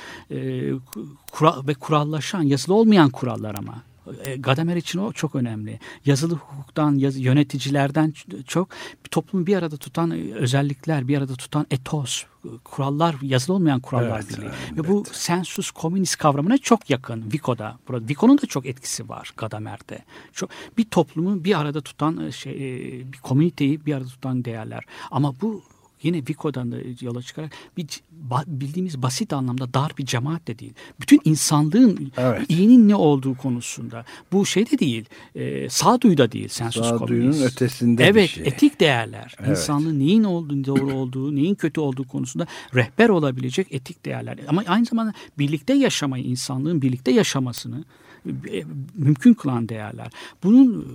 ve 1.68 1.74
kurallaşan, 1.80 2.42
yazılı 2.42 2.74
olmayan 2.74 3.10
kurallar 3.10 3.54
ama 3.54 3.82
Gadamer 4.38 4.76
için 4.76 4.98
o 4.98 5.12
çok 5.12 5.34
önemli. 5.34 5.80
Yazılı 6.04 6.34
hukuktan, 6.34 6.94
yaz, 6.94 7.16
yöneticilerden 7.16 8.14
çok 8.46 8.68
toplumu 9.10 9.46
bir 9.46 9.56
arada 9.56 9.76
tutan 9.76 10.10
özellikler, 10.32 11.08
bir 11.08 11.18
arada 11.18 11.34
tutan 11.34 11.66
etos, 11.70 12.24
kurallar, 12.64 13.16
yazılı 13.22 13.56
olmayan 13.56 13.80
kurallar 13.80 14.20
evet, 14.20 14.30
birliği. 14.30 14.50
Evet. 14.68 14.78
Ve 14.78 14.88
bu 14.88 15.04
sensus 15.12 15.72
communis 15.72 16.16
kavramına 16.16 16.58
çok 16.58 16.90
yakın 16.90 17.32
Vico'da. 17.32 17.78
Burada 17.88 18.08
Vico'nun 18.08 18.38
da 18.38 18.46
çok 18.46 18.66
etkisi 18.66 19.08
var 19.08 19.32
Gadamer'de. 19.36 19.98
Çok 20.32 20.50
bir 20.78 20.84
toplumu 20.84 21.44
bir 21.44 21.60
arada 21.60 21.80
tutan 21.80 22.30
şey, 22.30 22.54
bir 23.12 23.18
komüniteyi 23.18 23.86
bir 23.86 23.94
arada 23.94 24.08
tutan 24.08 24.44
değerler. 24.44 24.84
Ama 25.10 25.34
bu 25.40 25.62
yine 26.04 26.16
Vico'dan 26.16 26.72
da 26.72 26.76
yola 27.00 27.22
çıkarak 27.22 27.52
bir 27.76 27.86
bildiğimiz 28.46 29.02
basit 29.02 29.32
anlamda 29.32 29.74
dar 29.74 29.92
bir 29.98 30.06
cemaat 30.06 30.48
de 30.48 30.58
değil. 30.58 30.72
Bütün 31.00 31.20
insanlığın 31.24 32.12
evet. 32.16 32.50
iyinin 32.50 32.88
ne 32.88 32.94
olduğu 32.94 33.34
konusunda. 33.34 34.04
Bu 34.32 34.46
şey 34.46 34.70
de 34.70 34.78
değil. 34.78 35.04
E, 35.34 35.68
sağduyu 35.68 36.18
da 36.18 36.32
değil. 36.32 36.48
Sensus 36.48 36.88
Sağduyunun 36.88 37.42
ötesinde 37.42 38.04
evet, 38.04 38.22
bir 38.22 38.28
şey. 38.28 38.46
etik 38.46 38.80
değerler. 38.80 39.36
Evet. 39.38 39.50
İnsanlığın 39.50 39.98
neyin 39.98 40.24
olduğu, 40.24 40.64
doğru 40.64 40.92
olduğu, 40.92 41.36
neyin 41.36 41.54
kötü 41.54 41.80
olduğu 41.80 42.08
konusunda 42.08 42.46
rehber 42.74 43.08
olabilecek 43.08 43.66
etik 43.70 44.04
değerler. 44.04 44.38
Ama 44.48 44.62
aynı 44.66 44.84
zamanda 44.84 45.12
birlikte 45.38 45.74
yaşamayı, 45.74 46.24
insanlığın 46.24 46.82
birlikte 46.82 47.10
yaşamasını 47.10 47.84
mümkün 48.94 49.34
kılan 49.34 49.68
değerler. 49.68 50.12
Bunun 50.42 50.86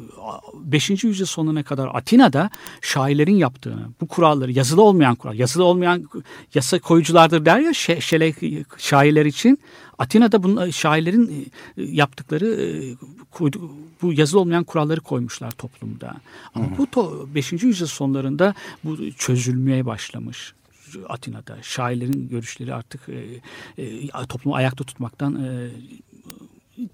5. 0.64 1.04
yüzyıl 1.04 1.26
sonuna 1.26 1.64
kadar 1.64 1.90
Atina'da 1.94 2.50
şairlerin 2.82 3.36
yaptığını, 3.36 3.88
bu 4.02 4.08
kuralları 4.08 4.52
yazılı 4.52 4.82
olmayan 4.82 5.16
kural, 5.16 5.36
yazılı 5.36 5.64
olmayan 5.64 6.10
yasa 6.54 6.80
koyuculardır 6.80 7.46
der 7.46 7.60
ya 7.60 7.74
şele 7.74 8.34
şairler 8.78 9.26
için. 9.26 9.60
Atina'da 9.98 10.44
bunun 10.44 10.70
şairlerin 10.70 11.52
yaptıkları 11.78 12.80
bu 14.02 14.14
yazılı 14.14 14.40
olmayan 14.40 14.64
kuralları 14.64 15.02
koymuşlar 15.02 15.52
toplumda. 15.52 16.14
Ama 16.56 16.68
bu 16.78 17.28
5. 17.36 17.52
yüzyıl 17.52 17.88
sonlarında 17.88 18.54
bu 18.84 19.12
çözülmeye 19.12 19.86
başlamış. 19.86 20.54
Atina'da 21.10 21.58
şairlerin 21.62 22.30
görüşleri 22.30 22.74
artık 22.74 23.02
e, 23.10 23.84
e, 23.84 24.08
toplumu 24.30 24.56
ayakta 24.56 24.84
tutmaktan 24.84 25.44
e, 25.44 25.70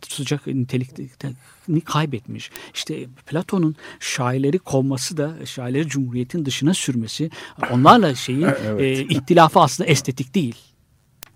tutacak 0.02 0.48
nitelikini 0.48 1.82
kaybetmiş. 1.86 2.52
İşte 2.74 3.06
Platon'un 3.26 3.76
şairleri 4.00 4.60
kovması 4.60 5.18
da 5.18 5.46
şairleri 5.46 5.88
cumhuriyetin 5.88 6.46
dışına 6.46 6.74
sürmesi 6.74 7.30
onlarla 7.72 8.16
şeyi 8.16 8.46
evet. 8.66 8.82
e, 8.82 9.04
ihtilafı 9.04 9.60
aslında 9.60 9.90
estetik 9.90 10.36
değil. 10.36 10.56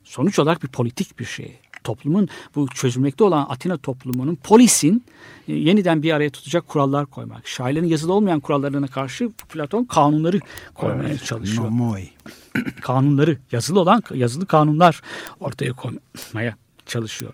Sonuç 0.04 0.40
olarak 0.40 0.64
bir 0.64 0.68
politik 0.68 1.20
bir 1.20 1.26
şey. 1.26 1.60
Toplumun 1.84 2.30
bu 2.56 2.68
çözülmekte 2.68 3.24
olan 3.24 3.46
Atina 3.50 3.78
toplumunun 3.78 4.36
polisin 4.36 5.04
e, 5.48 5.54
yeniden 5.54 6.04
bir 6.04 6.12
araya 6.12 6.30
tutacak 6.30 6.68
kurallar 6.68 7.06
koymak. 7.06 7.48
Şairlerin 7.48 7.88
yazılı 7.88 8.14
olmayan 8.14 8.40
kurallarına 8.40 8.88
karşı 8.88 9.30
Platon 9.30 9.84
kanunları 9.84 10.40
koymaya 10.74 11.10
evet, 11.10 11.26
çalışıyor. 11.26 11.66
Nomoi. 11.66 12.10
kanunları 12.82 13.38
yazılı 13.52 13.80
olan 13.80 14.04
yazılı 14.14 14.46
kanunlar 14.46 15.02
ortaya 15.40 15.74
koymaya 15.74 16.56
çalışıyor. 16.86 17.34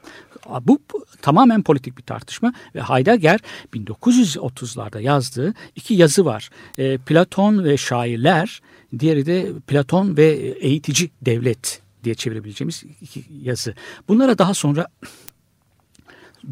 Bu, 0.61 0.79
tamamen 1.21 1.63
politik 1.63 1.97
bir 1.97 2.03
tartışma 2.03 2.53
ve 2.75 2.81
Heidegger 2.81 3.39
1930'larda 3.73 5.01
yazdığı 5.01 5.53
iki 5.75 5.93
yazı 5.93 6.25
var. 6.25 6.49
E, 6.77 6.97
Platon 6.97 7.63
ve 7.63 7.77
şairler, 7.77 8.61
diğeri 8.99 9.25
de 9.25 9.51
Platon 9.67 10.17
ve 10.17 10.25
eğitici 10.59 11.09
devlet 11.21 11.81
diye 12.03 12.15
çevirebileceğimiz 12.15 12.83
iki 13.01 13.25
yazı. 13.41 13.73
Bunlara 14.07 14.37
daha 14.37 14.53
sonra 14.53 14.87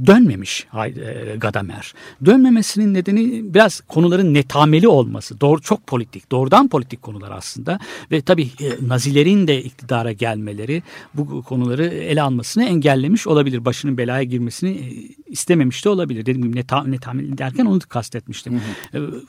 dönmemiş 0.06 0.68
e, 0.86 1.36
Gadamer. 1.38 1.94
Dönmemesinin 2.26 2.94
nedeni 2.94 3.54
biraz 3.54 3.82
konuların 3.82 4.34
netameli 4.34 4.88
olması. 4.88 5.42
Doğru 5.42 5.62
çok 5.62 5.88
politik, 5.88 6.32
doğrudan 6.32 6.68
politik 6.68 7.02
konular 7.02 7.32
aslında 7.32 7.80
ve 8.12 8.22
tabii 8.22 8.50
e, 8.62 8.88
Nazilerin 8.88 9.48
de 9.48 9.64
iktidara 9.64 10.12
gelmeleri 10.12 10.84
bu 11.14 11.44
konuları 11.44 11.86
ele 11.86 12.22
almasını 12.22 12.66
engellemiş 12.66 13.28
olabilir. 13.28 13.66
Başının 13.66 13.98
belaya 13.98 14.24
girmesini 14.24 14.70
e, 14.70 14.88
istememiş 15.32 15.86
de 15.86 15.90
olabilir. 15.90 16.26
Dediğim 16.26 16.44
gibi 16.44 16.56
neta, 16.56 16.84
netameli 16.84 17.38
derken 17.38 17.66
onu 17.66 17.80
kastetmiştim. 17.90 18.62
Hı 18.92 18.98
hı. 18.98 19.22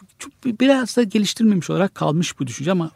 Biraz 0.60 0.96
da 0.96 1.02
geliştirilmemiş 1.02 1.70
olarak 1.70 1.94
kalmış 1.94 2.38
bu 2.40 2.46
düşünce 2.46 2.72
ama 2.72 2.90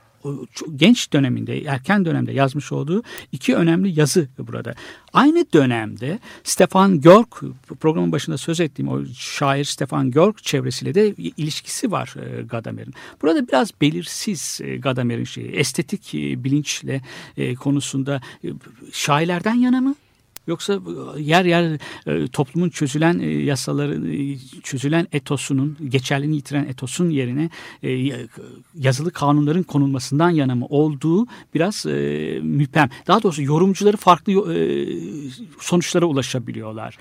genç 0.77 1.13
döneminde, 1.13 1.63
erken 1.65 2.05
dönemde 2.05 2.33
yazmış 2.33 2.73
olduğu 2.73 3.03
iki 3.33 3.57
önemli 3.57 4.01
yazı 4.01 4.29
burada. 4.39 4.75
Aynı 5.13 5.47
dönemde 5.53 6.19
Stefan 6.45 7.01
Görg, 7.01 7.27
programın 7.81 8.13
başında 8.13 8.39
söz 8.39 8.61
ettiğim 8.61 8.89
o 8.89 9.05
şair 9.19 9.65
Stefan 9.65 10.11
Görg 10.11 10.37
çevresiyle 10.37 10.95
de 10.95 11.15
ilişkisi 11.15 11.91
var 11.91 12.15
e, 12.17 12.43
Gadamer'in. 12.43 12.95
Burada 13.23 13.49
biraz 13.49 13.71
belirsiz 13.81 14.61
e, 14.65 14.77
Gadamer'in 14.77 15.25
şeyi, 15.25 15.49
estetik 15.49 16.15
e, 16.15 16.45
bilinçle 16.45 17.01
konusunda 17.61 18.21
şairlerden 18.93 19.55
yana 19.55 19.81
mı? 19.81 19.95
Yoksa 20.49 20.81
e, 21.17 21.23
yer 21.23 21.45
yer 21.45 21.79
e, 22.07 22.29
toplumun 22.29 22.71
çözülen 22.71 23.19
e, 23.19 23.27
yasaları, 23.27 24.03
çözülen 24.63 25.07
etosunun, 25.13 25.77
geçerliliğini 25.89 26.37
yitiren 26.37 26.65
etosun 26.65 27.11
yerine 27.11 27.51
yazılı 28.75 29.11
kanunların 29.11 29.63
konulmasından 29.63 30.31
yana 30.31 30.55
mı 30.55 30.67
olduğu 30.67 31.27
biraz 31.55 31.85
müphem. 32.43 32.89
Daha 33.07 33.23
doğrusu 33.23 33.43
yorumcuları 33.43 33.97
farklı 33.97 34.33
sonuçlara 35.61 36.07
ulaşabiliyorlar. 36.07 36.99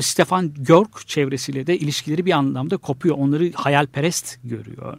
Stefan 0.00 0.54
Görg 0.54 0.88
çevresiyle 1.06 1.66
de 1.66 1.78
ilişkileri 1.78 2.26
bir 2.26 2.32
anlamda 2.32 2.76
kopuyor. 2.76 3.16
Onları 3.18 3.52
hayalperest 3.54 4.38
görüyor. 4.44 4.98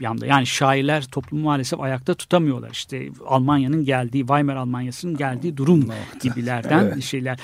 Yanda. 0.00 0.26
Yani 0.26 0.46
şairler 0.46 1.04
toplumu 1.04 1.44
maalesef 1.44 1.80
ayakta 1.80 2.14
tutamıyorlar. 2.14 2.70
İşte 2.70 3.08
Almanya'nın 3.26 3.84
geldiği, 3.84 4.20
Weimar 4.20 4.56
Almanya'sının 4.56 5.16
geldiği 5.16 5.56
durum 5.56 5.88
gibiler 6.22 6.65
şeylerden 6.68 6.92
evet. 6.92 7.04
şeyler. 7.04 7.38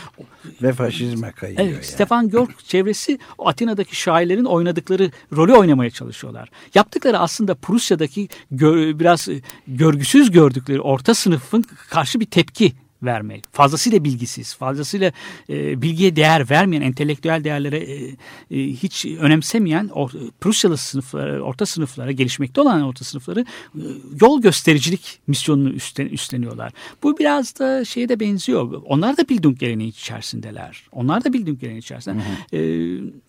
Ve 0.62 0.72
faşizme 0.72 1.32
kayıyor. 1.32 1.60
Evet, 1.60 1.72
yani. 1.72 1.84
Stefan 1.84 2.28
Görg 2.28 2.50
çevresi 2.68 3.18
Atina'daki 3.38 3.96
şairlerin 3.96 4.44
oynadıkları 4.44 5.10
rolü 5.36 5.52
oynamaya 5.52 5.90
çalışıyorlar. 5.90 6.50
Yaptıkları 6.74 7.18
aslında 7.18 7.54
Prusya'daki 7.54 8.28
gör, 8.50 8.98
biraz 8.98 9.28
görgüsüz 9.66 10.30
gördükleri 10.30 10.80
orta 10.80 11.14
sınıfın 11.14 11.64
karşı 11.90 12.20
bir 12.20 12.26
tepki 12.26 12.72
vermek. 13.02 13.44
Fazlasıyla 13.52 14.04
bilgisiz, 14.04 14.54
fazlasıyla 14.54 15.12
e, 15.48 15.82
bilgiye 15.82 16.16
değer 16.16 16.50
vermeyen, 16.50 16.82
entelektüel 16.82 17.44
değerlere 17.44 17.78
e, 17.78 18.16
e, 18.50 18.68
hiç 18.72 19.06
önemsemeyen 19.06 19.88
or, 19.88 20.10
Prusyalı 20.40 20.76
sınıflara, 20.76 21.42
orta 21.42 21.66
sınıflara, 21.66 22.12
gelişmekte 22.12 22.60
olan 22.60 22.82
orta 22.82 23.04
sınıfları 23.04 23.40
e, 23.74 23.82
yol 24.20 24.42
göstericilik 24.42 25.20
misyonunu 25.26 25.70
üstlen, 25.70 26.06
üstleniyorlar. 26.06 26.72
Bu 27.02 27.18
biraz 27.18 27.58
da 27.58 27.84
şeye 27.84 28.08
de 28.08 28.20
benziyor. 28.20 28.82
Onlar 28.84 29.16
da 29.16 29.28
Bildung 29.28 29.58
geleneği 29.58 29.90
içerisindeler. 29.90 30.82
Onlar 30.92 31.24
da 31.24 31.32
Bildung 31.32 31.60
geleneği 31.60 31.80
içerisinde. 31.80 32.14
Hı 32.14 32.56
hı. 32.56 32.56
E, 32.56 33.22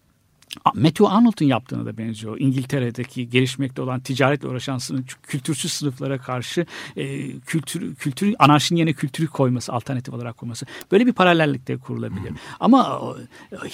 Matthew 0.74 1.08
Arnold'un 1.08 1.46
yaptığına 1.46 1.86
da 1.86 1.98
benziyor. 1.98 2.40
İngiltere'deki 2.40 3.30
gelişmekte 3.30 3.82
olan 3.82 4.00
ticaretle 4.00 4.48
uğraşan 4.48 4.78
sınıf, 4.78 5.06
kültürsüz 5.24 5.74
sınıflara 5.74 6.18
karşı 6.18 6.66
e, 6.98 7.32
kültür, 7.40 7.96
kültür, 7.96 8.36
anarşinin 8.40 8.80
yerine 8.80 8.94
kültürü 8.94 9.28
koyması, 9.28 9.74
alternatif 9.74 10.14
olarak 10.14 10.38
koyması. 10.38 10.66
Böyle 10.92 11.06
bir 11.06 11.14
paralellikte 11.14 11.78
kurulabilir. 11.78 12.30
Hmm. 12.30 12.38
Ama 12.60 13.02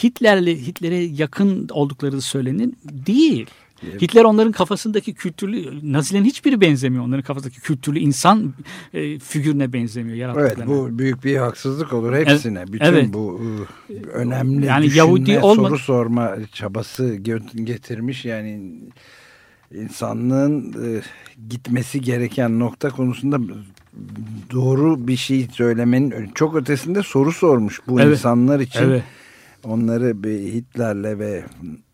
Hitler'le 0.03 0.55
Hitler'e 0.55 0.95
yakın 0.95 1.69
oldukları 1.71 2.21
söylenir 2.21 2.69
değil. 2.83 3.47
Hitler 3.83 4.23
onların 4.23 4.51
kafasındaki 4.51 5.13
kültürlü, 5.13 5.91
Nazilerin 5.93 6.25
hiçbiri 6.25 6.61
benzemiyor. 6.61 7.03
Onların 7.03 7.23
kafasındaki 7.23 7.61
kültürlü 7.61 7.99
insan 7.99 8.53
e, 8.93 9.19
figürüne 9.19 9.73
benzemiyor. 9.73 10.35
Evet 10.39 10.57
bu 10.67 10.99
büyük 10.99 11.23
bir 11.23 11.37
haksızlık 11.37 11.93
olur 11.93 12.15
hepsine. 12.15 12.59
Evet, 12.59 12.73
Bütün 12.73 12.85
evet. 12.85 13.13
bu 13.13 13.41
e, 13.89 13.93
önemli 14.07 14.65
yani 14.65 14.85
düşünme, 14.85 14.97
Yahudi 14.97 15.39
olma... 15.39 15.69
soru 15.69 15.77
sorma 15.77 16.35
çabası 16.53 17.15
getirmiş. 17.55 18.25
Yani 18.25 18.61
insanlığın 19.73 20.73
e, 20.73 21.01
gitmesi 21.49 22.01
gereken 22.01 22.59
nokta 22.59 22.89
konusunda 22.89 23.39
doğru 24.51 25.07
bir 25.07 25.15
şey 25.15 25.47
söylemenin 25.51 26.31
çok 26.35 26.55
ötesinde 26.55 27.03
soru 27.03 27.31
sormuş 27.31 27.81
bu 27.87 28.01
evet. 28.01 28.17
insanlar 28.17 28.59
için. 28.59 28.83
Evet. 28.83 29.03
Onları 29.63 30.23
bir 30.23 30.39
Hitler'le 30.39 31.19
ve 31.19 31.43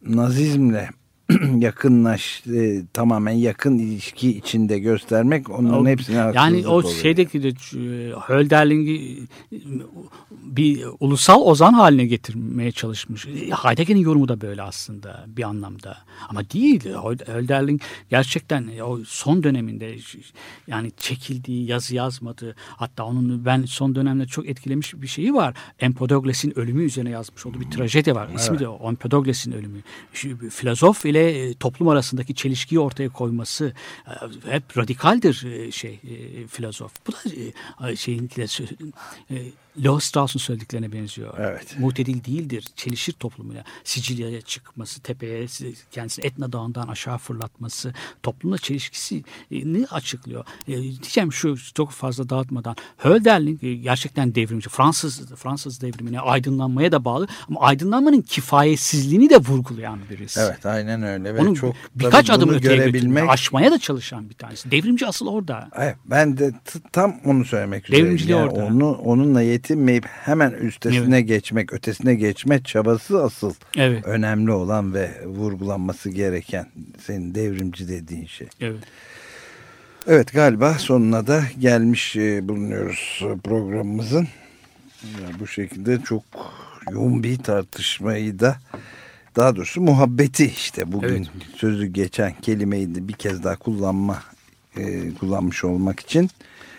Nazizm'le 0.02 0.90
yakınlaş 1.59 2.43
e, 2.47 2.82
tamamen 2.93 3.32
yakın 3.32 3.78
ilişki 3.78 4.38
içinde 4.38 4.80
göstermek 4.80 5.49
onların 5.49 5.86
o, 5.86 5.88
hepsine 5.88 6.32
Yani 6.36 6.67
o 6.67 6.71
oluyor. 6.71 6.93
şeydeki 6.93 7.43
de 7.43 7.47
e, 7.47 8.11
Hölderling'i 8.28 9.17
bir 10.32 10.86
ulusal 10.99 11.41
ozan 11.41 11.73
haline 11.73 12.05
getirmeye 12.05 12.71
çalışmış. 12.71 13.28
Heidegger'in 13.63 13.99
yorumu 13.99 14.28
da 14.28 14.41
böyle 14.41 14.61
aslında 14.61 15.26
bir 15.28 15.43
anlamda. 15.43 15.97
Ama 16.30 16.49
değil. 16.49 16.86
Hölderling 17.26 17.82
gerçekten 18.09 18.69
o 18.84 18.99
son 19.05 19.43
döneminde 19.43 19.95
yani 20.67 20.91
çekildiği, 20.97 21.69
yazı 21.69 21.95
yazmadı. 21.95 22.55
Hatta 22.57 23.03
onun 23.03 23.45
ben 23.45 23.65
son 23.65 23.95
dönemde 23.95 24.26
çok 24.26 24.49
etkilemiş 24.49 24.93
bir 24.93 25.07
şeyi 25.07 25.34
var. 25.34 25.53
Empedokles'in 25.80 26.59
ölümü 26.59 26.84
üzerine 26.84 27.09
yazmış 27.09 27.45
olduğu 27.45 27.59
bir 27.59 27.71
trajedi 27.71 28.15
var. 28.15 28.30
İsmi 28.36 28.57
evet. 28.57 28.67
de 28.67 28.88
Empedokles'in 28.88 29.51
ölümü. 29.51 29.82
Filozof 30.49 31.05
ile 31.05 31.14
e, 31.20 31.53
toplum 31.53 31.88
arasındaki 31.88 32.36
çelişkiyi 32.36 32.80
ortaya 32.80 33.09
koyması 33.09 33.74
e, 34.07 34.51
hep 34.51 34.78
radikaldir 34.78 35.45
e, 35.45 35.72
şey 35.72 35.99
filozof. 36.47 36.91
Bu 37.07 37.11
da 37.11 37.95
şeyin 37.95 38.28
Leo 39.84 39.99
Strauss'un 39.99 40.39
söylediklerine 40.39 40.91
benziyor. 40.91 41.34
Evet. 41.39 41.80
Mutedil 41.80 42.23
değildir. 42.23 42.65
Çelişir 42.76 43.13
toplumuyla. 43.13 43.63
Sicilya'ya 43.84 44.41
çıkması, 44.41 45.01
tepeye 45.01 45.47
kendisini 45.91 46.26
Etna 46.26 46.51
Dağı'ndan 46.51 46.88
aşağı 46.88 47.17
fırlatması 47.17 47.93
toplumla 48.23 48.57
çelişkisini 48.57 49.88
açıklıyor. 49.91 50.45
E, 50.67 50.82
diyeceğim 50.82 51.34
şu 51.34 51.55
çok 51.73 51.91
fazla 51.91 52.30
dağıtmadan. 52.30 52.76
Hölderlin 52.97 53.59
e, 53.61 53.73
gerçekten 53.73 54.36
devrimci. 54.36 54.69
Fransız 54.69 55.36
Fransız 55.36 55.82
devrimine, 55.82 56.19
aydınlanmaya 56.19 56.91
da 56.91 57.05
bağlı 57.05 57.28
ama 57.49 57.61
aydınlanmanın 57.61 58.21
kifayetsizliğini 58.21 59.30
de 59.30 59.38
vurgulayan 59.38 59.99
birisi. 60.09 60.39
Evet 60.39 60.65
aynen 60.65 61.03
öyle. 61.03 61.36
Ve 61.36 61.41
Onun 61.41 61.53
çok, 61.53 61.76
birkaç 61.95 62.30
adım 62.30 62.49
öteye 62.49 62.76
görebilmek... 62.76 63.30
aşmaya 63.30 63.71
da 63.71 63.80
çalışan 63.80 64.30
bir 64.30 64.36
tanesi. 64.36 64.71
Devrimci 64.71 65.07
asıl 65.07 65.28
orada. 65.28 65.69
Evet, 65.76 65.95
ben 66.05 66.38
de 66.38 66.53
tam 66.91 67.15
onu 67.26 67.45
söylemek 67.45 67.86
üzereyim. 67.86 68.05
Devrimciliği 68.05 68.38
yani 68.38 68.49
orada. 68.49 68.65
Onu, 68.65 68.91
onunla 68.91 69.41
yet 69.41 69.64
yetinmeyip 69.66 70.05
hemen 70.07 70.51
üstesine 70.51 71.18
evet. 71.18 71.28
geçmek, 71.28 71.74
ötesine 71.74 72.16
geçme 72.16 72.63
çabası 72.63 73.24
asıl 73.24 73.53
evet. 73.78 74.05
önemli 74.05 74.51
olan 74.51 74.93
ve 74.93 75.11
vurgulanması 75.26 76.09
gereken 76.09 76.68
senin 77.05 77.36
devrimci 77.36 77.88
dediğin 77.88 78.26
şey. 78.26 78.47
Evet. 78.61 78.84
Evet 80.07 80.34
galiba 80.34 80.74
sonuna 80.74 81.28
da 81.28 81.43
gelmiş 81.59 82.16
e, 82.16 82.47
bulunuyoruz 82.47 83.24
programımızın. 83.43 84.28
Bu 85.39 85.47
şekilde 85.47 86.01
çok 86.01 86.24
yoğun 86.91 87.24
bir 87.24 87.38
tartışmayı 87.38 88.39
da 88.39 88.57
daha 89.36 89.55
doğrusu 89.55 89.82
muhabbeti 89.82 90.45
işte 90.45 90.91
bugün 90.91 91.09
evet. 91.09 91.28
sözü 91.57 91.86
geçen 91.86 92.34
kelimeyi 92.41 92.95
de 92.95 93.07
bir 93.07 93.13
kez 93.13 93.43
daha 93.43 93.55
kullanma 93.55 94.24
e, 94.78 95.13
kullanmış 95.13 95.63
olmak 95.63 95.99
için 95.99 96.30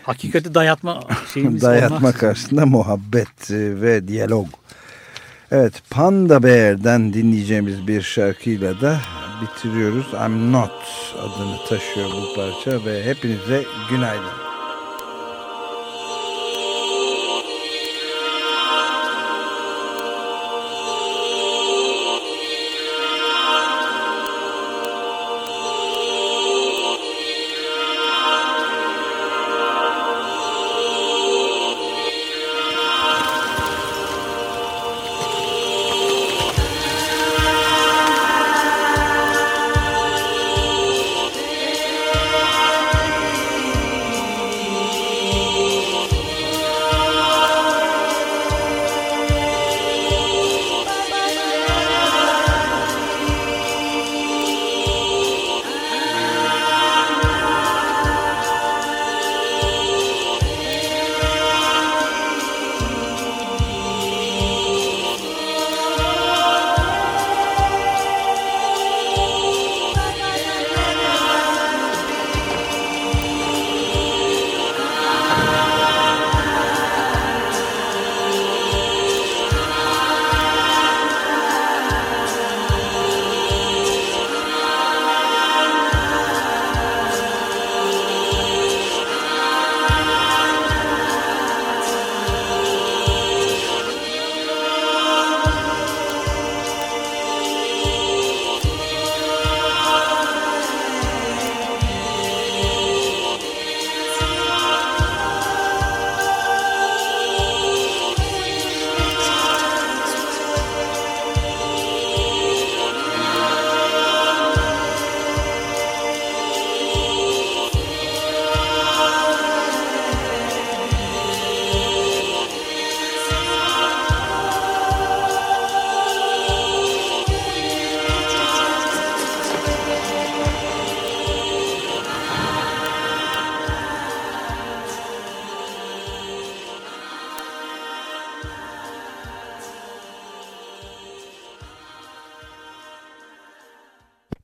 Hakikati 0.07 0.53
dayatma 0.53 0.99
şeyimiz 1.33 1.61
Dayatma 1.61 1.97
olmaz. 1.97 2.17
karşısında 2.17 2.65
muhabbet 2.65 3.51
e, 3.51 3.81
ve 3.81 4.07
diyalog. 4.07 4.47
Evet 5.51 5.73
Panda 5.89 6.43
Bear'den 6.43 7.13
dinleyeceğimiz 7.13 7.87
bir 7.87 8.01
şarkıyla 8.01 8.81
da 8.81 8.97
bitiriyoruz. 9.41 10.05
I'm 10.13 10.51
Not 10.51 10.71
adını 11.19 11.57
taşıyor 11.69 12.07
bu 12.09 12.35
parça 12.35 12.85
ve 12.85 13.03
hepinize 13.05 13.63
günaydın. 13.89 14.46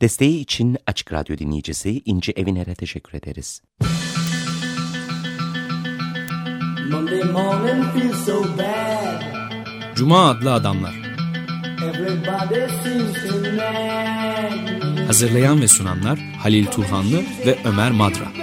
Desteği 0.03 0.39
için 0.39 0.77
Açık 0.87 1.13
Radyo 1.13 1.37
dinleyicisi 1.37 2.01
İnci 2.05 2.31
Eviner'e 2.31 2.75
teşekkür 2.75 3.17
ederiz. 3.17 3.61
Monday 6.91 7.23
morning 7.23 7.85
feels 7.93 8.25
so 8.25 8.43
bad. 8.57 9.23
Cuma 9.95 10.29
adlı 10.29 10.53
adamlar. 10.53 10.93
Hazırlayan 15.07 15.61
ve 15.61 15.67
sunanlar 15.67 16.19
Halil 16.19 16.65
Turhanlı 16.65 17.23
ve 17.45 17.57
Ömer 17.65 17.91
Madra. 17.91 18.42